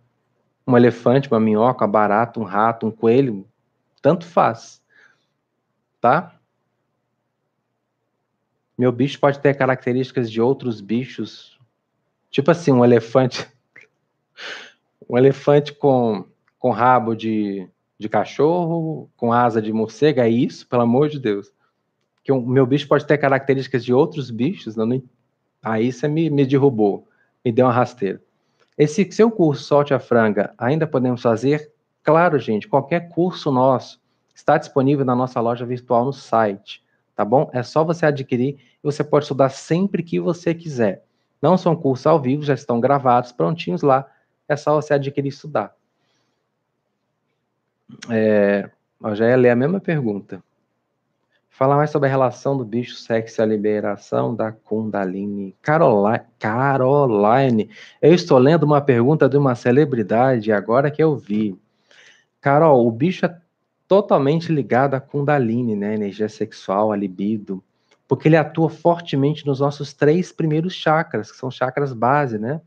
Um 0.71 0.77
elefante, 0.77 1.29
uma 1.29 1.41
minhoca, 1.41 1.85
uma 1.85 1.91
barata, 1.91 2.39
um 2.39 2.45
rato, 2.45 2.87
um 2.87 2.91
coelho, 2.93 3.45
tanto 4.01 4.25
faz. 4.25 4.81
Tá? 6.01 6.39
Meu 8.79 8.93
bicho 8.93 9.19
pode 9.19 9.41
ter 9.41 9.55
características 9.57 10.31
de 10.31 10.41
outros 10.41 10.81
bichos. 10.81 11.59
Tipo 12.31 12.53
assim, 12.53 12.73
um 12.73 12.85
elefante. 12.85 13.47
Um 15.09 15.19
elefante 15.19 15.73
com, 15.73 16.25
com 16.57 16.71
rabo 16.71 17.17
de, 17.17 17.69
de 17.99 18.09
cachorro, 18.09 19.11
com 19.17 19.33
asa 19.33 19.61
de 19.61 19.73
morcego, 19.73 20.21
é 20.21 20.29
isso, 20.29 20.65
pelo 20.69 20.83
amor 20.83 21.09
de 21.09 21.19
Deus. 21.19 21.53
Que 22.23 22.31
o 22.31 22.41
meu 22.41 22.65
bicho 22.65 22.87
pode 22.87 23.05
ter 23.05 23.19
características 23.19 23.85
de 23.85 23.93
outros 23.93 24.31
bichos, 24.31 24.77
não, 24.77 24.87
nem... 24.87 25.03
aí 25.61 25.93
você 25.93 26.07
me, 26.07 26.31
me 26.31 26.47
derrubou, 26.47 27.09
me 27.45 27.51
deu 27.51 27.67
uma 27.67 27.73
rasteira. 27.73 28.23
Esse 28.81 29.13
seu 29.13 29.31
curso 29.31 29.63
Solte 29.63 29.93
a 29.93 30.01
Franga, 30.01 30.55
ainda 30.57 30.87
podemos 30.87 31.23
fazer? 31.23 31.71
Claro, 32.03 32.39
gente, 32.39 32.67
qualquer 32.67 33.11
curso 33.11 33.53
nosso 33.53 34.01
está 34.35 34.57
disponível 34.57 35.05
na 35.05 35.15
nossa 35.15 35.41
loja 35.41 35.67
virtual 35.67 36.05
no 36.05 36.13
site 36.13 36.83
tá 37.21 37.25
bom? 37.27 37.51
É 37.53 37.63
só 37.63 37.85
você 37.85 38.07
adquirir 38.07 38.57
e 38.59 38.83
você 38.83 39.05
pode 39.05 39.27
estudar 39.27 39.51
sempre 39.51 40.03
que 40.03 40.19
você 40.19 40.55
quiser. 40.55 41.05
Não 41.43 41.59
são 41.59 41.77
cursos 41.77 42.07
ao 42.07 42.19
vivo, 42.19 42.43
já 42.43 42.55
estão 42.55 42.81
gravados, 42.81 43.31
prontinhos 43.31 43.83
lá. 43.83 44.11
É 44.49 44.57
só 44.57 44.75
você 44.75 44.95
adquirir 44.95 45.27
e 45.27 45.29
estudar. 45.29 45.77
É, 48.09 48.71
eu 49.05 49.15
já 49.15 49.29
ia 49.29 49.37
ler 49.37 49.51
a 49.51 49.57
mesma 49.57 49.81
pergunta. 49.81 50.43
Falar 51.51 51.77
mais 51.77 51.91
sobre 51.91 52.09
a 52.09 52.11
relação 52.11 52.57
do 52.57 52.65
bicho 52.65 52.95
sexo 52.95 53.41
e 53.41 53.43
a 53.43 53.47
liberação 53.47 54.35
da 54.35 54.51
Kundalini. 54.51 55.55
Caroline, 55.61 56.25
Caroline, 56.39 57.69
eu 58.01 58.15
estou 58.15 58.39
lendo 58.39 58.63
uma 58.63 58.81
pergunta 58.81 59.29
de 59.29 59.37
uma 59.37 59.55
celebridade 59.55 60.51
agora 60.53 60.91
que 60.91 61.03
eu 61.03 61.17
vi. 61.17 61.59
Carol, 62.41 62.87
o 62.87 62.91
bicho 62.91 63.27
é 63.27 63.37
totalmente 63.87 64.51
ligado 64.51 64.95
à 64.95 65.01
Kundalini, 65.01 65.77
né? 65.77 65.95
Energia 65.95 66.29
sexual, 66.29 66.93
a 66.93 66.97
libido, 66.97 67.63
porque 68.09 68.29
ele 68.29 68.37
atua 68.37 68.71
fortemente 68.71 69.45
nos 69.45 69.61
nossos 69.61 69.93
três 69.93 70.33
primeiros 70.33 70.73
chakras, 70.73 71.31
que 71.31 71.37
são 71.37 71.51
chakras 71.51 71.93
base, 71.93 72.39
né? 72.39 72.63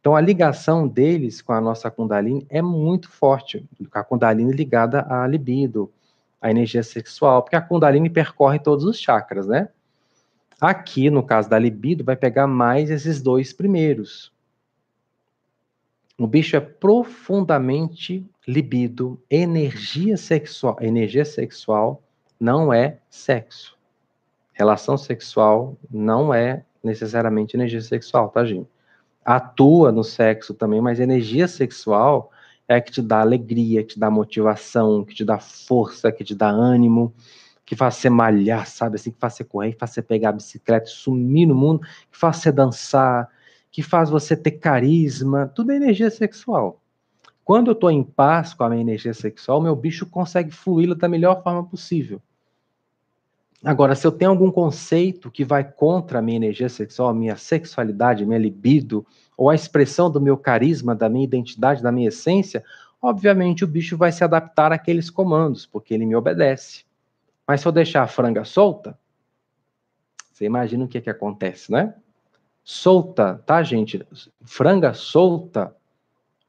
Então 0.00 0.16
a 0.16 0.20
ligação 0.20 0.88
deles 0.88 1.42
com 1.42 1.52
a 1.52 1.60
nossa 1.60 1.90
Kundalini 1.90 2.46
é 2.48 2.62
muito 2.62 3.10
forte, 3.10 3.68
a 3.92 4.02
Kundalini 4.02 4.52
ligada 4.52 5.06
à 5.08 5.26
libido, 5.26 5.92
à 6.40 6.50
energia 6.50 6.82
sexual, 6.82 7.42
porque 7.42 7.56
a 7.56 7.60
Kundalini 7.60 8.10
percorre 8.10 8.58
todos 8.58 8.84
os 8.84 8.98
chakras, 8.98 9.46
né? 9.46 9.68
Aqui, 10.60 11.10
no 11.10 11.22
caso 11.22 11.50
da 11.50 11.58
libido, 11.58 12.02
vai 12.02 12.16
pegar 12.16 12.46
mais 12.46 12.90
esses 12.90 13.20
dois 13.20 13.52
primeiros. 13.52 14.32
O 16.18 16.26
bicho 16.26 16.56
é 16.56 16.60
profundamente 16.60 18.26
libido, 18.48 19.20
energia 19.30 20.16
sexual. 20.16 20.76
Energia 20.80 21.26
sexual 21.26 22.02
não 22.40 22.72
é 22.72 22.98
sexo. 23.10 23.76
Relação 24.54 24.96
sexual 24.96 25.76
não 25.90 26.32
é 26.32 26.64
necessariamente 26.82 27.54
energia 27.54 27.82
sexual, 27.82 28.30
tá, 28.30 28.44
gente? 28.46 28.70
Atua 29.22 29.92
no 29.92 30.02
sexo 30.02 30.54
também, 30.54 30.80
mas 30.80 31.00
energia 31.00 31.46
sexual 31.46 32.30
é 32.68 32.80
que 32.80 32.90
te 32.90 33.02
dá 33.02 33.20
alegria, 33.20 33.82
que 33.82 33.94
te 33.94 34.00
dá 34.00 34.10
motivação, 34.10 35.04
que 35.04 35.14
te 35.14 35.24
dá 35.24 35.38
força, 35.38 36.10
que 36.10 36.24
te 36.24 36.34
dá 36.34 36.48
ânimo, 36.48 37.14
que 37.64 37.76
faz 37.76 37.96
você 37.96 38.10
malhar, 38.10 38.66
sabe? 38.66 38.96
Assim, 38.96 39.10
que 39.10 39.18
faz 39.18 39.34
você 39.34 39.44
correr, 39.44 39.72
que 39.72 39.78
faz 39.78 39.92
você 39.92 40.02
pegar 40.02 40.30
a 40.30 40.32
bicicleta, 40.32 40.86
sumir 40.86 41.46
no 41.46 41.54
mundo, 41.54 41.80
que 42.10 42.18
faz 42.18 42.38
você 42.38 42.52
dançar, 42.52 43.28
que 43.70 43.82
faz 43.82 44.08
você 44.10 44.36
ter 44.36 44.52
carisma, 44.52 45.46
tudo 45.54 45.72
é 45.72 45.76
energia 45.76 46.10
sexual. 46.10 46.80
Quando 47.44 47.68
eu 47.68 47.74
estou 47.74 47.90
em 47.90 48.02
paz 48.02 48.54
com 48.54 48.64
a 48.64 48.70
minha 48.70 48.82
energia 48.82 49.14
sexual, 49.14 49.60
meu 49.60 49.76
bicho 49.76 50.06
consegue 50.06 50.50
fluí-la 50.50 50.94
da 50.94 51.08
melhor 51.08 51.42
forma 51.42 51.64
possível. 51.64 52.20
Agora, 53.64 53.94
se 53.94 54.06
eu 54.06 54.12
tenho 54.12 54.30
algum 54.30 54.50
conceito 54.50 55.30
que 55.30 55.44
vai 55.44 55.64
contra 55.64 56.18
a 56.18 56.22
minha 56.22 56.36
energia 56.36 56.68
sexual, 56.68 57.08
a 57.08 57.14
minha 57.14 57.36
sexualidade, 57.36 58.22
a 58.22 58.26
minha 58.26 58.38
libido, 58.38 59.04
ou 59.36 59.50
a 59.50 59.54
expressão 59.54 60.10
do 60.10 60.20
meu 60.20 60.36
carisma, 60.36 60.94
da 60.94 61.08
minha 61.08 61.24
identidade, 61.24 61.82
da 61.82 61.90
minha 61.90 62.08
essência, 62.08 62.64
obviamente 63.00 63.64
o 63.64 63.68
bicho 63.68 63.96
vai 63.96 64.12
se 64.12 64.22
adaptar 64.22 64.72
àqueles 64.72 65.10
comandos, 65.10 65.66
porque 65.66 65.94
ele 65.94 66.06
me 66.06 66.14
obedece. 66.14 66.84
Mas 67.46 67.60
se 67.60 67.68
eu 67.68 67.72
deixar 67.72 68.02
a 68.02 68.06
franga 68.06 68.44
solta, 68.44 68.98
você 70.32 70.44
imagina 70.44 70.84
o 70.84 70.88
que, 70.88 71.00
que 71.00 71.10
acontece, 71.10 71.72
né? 71.72 71.94
solta, 72.66 73.40
tá, 73.46 73.62
gente? 73.62 74.04
Franga 74.42 74.92
solta. 74.92 75.72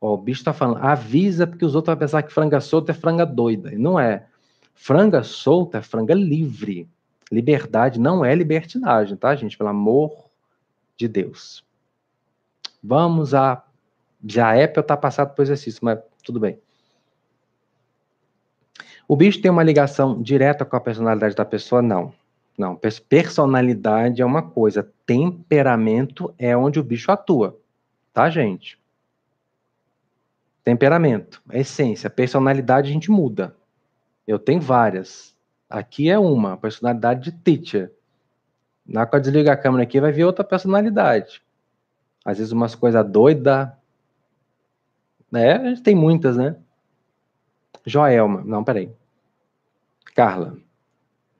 Ó, 0.01 0.15
o 0.15 0.17
bicho 0.17 0.43
tá 0.43 0.51
falando, 0.51 0.83
avisa 0.83 1.45
porque 1.45 1.63
os 1.63 1.75
outros 1.75 1.93
vão 1.93 1.99
pensar 1.99 2.23
que 2.23 2.33
franga 2.33 2.59
solta 2.59 2.91
é 2.91 2.95
franga 2.95 3.23
doida. 3.23 3.71
E 3.71 3.77
não 3.77 3.99
é. 3.99 4.25
Franga 4.73 5.21
solta 5.21 5.77
é 5.77 5.81
franga 5.83 6.15
livre. 6.15 6.89
Liberdade 7.31 7.99
não 7.99 8.23
é 8.23 8.33
libertinagem, 8.33 9.17
tá, 9.17 9.35
gente? 9.35 9.57
Pelo 9.57 9.69
amor 9.69 10.29
de 10.95 11.07
Deus. 11.07 11.63
Vamos 12.81 13.33
a. 13.33 13.63
Já 14.25 14.55
é 14.55 14.65
para 14.65 14.79
eu 14.79 14.81
estar 14.81 14.95
tá 14.95 15.01
passado 15.01 15.35
por 15.35 15.41
exercício, 15.41 15.79
mas 15.83 15.99
tudo 16.23 16.39
bem. 16.39 16.59
O 19.07 19.15
bicho 19.15 19.41
tem 19.41 19.51
uma 19.51 19.63
ligação 19.63 20.21
direta 20.21 20.65
com 20.65 20.75
a 20.75 20.81
personalidade 20.81 21.35
da 21.35 21.45
pessoa? 21.45 21.81
Não. 21.81 22.13
Não, 22.57 22.75
personalidade 23.07 24.19
é 24.19 24.25
uma 24.25 24.41
coisa, 24.41 24.91
temperamento 25.05 26.33
é 26.39 26.57
onde 26.57 26.79
o 26.79 26.83
bicho 26.83 27.11
atua, 27.11 27.55
tá, 28.11 28.31
gente? 28.31 28.79
Temperamento, 30.63 31.39
essência, 31.51 32.09
personalidade 32.09 32.89
a 32.89 32.93
gente 32.93 33.11
muda. 33.11 33.55
Eu 34.25 34.39
tenho 34.39 34.59
várias. 34.59 35.36
Aqui 35.69 36.09
é 36.09 36.17
uma, 36.17 36.57
personalidade 36.57 37.29
de 37.29 37.37
teacher. 37.37 37.91
Na 38.85 39.01
hora 39.01 39.09
que 39.09 39.15
eu 39.17 39.19
desligar 39.19 39.53
a 39.55 39.61
câmera 39.61 39.83
aqui, 39.83 39.99
vai 39.99 40.11
ver 40.11 40.23
outra 40.23 40.43
personalidade. 40.43 41.41
Às 42.23 42.37
vezes 42.37 42.53
umas 42.53 42.73
coisas 42.73 43.05
doidas. 43.09 43.69
É, 45.33 45.53
a 45.53 45.69
gente 45.69 45.83
tem 45.83 45.93
muitas, 45.93 46.37
né? 46.37 46.55
Joelma. 47.85 48.43
Não, 48.45 48.63
peraí. 48.63 48.89
Carla. 50.15 50.57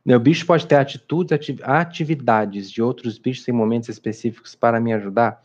Meu 0.05 0.19
bicho 0.19 0.45
pode 0.45 0.65
ter 0.65 0.75
atitudes, 0.75 1.37
atividades 1.63 2.71
de 2.71 2.81
outros 2.81 3.17
bichos 3.17 3.47
em 3.47 3.51
momentos 3.51 3.89
específicos 3.89 4.55
para 4.55 4.79
me 4.79 4.93
ajudar? 4.93 5.43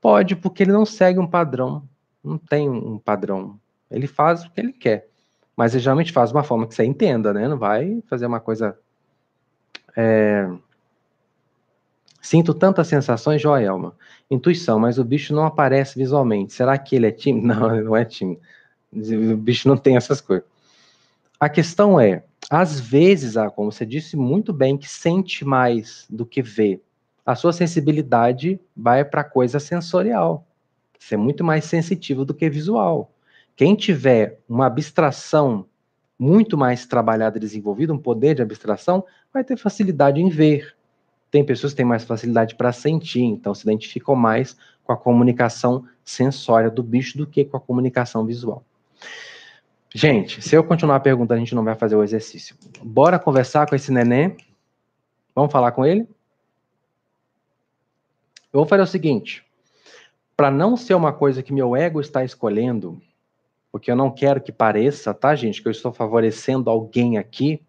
Pode, 0.00 0.34
porque 0.34 0.62
ele 0.62 0.72
não 0.72 0.86
segue 0.86 1.18
um 1.18 1.26
padrão. 1.26 1.88
Não 2.22 2.38
tem 2.38 2.68
um 2.68 2.98
padrão. 2.98 3.60
Ele 3.90 4.06
faz 4.06 4.44
o 4.44 4.50
que 4.50 4.60
ele 4.60 4.72
quer. 4.72 5.09
Mas 5.56 5.74
ele 5.74 5.82
geralmente 5.82 6.12
faz 6.12 6.30
de 6.30 6.36
uma 6.36 6.42
forma 6.42 6.66
que 6.66 6.74
você 6.74 6.84
entenda, 6.84 7.32
né? 7.32 7.46
Não 7.48 7.58
vai 7.58 8.02
fazer 8.08 8.26
uma 8.26 8.40
coisa. 8.40 8.78
É... 9.96 10.48
Sinto 12.20 12.54
tantas 12.54 12.86
sensações, 12.86 13.40
Joelma. 13.40 13.94
Intuição, 14.30 14.78
mas 14.78 14.98
o 14.98 15.04
bicho 15.04 15.34
não 15.34 15.44
aparece 15.44 15.98
visualmente. 15.98 16.52
Será 16.52 16.78
que 16.78 16.94
ele 16.96 17.06
é 17.06 17.10
tímido? 17.10 17.46
Não, 17.54 17.74
ele 17.74 17.84
não 17.84 17.96
é 17.96 18.04
tímido. 18.04 18.40
O 18.92 19.36
bicho 19.36 19.68
não 19.68 19.76
tem 19.76 19.96
essas 19.96 20.20
coisas. 20.20 20.44
A 21.38 21.48
questão 21.48 21.98
é, 21.98 22.24
às 22.50 22.80
vezes, 22.80 23.36
ah, 23.36 23.50
como 23.50 23.70
você 23.70 23.86
disse 23.86 24.16
muito 24.16 24.52
bem, 24.52 24.76
que 24.76 24.88
sente 24.88 25.44
mais 25.44 26.06
do 26.10 26.26
que 26.26 26.42
vê. 26.42 26.80
A 27.24 27.34
sua 27.34 27.52
sensibilidade 27.52 28.60
vai 28.76 29.04
para 29.04 29.24
coisa 29.24 29.60
sensorial. 29.60 30.46
Você 30.98 31.14
é 31.14 31.18
muito 31.18 31.42
mais 31.42 31.64
sensitivo 31.64 32.24
do 32.24 32.34
que 32.34 32.50
visual. 32.50 33.10
Quem 33.56 33.74
tiver 33.74 34.40
uma 34.48 34.66
abstração 34.66 35.66
muito 36.18 36.56
mais 36.58 36.84
trabalhada 36.84 37.38
e 37.38 37.40
desenvolvida, 37.40 37.94
um 37.94 37.98
poder 37.98 38.34
de 38.34 38.42
abstração, 38.42 39.04
vai 39.32 39.42
ter 39.42 39.56
facilidade 39.56 40.20
em 40.20 40.28
ver. 40.28 40.76
Tem 41.30 41.44
pessoas 41.44 41.72
que 41.72 41.78
têm 41.78 41.86
mais 41.86 42.04
facilidade 42.04 42.56
para 42.56 42.72
sentir, 42.72 43.22
então 43.22 43.54
se 43.54 43.62
identificam 43.62 44.14
mais 44.14 44.56
com 44.84 44.92
a 44.92 44.96
comunicação 44.96 45.84
sensória 46.04 46.70
do 46.70 46.82
bicho 46.82 47.16
do 47.16 47.26
que 47.26 47.44
com 47.44 47.56
a 47.56 47.60
comunicação 47.60 48.26
visual. 48.26 48.62
Gente, 49.94 50.42
se 50.42 50.54
eu 50.54 50.62
continuar 50.62 51.00
perguntando, 51.00 51.38
a 51.38 51.38
gente 51.38 51.54
não 51.54 51.64
vai 51.64 51.74
fazer 51.74 51.96
o 51.96 52.02
exercício. 52.02 52.54
Bora 52.82 53.18
conversar 53.18 53.68
com 53.68 53.74
esse 53.74 53.90
neném? 53.90 54.36
Vamos 55.34 55.50
falar 55.50 55.72
com 55.72 55.86
ele? 55.86 56.02
Eu 58.52 58.60
vou 58.60 58.66
fazer 58.66 58.82
o 58.82 58.86
seguinte: 58.86 59.44
para 60.36 60.50
não 60.50 60.76
ser 60.76 60.94
uma 60.94 61.12
coisa 61.12 61.42
que 61.42 61.52
meu 61.52 61.74
ego 61.74 62.00
está 62.00 62.24
escolhendo, 62.24 63.00
porque 63.72 63.90
eu 63.90 63.96
não 63.96 64.10
quero 64.10 64.40
que 64.40 64.52
pareça, 64.52 65.14
tá, 65.14 65.34
gente, 65.34 65.62
que 65.62 65.68
eu 65.68 65.72
estou 65.72 65.92
favorecendo 65.92 66.70
alguém 66.70 67.18
aqui, 67.18 67.62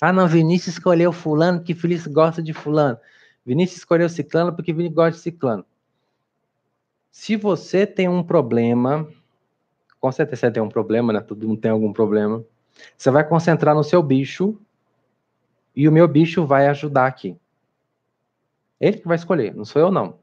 Ah, 0.00 0.12
não, 0.12 0.26
Vinícius 0.28 0.76
escolheu 0.76 1.12
fulano 1.12 1.58
porque 1.60 1.72
Vinícius 1.74 2.12
gosta 2.12 2.42
de 2.42 2.52
fulano. 2.52 2.98
Vinícius 3.46 3.78
escolheu 3.78 4.08
ciclano 4.08 4.52
porque 4.54 4.72
Vinícius 4.72 4.94
gosta 4.94 5.12
de 5.12 5.18
ciclano. 5.18 5.64
Se 7.10 7.36
você 7.36 7.86
tem 7.86 8.08
um 8.08 8.22
problema, 8.22 9.08
com 10.00 10.10
certeza 10.12 10.40
você 10.40 10.50
tem 10.50 10.62
um 10.62 10.68
problema, 10.68 11.12
né? 11.12 11.20
Todo 11.20 11.46
mundo 11.48 11.60
tem 11.60 11.70
algum 11.70 11.92
problema. 11.92 12.44
Você 12.96 13.10
vai 13.10 13.26
concentrar 13.26 13.74
no 13.74 13.84
seu 13.84 14.02
bicho 14.02 14.60
e 15.76 15.88
o 15.88 15.92
meu 15.92 16.08
bicho 16.08 16.44
vai 16.44 16.66
ajudar 16.66 17.06
aqui. 17.06 17.38
Ele 18.80 18.98
que 18.98 19.06
vai 19.08 19.16
escolher, 19.16 19.54
não 19.54 19.64
sou 19.64 19.80
eu 19.80 19.90
não. 19.92 20.18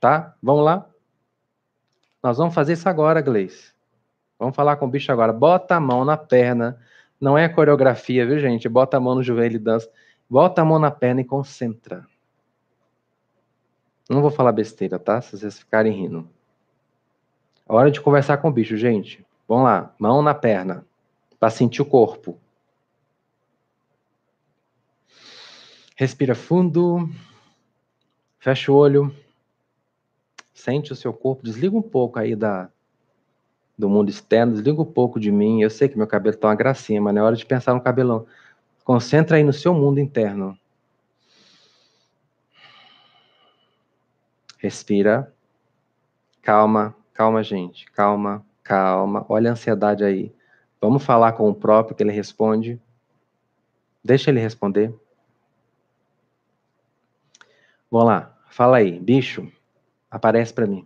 Tá? 0.00 0.36
Vamos 0.42 0.64
lá? 0.64 0.88
Nós 2.22 2.38
vamos 2.38 2.54
fazer 2.54 2.74
isso 2.74 2.88
agora, 2.88 3.20
Gleice. 3.20 3.73
Vamos 4.38 4.56
falar 4.56 4.76
com 4.76 4.86
o 4.86 4.88
bicho 4.88 5.10
agora. 5.12 5.32
Bota 5.32 5.76
a 5.76 5.80
mão 5.80 6.04
na 6.04 6.16
perna. 6.16 6.80
Não 7.20 7.38
é 7.38 7.48
coreografia, 7.48 8.26
viu, 8.26 8.38
gente? 8.38 8.68
Bota 8.68 8.96
a 8.96 9.00
mão 9.00 9.14
no 9.14 9.22
joelho 9.22 9.56
e 9.56 9.58
dança. 9.58 9.90
Bota 10.28 10.62
a 10.62 10.64
mão 10.64 10.78
na 10.78 10.90
perna 10.90 11.20
e 11.20 11.24
concentra. 11.24 12.06
Não 14.08 14.20
vou 14.20 14.30
falar 14.30 14.52
besteira, 14.52 14.98
tá? 14.98 15.20
Se 15.20 15.36
vocês 15.36 15.58
ficarem 15.58 15.92
rindo. 15.92 16.28
Hora 17.66 17.90
de 17.90 18.00
conversar 18.00 18.38
com 18.38 18.48
o 18.48 18.52
bicho, 18.52 18.76
gente. 18.76 19.24
Vamos 19.48 19.64
lá. 19.64 19.94
Mão 19.98 20.20
na 20.20 20.34
perna. 20.34 20.84
Para 21.38 21.50
sentir 21.50 21.80
o 21.80 21.86
corpo. 21.86 22.38
Respira 25.96 26.34
fundo. 26.34 27.08
Fecha 28.38 28.70
o 28.70 28.74
olho. 28.74 29.14
Sente 30.52 30.92
o 30.92 30.96
seu 30.96 31.14
corpo. 31.14 31.44
Desliga 31.44 31.76
um 31.76 31.82
pouco 31.82 32.18
aí 32.18 32.36
da, 32.36 32.70
do 33.76 33.88
mundo 33.88 34.08
externo. 34.08 34.52
Desliga 34.52 34.80
um 34.80 34.84
pouco 34.84 35.18
de 35.18 35.30
mim. 35.30 35.62
Eu 35.62 35.70
sei 35.70 35.88
que 35.88 35.96
meu 35.96 36.06
cabelo 36.06 36.36
tá 36.36 36.48
uma 36.48 36.54
gracinha, 36.54 37.00
mas 37.00 37.16
é 37.16 37.22
hora 37.22 37.36
de 37.36 37.44
pensar 37.46 37.74
no 37.74 37.80
cabelão. 37.80 38.26
Concentra 38.84 39.36
aí 39.36 39.44
no 39.44 39.52
seu 39.52 39.74
mundo 39.74 39.98
interno. 39.98 40.58
Respira. 44.58 45.32
Calma, 46.42 46.94
calma, 47.12 47.42
gente. 47.42 47.90
Calma, 47.92 48.44
calma. 48.62 49.24
Olha 49.28 49.50
a 49.50 49.52
ansiedade 49.52 50.04
aí. 50.04 50.34
Vamos 50.80 51.02
falar 51.02 51.32
com 51.32 51.48
o 51.48 51.54
próprio 51.54 51.96
que 51.96 52.02
ele 52.02 52.12
responde. 52.12 52.80
Deixa 54.04 54.30
ele 54.30 54.40
responder. 54.40 54.94
Vamos 57.90 58.08
lá, 58.08 58.36
fala 58.50 58.78
aí, 58.78 58.98
bicho, 58.98 59.50
aparece 60.10 60.52
para 60.52 60.66
mim. 60.66 60.84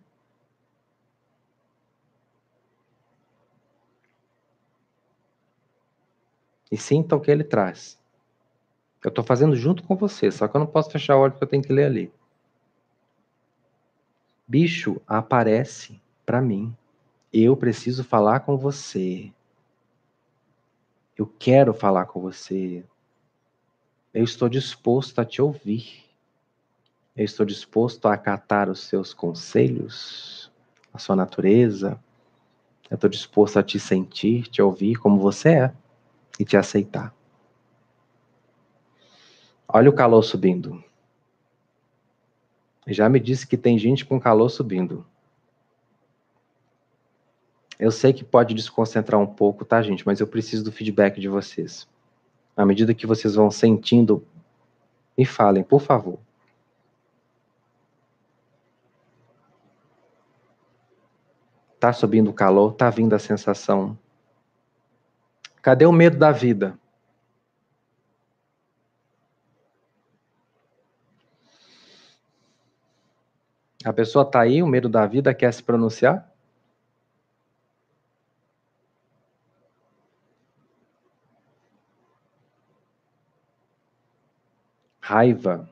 E 6.71 6.77
sinta 6.77 7.17
o 7.17 7.21
que 7.21 7.31
ele 7.31 7.45
traz. 7.45 7.99
Eu 9.03 9.09
estou 9.09 9.25
fazendo 9.25 9.55
junto 9.55 9.83
com 9.83 9.97
você, 9.97 10.31
só 10.31 10.49
que 10.49 10.57
eu 10.57 10.61
não 10.61 10.67
posso 10.67 10.91
fechar 10.91 11.17
o 11.17 11.21
olho 11.21 11.33
porque 11.33 11.45
eu 11.45 11.49
tenho 11.49 11.63
que 11.63 11.73
ler 11.73 11.85
ali. 11.85 12.13
Bicho, 14.47 15.01
aparece 15.07 16.01
para 16.27 16.43
mim. 16.43 16.75
Eu 17.33 17.57
preciso 17.57 18.03
falar 18.03 18.41
com 18.41 18.57
você. 18.57 19.31
Eu 21.17 21.27
quero 21.39 21.73
falar 21.73 22.07
com 22.07 22.21
você. 22.21 22.85
Eu 24.13 24.25
estou 24.25 24.49
disposto 24.49 25.19
a 25.21 25.25
te 25.25 25.41
ouvir. 25.41 26.05
Eu 27.15 27.25
estou 27.25 27.45
disposto 27.45 28.07
a 28.07 28.15
acatar 28.15 28.69
os 28.69 28.81
seus 28.81 29.13
conselhos, 29.13 30.51
a 30.93 30.99
sua 30.99 31.15
natureza. 31.15 31.99
Eu 32.91 32.95
estou 32.95 33.11
disposto 33.11 33.59
a 33.59 33.63
te 33.63 33.79
sentir, 33.79 34.49
te 34.49 34.63
ouvir 34.63 34.97
como 34.97 35.21
você 35.21 35.51
é 35.51 35.75
e 36.39 36.45
te 36.45 36.57
aceitar. 36.57 37.15
Olha 39.67 39.91
o 39.91 39.93
calor 39.93 40.23
subindo. 40.23 40.83
Já 42.87 43.09
me 43.09 43.21
disse 43.21 43.47
que 43.47 43.57
tem 43.57 43.79
gente 43.79 44.05
com 44.05 44.19
calor 44.19 44.49
subindo. 44.49 45.05
Eu 47.79 47.93
sei 47.93 48.13
que 48.13 48.25
pode 48.25 48.55
desconcentrar 48.55 49.21
um 49.21 49.27
pouco, 49.27 49.65
tá, 49.65 49.81
gente? 49.83 50.07
Mas 50.07 50.21
eu 50.21 50.27
preciso 50.27 50.65
do 50.65 50.73
feedback 50.73 51.21
de 51.21 51.29
vocês. 51.29 51.87
À 52.57 52.65
medida 52.65 52.95
que 52.95 53.07
vocês 53.07 53.35
vão 53.35 53.51
sentindo, 53.51 54.27
me 55.17 55.25
falem, 55.25 55.63
por 55.63 55.81
favor. 55.81 56.19
Tá 61.79 61.93
subindo 61.93 62.31
o 62.31 62.35
calor, 62.35 62.73
tá 62.73 62.91
vindo 62.91 63.15
a 63.15 63.19
sensação. 63.19 63.97
Cadê 65.69 65.85
o 65.85 65.93
medo 65.93 66.17
da 66.17 66.33
vida? 66.33 66.79
A 73.85 73.93
pessoa 73.93 74.25
tá 74.25 74.41
aí, 74.41 74.63
o 74.63 74.67
medo 74.67 74.89
da 74.89 75.05
vida 75.05 75.35
quer 75.35 75.53
se 75.53 75.63
pronunciar? 75.63 76.27
Raiva. 85.03 85.69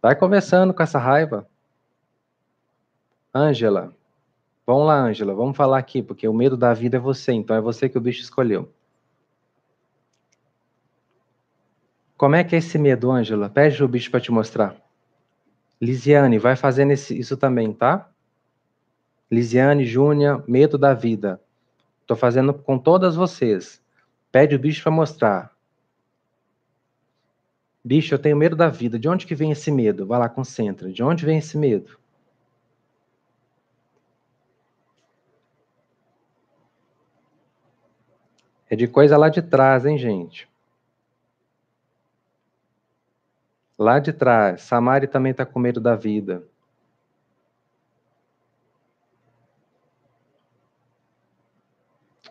Vai 0.00 0.14
conversando 0.14 0.72
com 0.72 0.84
essa 0.84 1.00
raiva. 1.00 1.48
Ângela, 3.34 3.92
Vamos 4.66 4.86
lá, 4.86 5.00
Ângela, 5.00 5.34
vamos 5.34 5.56
falar 5.56 5.78
aqui, 5.78 6.02
porque 6.02 6.26
o 6.28 6.32
medo 6.32 6.56
da 6.56 6.72
vida 6.72 6.96
é 6.96 7.00
você, 7.00 7.32
então 7.32 7.56
é 7.56 7.60
você 7.60 7.88
que 7.88 7.98
o 7.98 8.00
bicho 8.00 8.22
escolheu. 8.22 8.72
Como 12.16 12.36
é 12.36 12.44
que 12.44 12.54
é 12.54 12.58
esse 12.58 12.78
medo, 12.78 13.10
Ângela? 13.10 13.50
Pede 13.50 13.82
o 13.82 13.88
bicho 13.88 14.08
para 14.08 14.20
te 14.20 14.30
mostrar. 14.30 14.76
Lisiane, 15.80 16.38
vai 16.38 16.54
fazendo 16.54 16.92
esse, 16.92 17.18
isso 17.18 17.36
também, 17.36 17.72
tá? 17.72 18.08
Lisiane, 19.28 19.84
Júnia, 19.84 20.44
medo 20.46 20.78
da 20.78 20.94
vida. 20.94 21.40
Estou 22.02 22.16
fazendo 22.16 22.54
com 22.54 22.78
todas 22.78 23.16
vocês. 23.16 23.82
Pede 24.30 24.54
o 24.54 24.58
bicho 24.58 24.80
para 24.82 24.92
mostrar. 24.92 25.52
Bicho, 27.84 28.14
eu 28.14 28.18
tenho 28.20 28.36
medo 28.36 28.54
da 28.54 28.68
vida. 28.68 28.96
De 28.96 29.08
onde 29.08 29.26
que 29.26 29.34
vem 29.34 29.50
esse 29.50 29.72
medo? 29.72 30.06
Vai 30.06 30.20
lá, 30.20 30.28
concentra. 30.28 30.92
De 30.92 31.02
onde 31.02 31.26
vem 31.26 31.38
esse 31.38 31.58
medo? 31.58 31.98
É 38.72 38.74
de 38.74 38.88
coisa 38.88 39.18
lá 39.18 39.28
de 39.28 39.42
trás, 39.42 39.84
hein, 39.84 39.98
gente? 39.98 40.48
Lá 43.78 43.98
de 43.98 44.14
trás. 44.14 44.62
Samari 44.62 45.06
também 45.06 45.32
está 45.32 45.44
com 45.44 45.58
medo 45.58 45.78
da 45.78 45.94
vida. 45.94 46.42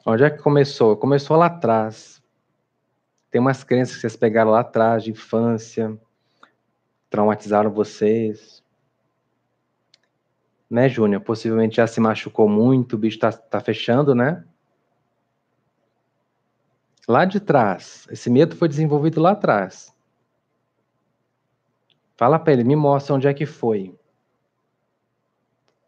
Onde 0.04 0.24
é 0.24 0.32
que 0.32 0.42
começou? 0.42 0.98
Começou 0.98 1.38
lá 1.38 1.46
atrás. 1.46 2.24
Tem 3.30 3.40
umas 3.40 3.64
crenças 3.64 3.94
que 3.94 4.02
vocês 4.02 4.16
pegaram 4.16 4.50
lá 4.50 4.62
atrás, 4.62 5.04
de 5.04 5.12
infância, 5.12 5.96
traumatizaram 7.08 7.70
vocês. 7.70 8.64
Né, 10.68 10.90
Júnior? 10.90 11.22
Possivelmente 11.22 11.76
já 11.76 11.86
se 11.86 12.00
machucou 12.00 12.50
muito, 12.50 12.96
o 12.96 12.98
bicho 12.98 13.18
está 13.18 13.32
tá 13.32 13.60
fechando, 13.60 14.16
né? 14.16 14.44
Lá 17.08 17.26
de 17.26 17.40
trás. 17.40 18.08
Esse 18.10 18.30
medo 18.30 18.56
foi 18.56 18.68
desenvolvido 18.68 19.22
lá 19.22 19.32
atrás. 19.32 19.96
Fala 22.16 22.38
para 22.38 22.54
ele, 22.54 22.64
me 22.64 22.76
mostra 22.76 23.16
onde 23.16 23.28
é 23.28 23.34
que 23.34 23.46
foi. 23.46 23.98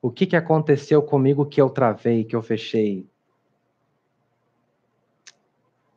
O 0.01 0.11
que, 0.11 0.25
que 0.25 0.35
aconteceu 0.35 1.01
comigo 1.01 1.45
que 1.45 1.61
eu 1.61 1.69
travei, 1.69 2.23
que 2.23 2.35
eu 2.35 2.41
fechei? 2.41 3.07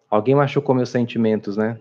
Alguém 0.08 0.34
machucou 0.34 0.74
meus 0.74 0.90
sentimentos, 0.90 1.56
né? 1.56 1.80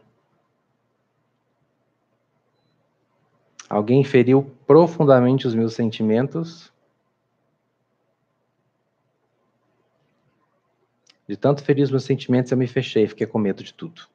Alguém 3.70 4.04
feriu 4.04 4.50
profundamente 4.66 5.46
os 5.46 5.54
meus 5.54 5.74
sentimentos 5.74 6.72
De 11.28 11.36
tanto 11.36 11.64
ferir 11.64 11.84
os 11.84 11.92
meus 11.92 12.04
sentimentos, 12.04 12.52
eu 12.52 12.58
me 12.58 12.68
fechei, 12.68 13.08
fiquei 13.08 13.26
com 13.26 13.40
medo 13.40 13.64
de 13.64 13.74
tudo. 13.74 14.08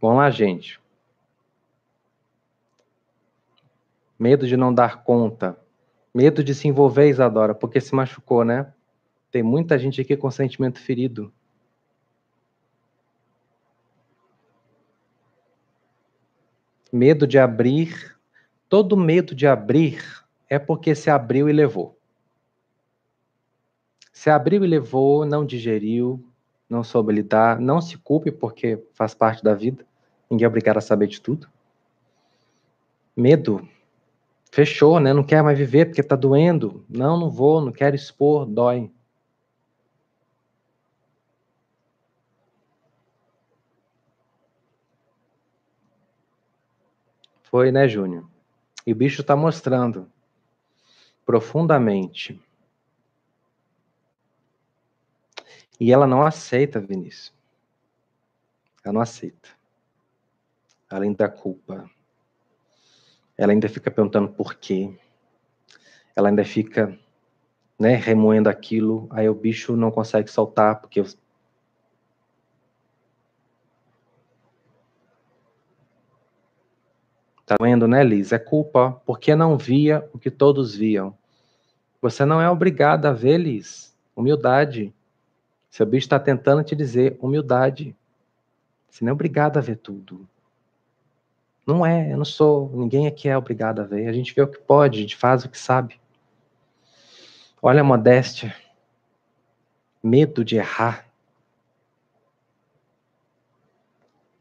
Vamos 0.00 0.18
lá, 0.18 0.30
gente. 0.30 0.80
Medo 4.18 4.46
de 4.46 4.56
não 4.56 4.74
dar 4.74 5.04
conta. 5.04 5.58
Medo 6.14 6.44
de 6.44 6.54
se 6.54 6.68
envolver, 6.68 7.08
Isadora, 7.08 7.54
porque 7.54 7.80
se 7.80 7.94
machucou, 7.94 8.44
né? 8.44 8.72
Tem 9.30 9.42
muita 9.42 9.78
gente 9.78 10.00
aqui 10.00 10.16
com 10.16 10.30
sentimento 10.30 10.78
ferido. 10.78 11.32
Medo 16.92 17.26
de 17.26 17.38
abrir. 17.38 18.18
Todo 18.68 18.96
medo 18.96 19.34
de 19.34 19.46
abrir 19.46 20.02
é 20.48 20.58
porque 20.58 20.94
se 20.94 21.08
abriu 21.08 21.48
e 21.48 21.52
levou. 21.52 21.98
Se 24.12 24.28
abriu 24.28 24.62
e 24.62 24.68
levou, 24.68 25.24
não 25.24 25.44
digeriu, 25.44 26.22
não 26.68 26.84
soube 26.84 27.12
lidar, 27.12 27.58
não 27.58 27.80
se 27.80 27.96
culpe 27.96 28.30
porque 28.30 28.82
faz 28.92 29.14
parte 29.14 29.42
da 29.42 29.54
vida. 29.54 29.84
Ninguém 30.30 30.44
é 30.44 30.48
obrigado 30.48 30.76
a 30.76 30.82
saber 30.82 31.06
de 31.06 31.20
tudo. 31.20 31.48
Medo. 33.16 33.66
Fechou, 34.50 35.00
né? 35.00 35.14
Não 35.14 35.24
quer 35.24 35.42
mais 35.42 35.56
viver 35.56 35.86
porque 35.86 36.02
tá 36.02 36.14
doendo. 36.14 36.84
Não, 36.88 37.18
não 37.18 37.30
vou, 37.30 37.60
não 37.60 37.72
quero 37.72 37.96
expor, 37.96 38.44
dói. 38.44 38.90
Foi, 47.42 47.70
né, 47.70 47.88
Júnior? 47.88 48.26
E 48.86 48.92
o 48.92 48.96
bicho 48.96 49.22
está 49.22 49.36
mostrando 49.36 50.10
profundamente. 51.24 52.40
E 55.82 55.90
ela 55.90 56.06
não 56.06 56.22
aceita, 56.22 56.78
Vinícius. 56.78 57.34
Ela 58.84 58.92
não 58.92 59.00
aceita. 59.00 59.48
Além 60.88 61.12
da 61.12 61.28
culpa. 61.28 61.90
Ela 63.36 63.50
ainda 63.50 63.68
fica 63.68 63.90
perguntando 63.90 64.28
por 64.28 64.54
quê. 64.54 64.96
Ela 66.14 66.28
ainda 66.28 66.44
fica, 66.44 66.96
né, 67.76 67.96
remoendo 67.96 68.48
aquilo. 68.48 69.08
Aí 69.10 69.28
o 69.28 69.34
bicho 69.34 69.74
não 69.74 69.90
consegue 69.90 70.30
soltar 70.30 70.80
porque 70.80 71.02
Tá 77.44 77.56
vendo, 77.60 77.88
né, 77.88 78.04
Liz? 78.04 78.30
É 78.30 78.38
culpa, 78.38 79.02
porque 79.04 79.34
não 79.34 79.58
via 79.58 80.08
o 80.12 80.18
que 80.20 80.30
todos 80.30 80.76
viam. 80.76 81.18
Você 82.00 82.24
não 82.24 82.40
é 82.40 82.48
obrigada 82.48 83.08
a 83.08 83.12
ver, 83.12 83.38
Liz. 83.38 83.92
Humildade. 84.14 84.94
Seu 85.72 85.86
bicho 85.86 86.04
está 86.04 86.20
tentando 86.20 86.62
te 86.62 86.76
dizer 86.76 87.16
humildade. 87.18 87.96
Você 88.90 89.02
não 89.02 89.08
é 89.08 89.12
obrigada 89.14 89.58
a 89.58 89.62
ver 89.62 89.76
tudo. 89.76 90.28
Não 91.66 91.84
é, 91.86 92.12
eu 92.12 92.18
não 92.18 92.26
sou, 92.26 92.70
ninguém 92.74 93.06
aqui 93.06 93.26
é 93.26 93.38
obrigado 93.38 93.80
a 93.80 93.84
ver. 93.84 94.06
A 94.06 94.12
gente 94.12 94.34
vê 94.34 94.42
o 94.42 94.46
que 94.46 94.58
pode, 94.58 94.98
a 94.98 95.00
gente 95.00 95.16
faz 95.16 95.46
o 95.46 95.48
que 95.48 95.58
sabe. 95.58 95.98
Olha 97.62 97.80
a 97.80 97.84
modéstia. 97.84 98.54
Medo 100.02 100.44
de 100.44 100.56
errar. 100.56 101.08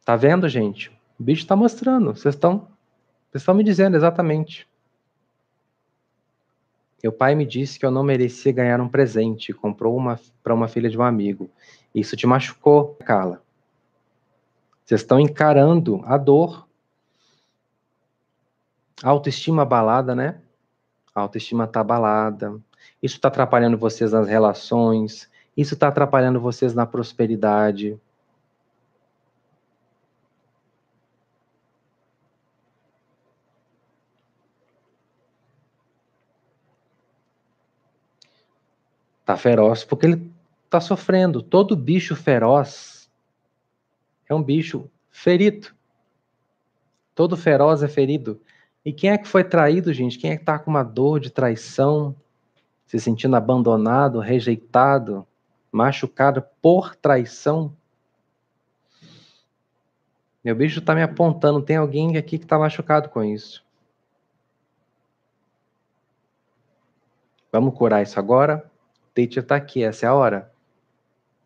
Tá 0.03 0.17
vendo, 0.17 0.49
gente? 0.49 0.89
O 1.17 1.23
bicho 1.23 1.43
está 1.43 1.55
mostrando. 1.55 2.13
Vocês 2.13 2.35
estão 2.35 2.67
vocês 3.29 3.41
estão 3.41 3.55
me 3.55 3.63
dizendo 3.63 3.95
exatamente. 3.95 4.67
Meu 7.01 7.11
pai 7.11 7.33
me 7.33 7.45
disse 7.45 7.79
que 7.79 7.85
eu 7.85 7.91
não 7.91 8.03
merecia 8.03 8.51
ganhar 8.51 8.79
um 8.79 8.87
presente, 8.87 9.53
comprou 9.53 9.97
uma 9.97 10.19
para 10.43 10.53
uma 10.53 10.67
filha 10.67 10.89
de 10.89 10.97
um 10.97 11.03
amigo. 11.03 11.49
Isso 11.93 12.15
te 12.15 12.27
machucou, 12.27 12.95
Carla. 13.03 13.41
Vocês 14.85 15.01
estão 15.01 15.19
encarando 15.19 16.01
a 16.05 16.17
dor. 16.17 16.67
A 19.03 19.09
autoestima 19.09 19.63
abalada, 19.63 20.13
né? 20.13 20.41
A 21.15 21.21
autoestima 21.21 21.63
está 21.63 21.79
abalada. 21.79 22.59
Isso 23.01 23.15
está 23.15 23.29
atrapalhando 23.29 23.77
vocês 23.77 24.11
nas 24.11 24.27
relações. 24.27 25.29
Isso 25.57 25.73
está 25.73 25.87
atrapalhando 25.87 26.39
vocês 26.39 26.75
na 26.75 26.85
prosperidade. 26.85 27.99
Tá 39.31 39.37
feroz 39.37 39.85
porque 39.85 40.05
ele 40.05 40.29
tá 40.69 40.81
sofrendo. 40.81 41.41
Todo 41.41 41.73
bicho 41.73 42.17
feroz 42.17 43.09
é 44.27 44.35
um 44.35 44.43
bicho 44.43 44.91
ferido. 45.09 45.69
Todo 47.15 47.37
feroz 47.37 47.81
é 47.81 47.87
ferido. 47.87 48.41
E 48.83 48.91
quem 48.91 49.09
é 49.09 49.17
que 49.17 49.25
foi 49.25 49.45
traído, 49.45 49.93
gente? 49.93 50.19
Quem 50.19 50.31
é 50.31 50.37
que 50.37 50.43
tá 50.43 50.59
com 50.59 50.69
uma 50.69 50.83
dor 50.83 51.17
de 51.21 51.29
traição, 51.29 52.13
se 52.85 52.99
sentindo 52.99 53.37
abandonado, 53.37 54.19
rejeitado, 54.19 55.25
machucado 55.71 56.43
por 56.61 56.93
traição? 56.93 57.73
Meu 60.43 60.57
bicho 60.57 60.79
está 60.79 60.93
me 60.93 61.03
apontando, 61.03 61.61
tem 61.61 61.77
alguém 61.77 62.17
aqui 62.17 62.37
que 62.37 62.43
está 62.43 62.59
machucado 62.59 63.07
com 63.07 63.23
isso. 63.23 63.63
Vamos 67.49 67.73
curar 67.77 68.03
isso 68.03 68.19
agora? 68.19 68.69
Teacher 69.13 69.43
está 69.43 69.55
aqui, 69.55 69.83
essa 69.83 70.05
é 70.05 70.09
a 70.09 70.13
hora. 70.13 70.51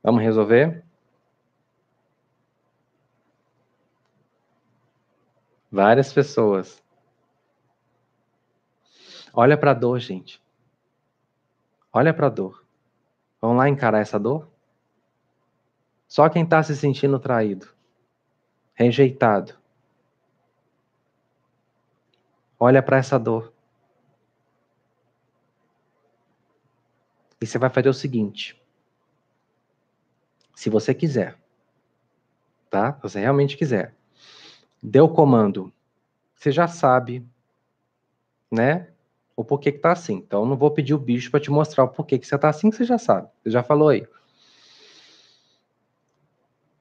Vamos 0.04 0.22
resolver? 0.22 0.84
Várias 5.72 6.14
pessoas. 6.14 6.84
Olha 9.34 9.58
para 9.58 9.72
a 9.72 9.74
dor, 9.74 10.00
gente. 10.00 10.42
Olha 11.92 12.14
para 12.14 12.28
a 12.28 12.30
dor. 12.30 12.66
Vamos 13.42 13.58
lá 13.58 13.68
encarar 13.68 14.00
essa 14.00 14.20
dor? 14.20 14.50
Só 16.08 16.30
quem 16.30 16.44
está 16.44 16.62
se 16.64 16.76
sentindo 16.76 17.20
traído, 17.20 17.68
rejeitado. 18.74 19.54
Olha 22.60 22.82
para 22.82 22.98
essa 22.98 23.20
dor. 23.20 23.55
E 27.42 27.46
você 27.46 27.58
vai 27.58 27.70
fazer 27.70 27.90
o 27.90 27.94
seguinte: 27.94 28.62
se 30.56 30.70
você 30.70 30.94
quiser, 30.94 31.38
tá? 32.70 32.94
Se 32.94 33.02
você 33.02 33.20
realmente 33.20 33.58
quiser, 33.58 33.96
dê 34.82 35.00
o 35.00 35.10
comando. 35.10 35.72
Você 36.36 36.52
já 36.52 36.68
sabe, 36.68 37.26
né? 38.52 38.90
O 39.36 39.44
porquê 39.44 39.72
que 39.72 39.80
tá 39.80 39.92
assim. 39.92 40.16
Então, 40.16 40.46
não 40.46 40.56
vou 40.56 40.72
pedir 40.72 40.94
o 40.94 41.00
bicho 41.00 41.32
para 41.32 41.40
te 41.40 41.50
mostrar 41.50 41.84
o 41.84 41.90
porquê 41.90 42.20
que 42.20 42.28
você 42.28 42.38
tá 42.38 42.50
assim, 42.50 42.70
que 42.70 42.76
você 42.76 42.86
já 42.86 42.98
sabe. 42.98 43.30
Você 43.44 43.52
já 43.52 43.64
falou 43.64 43.90
aí. 43.90 44.08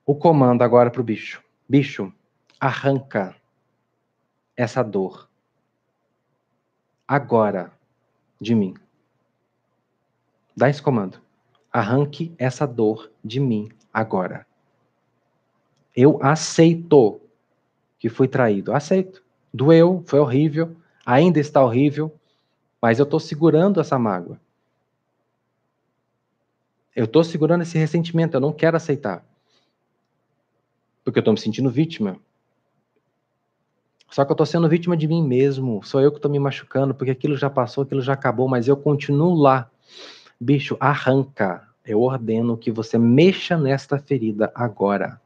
O 0.05 0.15
comando 0.15 0.63
agora 0.63 0.91
pro 0.91 1.03
bicho. 1.03 1.43
Bicho, 1.69 2.13
arranca 2.61 3.35
essa 4.57 4.83
dor 4.83 5.29
agora 7.07 7.73
de 8.41 8.55
mim. 8.55 8.75
Dá 10.57 10.69
esse 10.69 10.83
comando. 10.83 11.21
Arranque 11.73 12.33
essa 12.39 12.67
dor 12.67 13.11
de 13.25 13.41
mim 13.41 13.69
agora. 13.93 14.47
Eu 15.95 16.19
aceito 16.23 17.21
que 17.99 18.09
fui 18.09 18.29
traído. 18.29 18.73
Aceito. 18.73 19.25
Doeu, 19.53 20.03
foi 20.07 20.19
horrível, 20.19 20.77
ainda 21.07 21.39
está 21.39 21.65
horrível, 21.65 22.13
mas 22.83 22.99
eu 22.99 23.05
estou 23.05 23.21
segurando 23.21 23.81
essa 23.81 23.97
mágoa. 23.97 24.41
Eu 26.95 27.05
estou 27.05 27.23
segurando 27.23 27.63
esse 27.63 27.79
ressentimento, 27.79 28.37
eu 28.37 28.41
não 28.41 28.53
quero 28.53 28.77
aceitar. 28.77 29.25
Porque 31.05 31.19
eu 31.19 31.21
estou 31.21 31.35
me 31.35 31.39
sentindo 31.39 31.71
vítima. 31.71 32.19
Só 34.11 34.25
que 34.25 34.31
eu 34.31 34.35
estou 34.35 34.47
sendo 34.47 34.69
vítima 34.69 34.97
de 34.97 35.07
mim 35.07 35.27
mesmo. 35.27 35.83
Sou 35.85 36.01
eu 36.01 36.11
que 36.11 36.19
estou 36.19 36.31
me 36.31 36.39
machucando, 36.39 36.95
porque 36.95 37.13
aquilo 37.13 37.37
já 37.37 37.49
passou, 37.49 37.85
aquilo 37.85 38.01
já 38.01 38.13
acabou, 38.13 38.49
mas 38.49 38.67
eu 38.67 38.77
continuo 38.77 39.35
lá. 39.35 39.71
Bicho, 40.45 40.76
arranca. 40.78 41.66
Eu 41.86 42.03
ordeno 42.03 42.59
que 42.59 42.70
você 42.70 42.99
mexa 42.99 43.57
nesta 43.57 43.99
ferida 43.99 44.53
agora. 44.55 45.18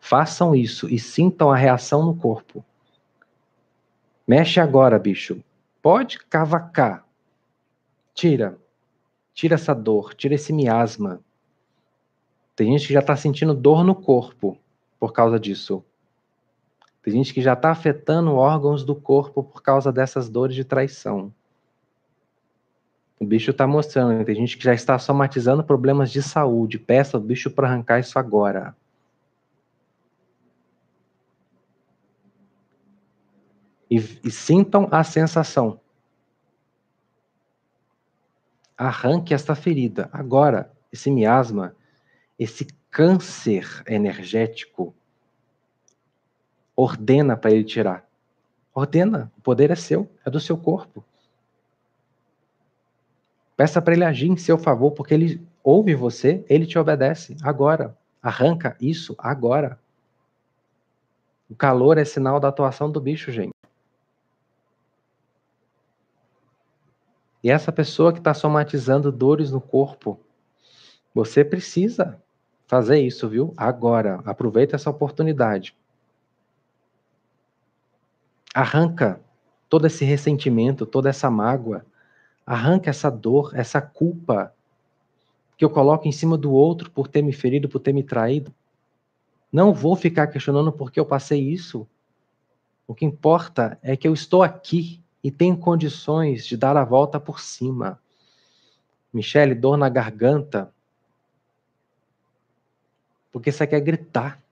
Façam 0.00 0.56
isso 0.56 0.92
e 0.92 0.98
sintam 0.98 1.52
a 1.52 1.56
reação 1.56 2.04
no 2.04 2.16
corpo. 2.16 2.64
Mexe 4.26 4.58
agora, 4.58 4.98
bicho. 4.98 5.40
Pode 5.80 6.18
cavacar. 6.18 7.06
Tira. 8.12 8.58
Tira 9.32 9.54
essa 9.54 9.72
dor, 9.72 10.14
tira 10.14 10.34
esse 10.34 10.52
miasma. 10.52 11.20
Tem 12.56 12.72
gente 12.72 12.88
que 12.88 12.92
já 12.92 12.98
está 12.98 13.14
sentindo 13.14 13.54
dor 13.54 13.84
no 13.84 13.94
corpo 13.94 14.58
por 14.98 15.12
causa 15.12 15.38
disso. 15.38 15.84
Tem 17.04 17.14
gente 17.14 17.32
que 17.32 17.40
já 17.40 17.52
está 17.52 17.70
afetando 17.70 18.34
órgãos 18.34 18.84
do 18.84 18.96
corpo 18.96 19.44
por 19.44 19.62
causa 19.62 19.92
dessas 19.92 20.28
dores 20.28 20.56
de 20.56 20.64
traição. 20.64 21.32
O 23.18 23.24
bicho 23.24 23.50
está 23.50 23.66
mostrando. 23.66 24.24
Tem 24.24 24.34
gente 24.34 24.56
que 24.56 24.64
já 24.64 24.74
está 24.74 24.98
somatizando 24.98 25.62
problemas 25.62 26.10
de 26.10 26.22
saúde. 26.22 26.78
Peça 26.78 27.16
o 27.16 27.20
bicho 27.20 27.50
para 27.50 27.68
arrancar 27.68 28.00
isso 28.00 28.18
agora. 28.18 28.76
E, 33.90 33.96
e 33.96 34.30
sintam 34.30 34.88
a 34.90 35.04
sensação. 35.04 35.80
Arranque 38.76 39.32
esta 39.32 39.54
ferida. 39.54 40.08
Agora, 40.12 40.72
esse 40.92 41.10
miasma, 41.10 41.76
esse 42.38 42.66
câncer 42.90 43.82
energético, 43.86 44.94
ordena 46.74 47.36
para 47.36 47.52
ele 47.52 47.64
tirar. 47.64 48.04
Ordena. 48.74 49.32
O 49.38 49.40
poder 49.40 49.70
é 49.70 49.76
seu, 49.76 50.10
é 50.24 50.30
do 50.30 50.40
seu 50.40 50.56
corpo. 50.56 51.04
Peça 53.56 53.80
para 53.80 53.94
ele 53.94 54.04
agir 54.04 54.28
em 54.28 54.36
seu 54.36 54.58
favor, 54.58 54.90
porque 54.92 55.14
ele 55.14 55.46
ouve 55.62 55.94
você, 55.94 56.44
ele 56.48 56.66
te 56.66 56.78
obedece 56.78 57.36
agora. 57.42 57.96
Arranca 58.22 58.76
isso 58.80 59.14
agora. 59.18 59.78
O 61.48 61.54
calor 61.54 61.98
é 61.98 62.04
sinal 62.04 62.40
da 62.40 62.48
atuação 62.48 62.90
do 62.90 63.00
bicho, 63.00 63.30
gente. 63.30 63.52
E 67.42 67.50
essa 67.50 67.70
pessoa 67.70 68.12
que 68.12 68.18
está 68.18 68.32
somatizando 68.32 69.12
dores 69.12 69.50
no 69.50 69.60
corpo, 69.60 70.18
você 71.14 71.44
precisa 71.44 72.18
fazer 72.66 72.98
isso, 73.00 73.28
viu? 73.28 73.52
Agora. 73.56 74.22
Aproveita 74.24 74.76
essa 74.76 74.88
oportunidade. 74.88 75.76
Arranca 78.54 79.20
todo 79.68 79.86
esse 79.86 80.04
ressentimento, 80.04 80.86
toda 80.86 81.10
essa 81.10 81.30
mágoa. 81.30 81.84
Arranca 82.46 82.90
essa 82.90 83.10
dor, 83.10 83.52
essa 83.54 83.80
culpa 83.80 84.54
que 85.56 85.64
eu 85.64 85.70
coloco 85.70 86.06
em 86.06 86.12
cima 86.12 86.36
do 86.36 86.52
outro 86.52 86.90
por 86.90 87.08
ter 87.08 87.22
me 87.22 87.32
ferido, 87.32 87.68
por 87.68 87.80
ter 87.80 87.92
me 87.92 88.02
traído. 88.02 88.52
Não 89.52 89.72
vou 89.72 89.96
ficar 89.96 90.26
questionando 90.26 90.72
por 90.72 90.90
que 90.90 90.98
eu 90.98 91.06
passei 91.06 91.40
isso. 91.40 91.86
O 92.86 92.94
que 92.94 93.04
importa 93.04 93.78
é 93.82 93.96
que 93.96 94.06
eu 94.06 94.12
estou 94.12 94.42
aqui 94.42 95.00
e 95.22 95.30
tenho 95.30 95.56
condições 95.56 96.44
de 96.44 96.56
dar 96.56 96.76
a 96.76 96.84
volta 96.84 97.18
por 97.18 97.40
cima. 97.40 97.98
Michele, 99.12 99.54
dor 99.54 99.76
na 99.76 99.88
garganta. 99.88 100.72
Porque 103.32 103.50
você 103.50 103.66
quer 103.66 103.80
gritar. 103.80 104.42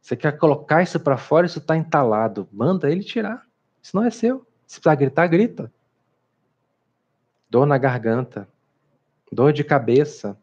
Você 0.00 0.16
quer 0.16 0.36
colocar 0.38 0.82
isso 0.82 0.98
para 0.98 1.16
fora, 1.16 1.46
isso 1.46 1.58
está 1.58 1.76
entalado. 1.76 2.48
Manda 2.50 2.90
ele 2.90 3.04
tirar. 3.04 3.46
Isso 3.82 3.94
não 3.94 4.02
é 4.02 4.10
seu. 4.10 4.46
Se 4.66 4.80
precisar 4.80 4.94
gritar, 4.96 5.26
grita. 5.28 5.70
Dor 7.50 7.66
na 7.66 7.76
garganta 7.76 8.48
dor 9.30 9.52
de 9.52 9.62
cabeça, 9.62 10.36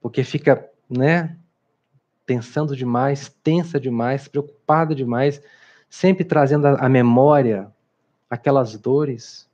porque 0.00 0.22
fica, 0.22 0.68
né, 0.88 1.36
pensando 2.26 2.76
demais, 2.76 3.28
tensa 3.42 3.80
demais, 3.80 4.28
preocupada 4.28 4.94
demais, 4.94 5.40
sempre 5.88 6.24
trazendo 6.24 6.66
à 6.66 6.88
memória 6.88 7.72
aquelas 8.28 8.76
dores. 8.76 9.48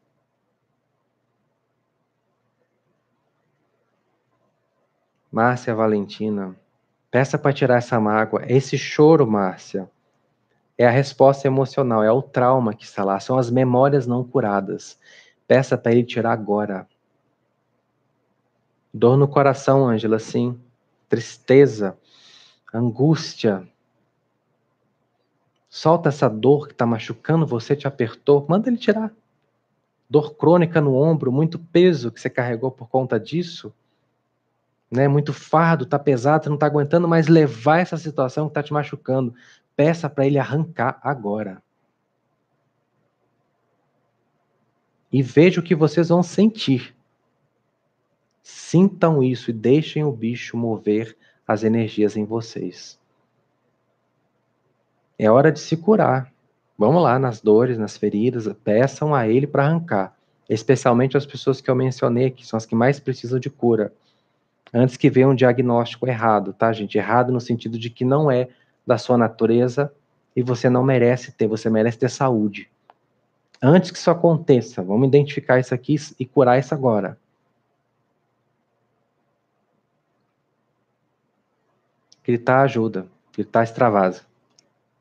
Márcia 5.31 5.75
Valentina, 5.75 6.55
peça 7.11 7.39
para 7.39 7.53
tirar 7.53 7.77
essa 7.77 7.99
mágoa. 7.99 8.43
Esse 8.47 8.77
choro, 8.77 9.27
Márcia, 9.27 9.91
é 10.77 10.87
a 10.87 10.91
resposta 10.91 11.47
emocional, 11.47 12.03
é 12.03 12.11
o 12.11 12.21
trauma 12.21 12.75
que 12.75 12.85
está 12.85 13.05
lá, 13.05 13.19
são 13.21 13.39
as 13.39 13.51
memórias 13.51 14.07
não 14.07 14.25
curadas. 14.25 14.99
Peça 15.53 15.77
para 15.77 15.93
ele 15.93 16.03
tirar 16.03 16.33
agora. 16.33 16.89
Dor 18.91 19.19
no 19.19 19.29
coração, 19.29 19.87
Ângela, 19.87 20.19
sim. 20.19 20.59
Tristeza, 21.11 21.95
angústia. 22.73 23.69
Solta 25.69 26.09
essa 26.09 26.27
dor 26.27 26.69
que 26.69 26.73
está 26.73 26.87
machucando 26.87 27.47
você, 27.47 27.77
te 27.77 27.87
apertou, 27.87 28.47
manda 28.49 28.71
ele 28.71 28.79
tirar. 28.79 29.13
Dor 30.09 30.37
crônica 30.37 30.81
no 30.81 30.95
ombro, 30.95 31.31
muito 31.31 31.59
peso 31.59 32.11
que 32.11 32.19
você 32.19 32.31
carregou 32.31 32.71
por 32.71 32.89
conta 32.89 33.21
disso. 33.21 33.75
Né, 34.91 35.07
muito 35.07 35.35
fardo, 35.35 35.85
tá 35.85 35.99
pesado, 35.99 36.49
não 36.49 36.55
está 36.55 36.65
aguentando 36.65 37.07
mais 37.07 37.29
levar 37.29 37.81
essa 37.81 37.99
situação 37.99 38.47
que 38.47 38.53
está 38.53 38.63
te 38.63 38.73
machucando. 38.73 39.35
Peça 39.77 40.09
para 40.09 40.27
ele 40.27 40.39
arrancar 40.39 40.99
agora. 41.03 41.63
E 45.13 45.23
veja 45.23 45.61
o 45.61 45.63
que 45.63 45.75
vocês 45.75 46.09
vão 46.09 46.23
sentir 46.23 46.95
Sintam 48.43 49.23
isso 49.23 49.51
e 49.51 49.53
deixem 49.53 50.03
o 50.03 50.11
bicho 50.11 50.57
mover 50.57 51.17
as 51.47 51.63
energias 51.63 52.17
em 52.17 52.25
vocês. 52.25 52.99
É 55.19 55.31
hora 55.31 55.53
de 55.53 55.61
se 55.61 55.77
curar. 55.77 56.33
Vamos 56.77 57.03
lá 57.03 57.19
nas 57.19 57.41
dores, 57.41 57.79
nas 57.79 57.97
feridas, 57.97 58.53
peçam 58.65 59.15
a 59.15 59.29
ele 59.29 59.47
para 59.47 59.65
arrancar. 59.65 60.17
Especialmente 60.49 61.17
as 61.17 61.25
pessoas 61.25 61.61
que 61.61 61.71
eu 61.71 61.77
mencionei 61.77 62.27
aqui, 62.27 62.45
são 62.45 62.57
as 62.57 62.67
que 62.67 62.75
mais 62.75 62.99
precisam 62.99 63.39
de 63.39 63.49
cura. 63.49 63.93
Antes 64.75 64.97
que 64.97 65.11
venha 65.11 65.29
um 65.29 65.35
diagnóstico 65.35 66.09
errado, 66.09 66.53
tá, 66.53 66.73
gente? 66.73 66.99
Errado 66.99 67.31
no 67.31 67.41
sentido 67.41 67.79
de 67.79 67.91
que 67.91 68.05
não 68.05 68.31
é 68.31 68.49
da 68.85 68.99
sua 68.99 69.17
natureza 69.17 69.93
e 70.35 70.43
você 70.43 70.69
não 70.69 70.83
merece 70.83 71.31
ter, 71.31 71.47
você 71.47 71.71
merece 71.71 71.99
ter 71.99 72.11
saúde. 72.11 72.69
Antes 73.65 73.93
que 73.93 73.99
isso 73.99 74.11
aconteça, 74.11 74.83
vamos 74.83 75.07
identificar 75.07 75.61
isso 75.61 75.73
aqui 75.73 75.95
e 76.19 76.27
curar 76.27 76.59
isso 76.59 76.75
agora. 76.75 77.17
Gritar 82.25 82.63
ajuda, 82.63 83.07
gritar 83.33 83.63
extravasa, 83.63 84.23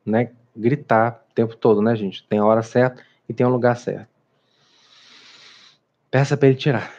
né? 0.06 0.30
Gritar 0.54 1.24
o 1.28 1.34
tempo 1.34 1.56
todo, 1.56 1.82
né, 1.82 1.96
gente? 1.96 2.24
Tem 2.28 2.38
a 2.38 2.44
hora 2.44 2.62
certa 2.62 3.02
e 3.28 3.34
tem 3.34 3.44
o 3.44 3.50
lugar 3.50 3.76
certo. 3.76 4.08
Peça 6.08 6.36
para 6.36 6.48
ele 6.48 6.56
tirar. 6.56 6.92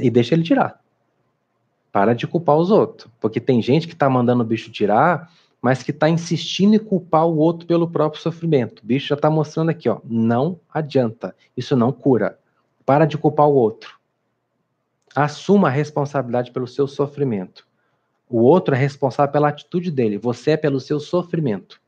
E 0.00 0.10
deixa 0.10 0.34
ele 0.34 0.42
tirar. 0.42 0.82
Para 1.92 2.14
de 2.14 2.26
culpar 2.26 2.56
os 2.56 2.70
outros. 2.70 3.08
Porque 3.20 3.40
tem 3.40 3.62
gente 3.62 3.86
que 3.86 3.92
está 3.92 4.10
mandando 4.10 4.42
o 4.42 4.46
bicho 4.46 4.72
tirar, 4.72 5.30
mas 5.60 5.82
que 5.82 5.90
está 5.90 6.08
insistindo 6.08 6.74
em 6.74 6.78
culpar 6.78 7.26
o 7.26 7.36
outro 7.36 7.66
pelo 7.66 7.90
próprio 7.90 8.22
sofrimento. 8.22 8.80
O 8.80 8.86
bicho 8.86 9.08
já 9.08 9.14
está 9.14 9.28
mostrando 9.28 9.70
aqui, 9.70 9.88
ó. 9.88 10.00
Não 10.04 10.60
adianta. 10.72 11.34
Isso 11.56 11.76
não 11.76 11.92
cura. 11.92 12.38
Para 12.86 13.04
de 13.04 13.18
culpar 13.18 13.48
o 13.48 13.54
outro. 13.54 13.98
Assuma 15.14 15.68
a 15.68 15.70
responsabilidade 15.70 16.52
pelo 16.52 16.66
seu 16.66 16.86
sofrimento. 16.86 17.66
O 18.28 18.42
outro 18.42 18.74
é 18.74 18.78
responsável 18.78 19.32
pela 19.32 19.48
atitude 19.48 19.90
dele, 19.90 20.18
você 20.18 20.52
é 20.52 20.56
pelo 20.56 20.78
seu 20.78 21.00
sofrimento. 21.00 21.80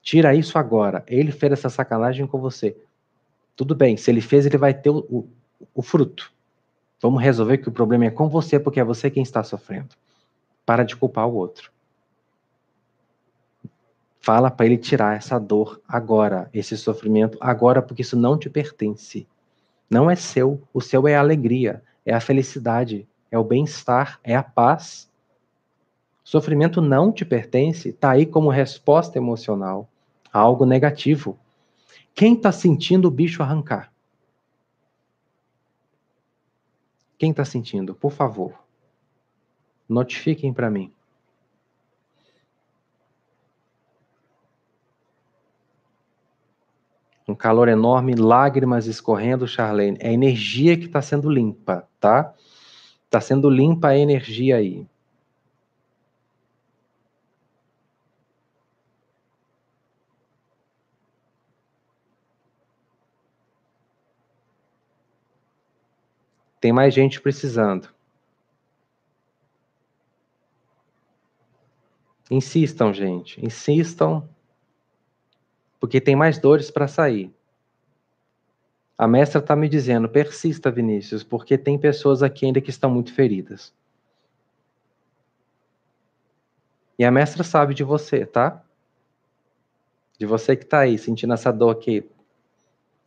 Tira 0.00 0.34
isso 0.34 0.56
agora. 0.56 1.04
Ele 1.06 1.32
fez 1.32 1.52
essa 1.52 1.68
sacanagem 1.68 2.26
com 2.26 2.38
você. 2.38 2.76
Tudo 3.56 3.74
bem, 3.74 3.96
se 3.96 4.10
ele 4.10 4.20
fez, 4.20 4.46
ele 4.46 4.56
vai 4.56 4.72
ter 4.72 4.90
o, 4.90 4.98
o, 5.10 5.28
o 5.74 5.82
fruto. 5.82 6.32
Vamos 7.02 7.22
resolver 7.22 7.58
que 7.58 7.68
o 7.68 7.72
problema 7.72 8.06
é 8.06 8.10
com 8.10 8.28
você, 8.28 8.58
porque 8.58 8.80
é 8.80 8.84
você 8.84 9.10
quem 9.10 9.22
está 9.22 9.42
sofrendo. 9.42 9.94
Para 10.64 10.84
de 10.84 10.96
culpar 10.96 11.26
o 11.26 11.34
outro. 11.34 11.70
Fala 14.20 14.50
para 14.50 14.66
ele 14.66 14.76
tirar 14.76 15.16
essa 15.16 15.38
dor 15.38 15.80
agora, 15.88 16.48
esse 16.52 16.76
sofrimento 16.76 17.38
agora, 17.40 17.80
porque 17.80 18.02
isso 18.02 18.16
não 18.16 18.38
te 18.38 18.50
pertence. 18.50 19.26
Não 19.88 20.10
é 20.10 20.14
seu. 20.14 20.62
O 20.72 20.80
seu 20.80 21.08
é 21.08 21.16
a 21.16 21.20
alegria, 21.20 21.82
é 22.04 22.12
a 22.14 22.20
felicidade, 22.20 23.08
é 23.30 23.38
o 23.38 23.44
bem-estar, 23.44 24.20
é 24.22 24.36
a 24.36 24.42
paz 24.42 25.10
Sofrimento 26.30 26.80
não 26.80 27.10
te 27.10 27.24
pertence, 27.24 27.88
está 27.88 28.12
aí 28.12 28.24
como 28.24 28.50
resposta 28.50 29.18
emocional 29.18 29.90
a 30.32 30.38
algo 30.38 30.64
negativo. 30.64 31.36
Quem 32.14 32.34
está 32.34 32.52
sentindo 32.52 33.08
o 33.08 33.10
bicho 33.10 33.42
arrancar? 33.42 33.92
Quem 37.18 37.32
está 37.32 37.44
sentindo? 37.44 37.96
Por 37.96 38.12
favor, 38.12 38.54
notifiquem 39.88 40.52
para 40.52 40.70
mim. 40.70 40.92
Calor 47.40 47.68
enorme, 47.68 48.14
lágrimas 48.14 48.86
escorrendo, 48.86 49.48
Charlene. 49.48 49.96
É 49.98 50.12
energia 50.12 50.76
que 50.76 50.84
está 50.84 51.00
sendo 51.00 51.30
limpa, 51.30 51.88
tá? 51.98 52.34
Está 53.06 53.20
sendo 53.20 53.48
limpa 53.48 53.88
a 53.88 53.98
energia 53.98 54.56
aí. 54.56 54.86
Tem 66.60 66.72
mais 66.72 66.92
gente 66.92 67.20
precisando. 67.22 67.88
Insistam, 72.30 72.92
gente. 72.92 73.44
Insistam. 73.44 74.28
Porque 75.80 76.00
tem 76.00 76.14
mais 76.14 76.38
dores 76.38 76.70
para 76.70 76.86
sair. 76.86 77.34
A 78.96 79.08
mestra 79.08 79.40
está 79.40 79.56
me 79.56 79.66
dizendo: 79.66 80.10
persista, 80.10 80.70
Vinícius, 80.70 81.24
porque 81.24 81.56
tem 81.56 81.78
pessoas 81.78 82.22
aqui 82.22 82.44
ainda 82.44 82.60
que 82.60 82.68
estão 82.68 82.90
muito 82.90 83.14
feridas. 83.14 83.72
E 86.98 87.04
a 87.04 87.10
mestra 87.10 87.42
sabe 87.42 87.72
de 87.72 87.82
você, 87.82 88.26
tá? 88.26 88.62
De 90.18 90.26
você 90.26 90.54
que 90.54 90.64
está 90.64 90.80
aí, 90.80 90.98
sentindo 90.98 91.32
essa 91.32 91.50
dor 91.50 91.70
aqui. 91.70 92.06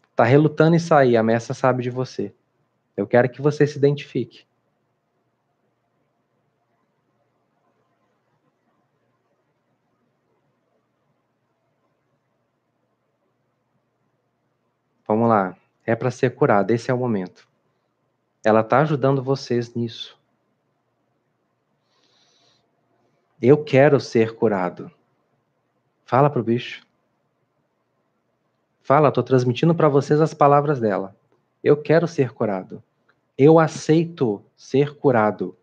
Está 0.10 0.24
relutando 0.24 0.76
em 0.76 0.80
sair, 0.80 1.16
a 1.16 1.22
mestra 1.22 1.54
sabe 1.54 1.84
de 1.84 1.92
você. 1.92 2.34
Eu 2.98 3.06
quero 3.06 3.30
que 3.30 3.40
você 3.40 3.68
se 3.68 3.78
identifique. 3.78 4.48
Vamos 15.14 15.30
lá. 15.30 15.56
É 15.86 15.96
para 15.96 16.10
ser 16.10 16.34
curado, 16.34 16.72
esse 16.72 16.90
é 16.90 16.94
o 16.94 16.98
momento. 16.98 17.48
Ela 18.44 18.62
está 18.62 18.80
ajudando 18.80 19.22
vocês 19.22 19.76
nisso. 19.76 20.20
Eu 23.40 23.64
quero 23.64 24.00
ser 24.00 24.36
curado. 24.36 24.92
Fala 26.04 26.32
pro 26.32 26.42
bicho. 26.42 26.84
Fala, 28.82 29.10
estou 29.10 29.24
transmitindo 29.24 29.76
para 29.76 29.88
vocês 29.88 30.20
as 30.20 30.34
palavras 30.34 30.80
dela. 30.80 31.16
Eu 31.64 31.78
quero 31.80 32.08
ser 32.08 32.34
curado. 32.34 32.82
Eu 33.38 33.60
aceito 33.60 34.44
ser 34.58 34.96
curado. 34.98 35.56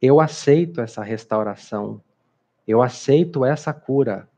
Eu 0.00 0.20
aceito 0.20 0.80
essa 0.80 1.02
restauração. 1.02 2.00
Eu 2.68 2.82
aceito 2.82 3.44
essa 3.44 3.72
cura. 3.72 4.28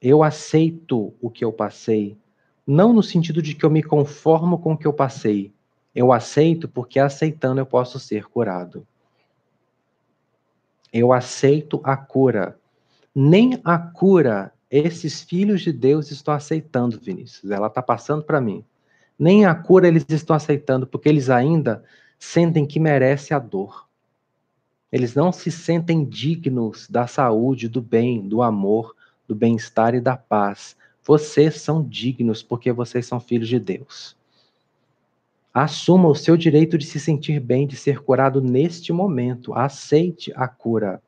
Eu 0.00 0.22
aceito 0.22 1.12
o 1.20 1.28
que 1.28 1.44
eu 1.44 1.52
passei. 1.52 2.16
Não 2.66 2.92
no 2.92 3.02
sentido 3.02 3.42
de 3.42 3.54
que 3.54 3.64
eu 3.64 3.70
me 3.70 3.82
conformo 3.82 4.58
com 4.58 4.72
o 4.72 4.78
que 4.78 4.86
eu 4.86 4.92
passei. 4.92 5.52
Eu 5.94 6.12
aceito 6.12 6.68
porque 6.68 6.98
aceitando 6.98 7.60
eu 7.60 7.66
posso 7.66 8.00
ser 8.00 8.24
curado. 8.24 8.86
Eu 10.92 11.12
aceito 11.12 11.80
a 11.84 11.96
cura. 11.96 12.58
Nem 13.14 13.60
a 13.64 13.78
cura 13.78 14.52
esses 14.70 15.22
filhos 15.22 15.60
de 15.60 15.72
Deus 15.72 16.10
estão 16.10 16.34
aceitando, 16.34 16.98
Vinícius. 16.98 17.50
Ela 17.50 17.68
está 17.68 17.82
passando 17.82 18.24
para 18.24 18.40
mim. 18.40 18.64
Nem 19.16 19.44
a 19.44 19.54
cura 19.54 19.86
eles 19.86 20.04
estão 20.08 20.34
aceitando, 20.34 20.86
porque 20.86 21.08
eles 21.08 21.30
ainda 21.30 21.84
sentem 22.18 22.66
que 22.66 22.80
merece 22.80 23.32
a 23.32 23.38
dor. 23.38 23.86
Eles 24.90 25.14
não 25.14 25.32
se 25.32 25.50
sentem 25.50 26.04
dignos 26.04 26.88
da 26.88 27.06
saúde, 27.06 27.68
do 27.68 27.80
bem, 27.80 28.28
do 28.28 28.42
amor, 28.42 28.94
do 29.28 29.34
bem-estar 29.34 29.94
e 29.94 30.00
da 30.00 30.16
paz. 30.16 30.76
Vocês 31.04 31.60
são 31.60 31.82
dignos 31.82 32.42
porque 32.42 32.72
vocês 32.72 33.06
são 33.06 33.20
filhos 33.20 33.48
de 33.48 33.60
Deus. 33.60 34.16
Assuma 35.52 36.08
o 36.08 36.14
seu 36.14 36.36
direito 36.36 36.76
de 36.76 36.84
se 36.84 36.98
sentir 36.98 37.38
bem, 37.38 37.66
de 37.66 37.76
ser 37.76 38.00
curado 38.00 38.40
neste 38.40 38.92
momento. 38.92 39.54
Aceite 39.54 40.32
a 40.34 40.48
cura. 40.48 41.00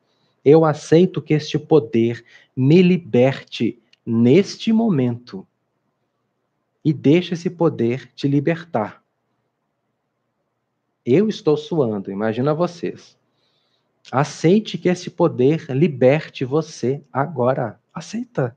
Eu 0.45 0.63
aceito 0.63 1.21
que 1.21 1.33
este 1.33 1.59
poder 1.59 2.23
me 2.55 2.81
liberte 2.81 3.81
neste 4.05 4.71
momento. 4.71 5.45
E 6.85 6.93
deixe 6.93 7.33
esse 7.33 7.49
poder 7.49 8.09
te 8.15 8.27
libertar. 8.27 9.03
Eu 11.05 11.27
estou 11.27 11.57
suando, 11.57 12.11
imagina 12.11 12.53
vocês. 12.53 13.17
Aceite 14.09 14.77
que 14.77 14.87
esse 14.87 15.09
poder 15.09 15.65
liberte 15.69 16.45
você 16.45 17.01
agora. 17.11 17.79
Aceita. 17.93 18.55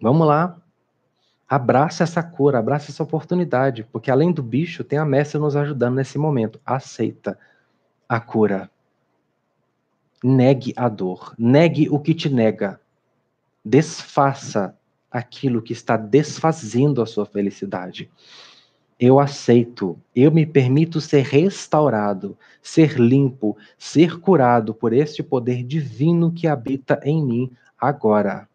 Vamos 0.00 0.26
lá. 0.26 0.56
Abraça 1.48 2.04
essa 2.04 2.22
cura, 2.22 2.58
abraça 2.58 2.90
essa 2.90 3.02
oportunidade, 3.02 3.82
porque 3.90 4.10
além 4.10 4.30
do 4.30 4.42
bicho, 4.42 4.84
tem 4.84 4.98
a 4.98 5.04
mestra 5.04 5.40
nos 5.40 5.56
ajudando 5.56 5.96
nesse 5.96 6.18
momento. 6.18 6.60
Aceita 6.64 7.38
a 8.08 8.20
cura. 8.20 8.70
Negue 10.22 10.72
a 10.76 10.88
dor, 10.88 11.34
negue 11.38 11.88
o 11.88 11.98
que 11.98 12.14
te 12.14 12.28
nega. 12.28 12.80
Desfaça 13.64 14.76
aquilo 15.10 15.62
que 15.62 15.72
está 15.72 15.96
desfazendo 15.96 17.00
a 17.00 17.06
sua 17.06 17.24
felicidade. 17.24 18.10
Eu 19.00 19.20
aceito, 19.20 19.98
eu 20.14 20.30
me 20.30 20.44
permito 20.44 21.00
ser 21.00 21.22
restaurado, 21.22 22.36
ser 22.60 22.98
limpo, 22.98 23.56
ser 23.78 24.18
curado 24.20 24.74
por 24.74 24.92
este 24.92 25.22
poder 25.22 25.62
divino 25.62 26.32
que 26.32 26.46
habita 26.48 27.00
em 27.04 27.24
mim 27.24 27.52
agora. 27.80 28.48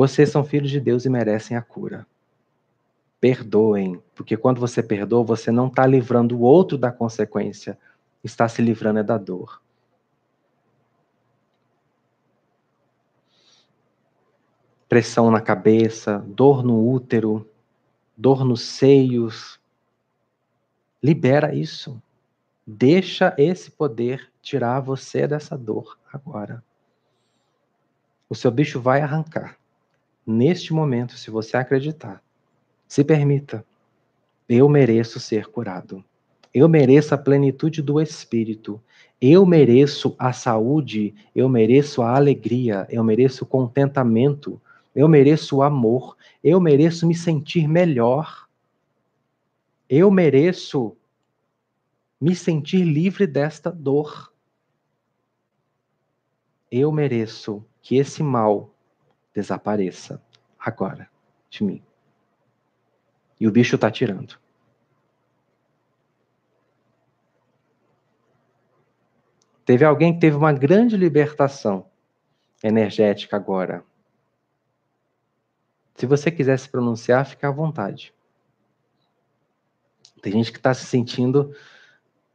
Vocês 0.00 0.30
são 0.30 0.42
filhos 0.42 0.70
de 0.70 0.80
Deus 0.80 1.04
e 1.04 1.10
merecem 1.10 1.58
a 1.58 1.60
cura. 1.60 2.06
Perdoem, 3.20 4.02
porque 4.14 4.34
quando 4.34 4.58
você 4.58 4.82
perdoa, 4.82 5.22
você 5.22 5.50
não 5.50 5.66
está 5.66 5.86
livrando 5.86 6.38
o 6.38 6.40
outro 6.40 6.78
da 6.78 6.90
consequência, 6.90 7.78
está 8.24 8.48
se 8.48 8.62
livrando 8.62 9.00
é 9.00 9.02
da 9.02 9.18
dor. 9.18 9.60
pressão 14.88 15.30
na 15.30 15.38
cabeça, 15.42 16.24
dor 16.28 16.64
no 16.64 16.82
útero, 16.90 17.46
dor 18.16 18.42
nos 18.42 18.62
seios. 18.62 19.60
Libera 21.02 21.54
isso. 21.54 22.02
Deixa 22.66 23.34
esse 23.36 23.70
poder 23.70 24.32
tirar 24.40 24.80
você 24.80 25.28
dessa 25.28 25.58
dor 25.58 25.98
agora. 26.10 26.64
O 28.30 28.34
seu 28.34 28.50
bicho 28.50 28.80
vai 28.80 29.02
arrancar. 29.02 29.59
Neste 30.30 30.72
momento, 30.72 31.18
se 31.18 31.28
você 31.28 31.56
acreditar, 31.56 32.22
se 32.86 33.02
permita. 33.02 33.66
Eu 34.48 34.68
mereço 34.68 35.18
ser 35.18 35.46
curado. 35.46 36.04
Eu 36.54 36.68
mereço 36.68 37.12
a 37.12 37.18
plenitude 37.18 37.82
do 37.82 38.00
espírito. 38.00 38.80
Eu 39.20 39.44
mereço 39.44 40.14
a 40.16 40.32
saúde, 40.32 41.16
eu 41.34 41.48
mereço 41.48 42.00
a 42.00 42.14
alegria, 42.14 42.86
eu 42.90 43.02
mereço 43.02 43.42
o 43.42 43.46
contentamento, 43.46 44.60
eu 44.94 45.08
mereço 45.08 45.56
o 45.56 45.62
amor, 45.64 46.16
eu 46.44 46.60
mereço 46.60 47.08
me 47.08 47.14
sentir 47.14 47.66
melhor, 47.66 48.48
eu 49.88 50.12
mereço 50.12 50.96
me 52.20 52.36
sentir 52.36 52.84
livre 52.84 53.26
desta 53.26 53.68
dor. 53.70 54.32
Eu 56.70 56.92
mereço 56.92 57.64
que 57.82 57.96
esse 57.96 58.22
mal 58.22 58.72
desapareça 59.40 60.22
agora 60.58 61.08
de 61.48 61.64
mim. 61.64 61.82
E 63.38 63.48
o 63.48 63.50
bicho 63.50 63.74
está 63.74 63.90
tirando. 63.90 64.38
Teve 69.64 69.84
alguém 69.84 70.12
que 70.12 70.20
teve 70.20 70.36
uma 70.36 70.52
grande 70.52 70.96
libertação 70.96 71.88
energética 72.62 73.36
agora. 73.36 73.84
Se 75.94 76.06
você 76.06 76.30
quiser 76.30 76.58
se 76.58 76.68
pronunciar, 76.68 77.24
fique 77.26 77.46
à 77.46 77.50
vontade. 77.50 78.12
Tem 80.20 80.32
gente 80.32 80.52
que 80.52 80.58
está 80.58 80.74
se 80.74 80.84
sentindo 80.84 81.54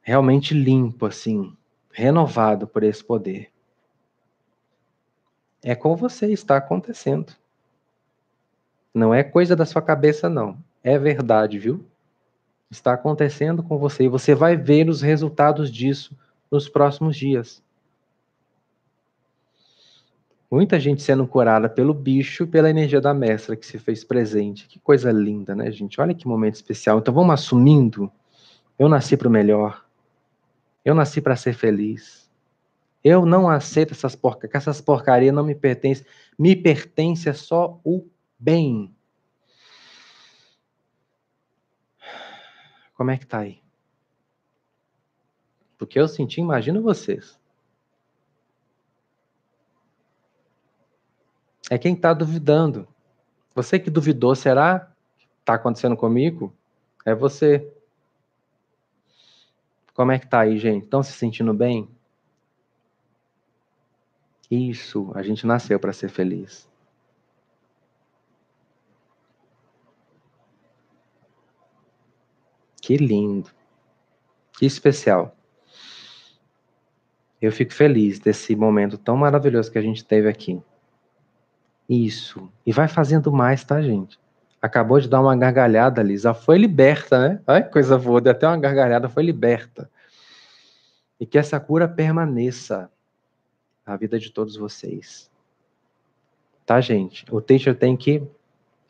realmente 0.02 0.54
limpo, 0.54 1.06
assim, 1.06 1.56
renovado 1.92 2.68
por 2.68 2.84
esse 2.84 3.04
poder. 3.04 3.52
É 5.68 5.74
com 5.74 5.96
você, 5.96 6.32
está 6.32 6.58
acontecendo. 6.58 7.34
Não 8.94 9.12
é 9.12 9.24
coisa 9.24 9.56
da 9.56 9.66
sua 9.66 9.82
cabeça, 9.82 10.30
não. 10.30 10.64
É 10.84 11.00
verdade, 11.00 11.58
viu? 11.58 11.84
Está 12.70 12.94
acontecendo 12.94 13.64
com 13.64 13.80
você 13.80 14.04
e 14.04 14.08
você 14.08 14.36
vai 14.36 14.56
ver 14.56 14.88
os 14.88 15.02
resultados 15.02 15.72
disso 15.72 16.16
nos 16.52 16.70
próximos 16.70 17.18
dias. 17.18 17.64
Muita 20.52 20.80
gente 20.80 21.02
sendo 21.02 21.26
curada 21.26 21.68
pelo 21.68 21.96
bicho, 21.96 22.46
pela 22.46 22.70
energia 22.70 23.02
da 23.02 23.12
mestra 23.12 23.56
que 23.56 23.66
se 23.66 23.80
fez 23.80 24.04
presente. 24.04 24.68
Que 24.68 24.80
coisa 24.80 25.12
linda, 25.12 25.56
né, 25.56 25.72
gente? 25.72 26.00
Olha 26.00 26.14
que 26.14 26.28
momento 26.28 26.54
especial. 26.54 27.00
Então 27.00 27.12
vamos 27.12 27.34
assumindo. 27.34 28.12
Eu 28.78 28.88
nasci 28.88 29.18
para 29.18 29.28
o 29.28 29.32
melhor. 29.32 29.84
Eu 30.86 30.94
nasci 30.94 31.22
para 31.22 31.36
ser 31.36 31.54
feliz. 31.54 32.25
Eu 33.06 33.24
não 33.24 33.48
aceito 33.48 33.94
essas 33.94 34.16
que 34.16 34.58
essas 34.58 34.82
porcarias 34.82 35.32
não 35.32 35.44
me 35.46 35.54
pertencem. 35.54 36.04
Me 36.40 36.56
pertence 36.56 37.32
só 37.36 37.80
o 37.84 38.10
bem. 38.40 38.96
Como 42.96 43.12
é 43.12 43.18
que 43.18 43.28
tá 43.28 43.42
aí? 43.42 43.62
Porque 45.78 46.00
eu 46.00 46.08
senti, 46.08 46.42
imagino 46.42 46.82
vocês. 46.82 47.40
é 51.70 51.78
quem 51.78 51.94
está 51.94 52.14
duvidando. 52.14 52.88
Você 53.54 53.80
que 53.80 53.90
duvidou, 53.90 54.36
será? 54.36 54.92
Está 55.40 55.54
acontecendo 55.54 55.96
comigo? 55.96 56.54
É 57.06 57.14
você. 57.14 57.72
Como 59.94 60.12
é 60.12 60.20
que 60.20 60.28
tá 60.28 60.42
aí, 60.42 60.58
gente? 60.58 60.84
Estão 60.84 61.02
se 61.02 61.14
sentindo 61.14 61.54
bem? 61.54 61.95
Isso, 64.50 65.12
a 65.16 65.24
gente 65.24 65.46
nasceu 65.46 65.80
para 65.80 65.94
ser 65.94 66.10
feliz. 66.10 66.70
Que 72.82 72.98
lindo. 72.98 73.50
Que 74.58 74.66
especial. 74.66 75.36
Eu 77.42 77.52
fico 77.52 77.74
feliz 77.74 78.20
desse 78.20 78.56
momento 78.56 78.98
tão 78.98 79.18
maravilhoso 79.18 79.72
que 79.72 79.78
a 79.78 79.82
gente 79.82 80.06
teve 80.06 80.30
aqui. 80.30 80.62
Isso. 81.90 82.52
E 82.66 82.72
vai 82.72 82.88
fazendo 82.88 83.32
mais, 83.32 83.64
tá, 83.64 83.82
gente? 83.82 84.20
Acabou 84.62 85.00
de 85.00 85.10
dar 85.10 85.22
uma 85.22 85.36
gargalhada 85.36 86.04
já 86.18 86.34
foi 86.34 86.58
liberta, 86.58 87.20
né? 87.20 87.42
Ai, 87.46 87.68
coisa 87.68 87.98
boa, 87.98 88.22
deu 88.22 88.32
até 88.32 88.48
uma 88.48 88.58
gargalhada, 88.58 89.10
foi 89.10 89.24
liberta. 89.24 89.90
E 91.20 91.26
que 91.26 91.38
essa 91.38 91.60
cura 91.60 91.88
permaneça 91.88 92.90
na 93.86 93.96
vida 93.96 94.20
de 94.20 94.32
todos 94.32 94.56
vocês. 94.56 95.30
Tá, 96.66 96.82
gente? 96.82 97.26
O 97.32 97.40
teacher 97.40 97.78
tem 97.78 97.96
que 97.96 98.24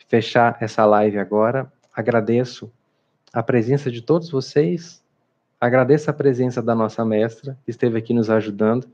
fechar 0.08 0.58
essa 0.62 0.86
live 0.86 1.18
agora. 1.18 1.72
Agradeço 1.94 2.72
a 3.34 3.44
presença 3.44 3.92
de 3.92 4.02
todos 4.02 4.30
vocês, 4.30 5.04
agradeço 5.60 6.10
a 6.10 6.14
presença 6.14 6.62
da 6.62 6.74
nossa 6.74 7.04
mestra, 7.04 7.58
que 7.66 7.72
esteve 7.72 7.98
aqui 7.98 8.14
nos 8.14 8.30
ajudando. 8.30 8.88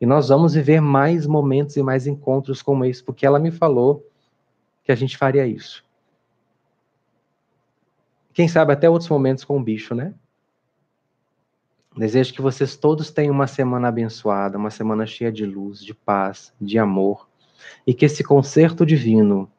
E 0.00 0.06
nós 0.06 0.28
vamos 0.28 0.54
viver 0.54 0.80
mais 0.80 1.26
momentos 1.26 1.76
e 1.76 1.82
mais 1.82 2.06
encontros 2.06 2.62
como 2.62 2.86
esse, 2.86 3.04
porque 3.04 3.26
ela 3.26 3.38
me 3.38 3.50
falou 3.50 4.08
que 4.82 4.90
a 4.90 4.94
gente 4.94 5.18
faria 5.18 5.46
isso. 5.46 5.84
Quem 8.32 8.48
sabe 8.48 8.72
até 8.72 8.88
outros 8.88 9.10
momentos 9.10 9.44
com 9.44 9.58
o 9.58 9.62
bicho, 9.62 9.94
né? 9.94 10.14
Desejo 11.96 12.32
que 12.32 12.40
vocês 12.40 12.76
todos 12.76 13.10
tenham 13.10 13.34
uma 13.34 13.48
semana 13.48 13.88
abençoada, 13.88 14.56
uma 14.56 14.70
semana 14.70 15.06
cheia 15.06 15.32
de 15.32 15.44
luz, 15.44 15.84
de 15.84 15.92
paz, 15.92 16.52
de 16.60 16.78
amor, 16.78 17.28
e 17.86 17.92
que 17.92 18.04
esse 18.04 18.22
concerto 18.22 18.86
divino, 18.86 19.50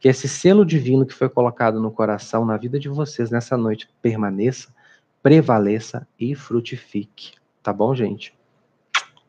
que 0.00 0.08
esse 0.08 0.28
selo 0.28 0.64
divino 0.64 1.06
que 1.06 1.14
foi 1.14 1.28
colocado 1.28 1.80
no 1.80 1.90
coração, 1.90 2.44
na 2.44 2.56
vida 2.56 2.78
de 2.78 2.88
vocês 2.88 3.30
nessa 3.30 3.56
noite, 3.56 3.88
permaneça, 4.02 4.74
prevaleça 5.22 6.06
e 6.18 6.34
frutifique. 6.34 7.34
Tá 7.62 7.72
bom, 7.72 7.94
gente? 7.94 8.34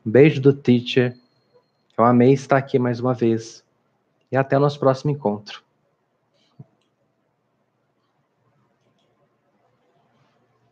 Beijo 0.04 0.40
do 0.40 0.52
teacher. 0.52 1.16
Eu 1.96 2.04
amei 2.04 2.32
estar 2.32 2.56
aqui 2.56 2.78
mais 2.78 2.98
uma 2.98 3.14
vez. 3.14 3.62
E 4.30 4.36
até 4.36 4.56
o 4.56 4.60
nosso 4.60 4.80
próximo 4.80 5.10
encontro. 5.10 5.62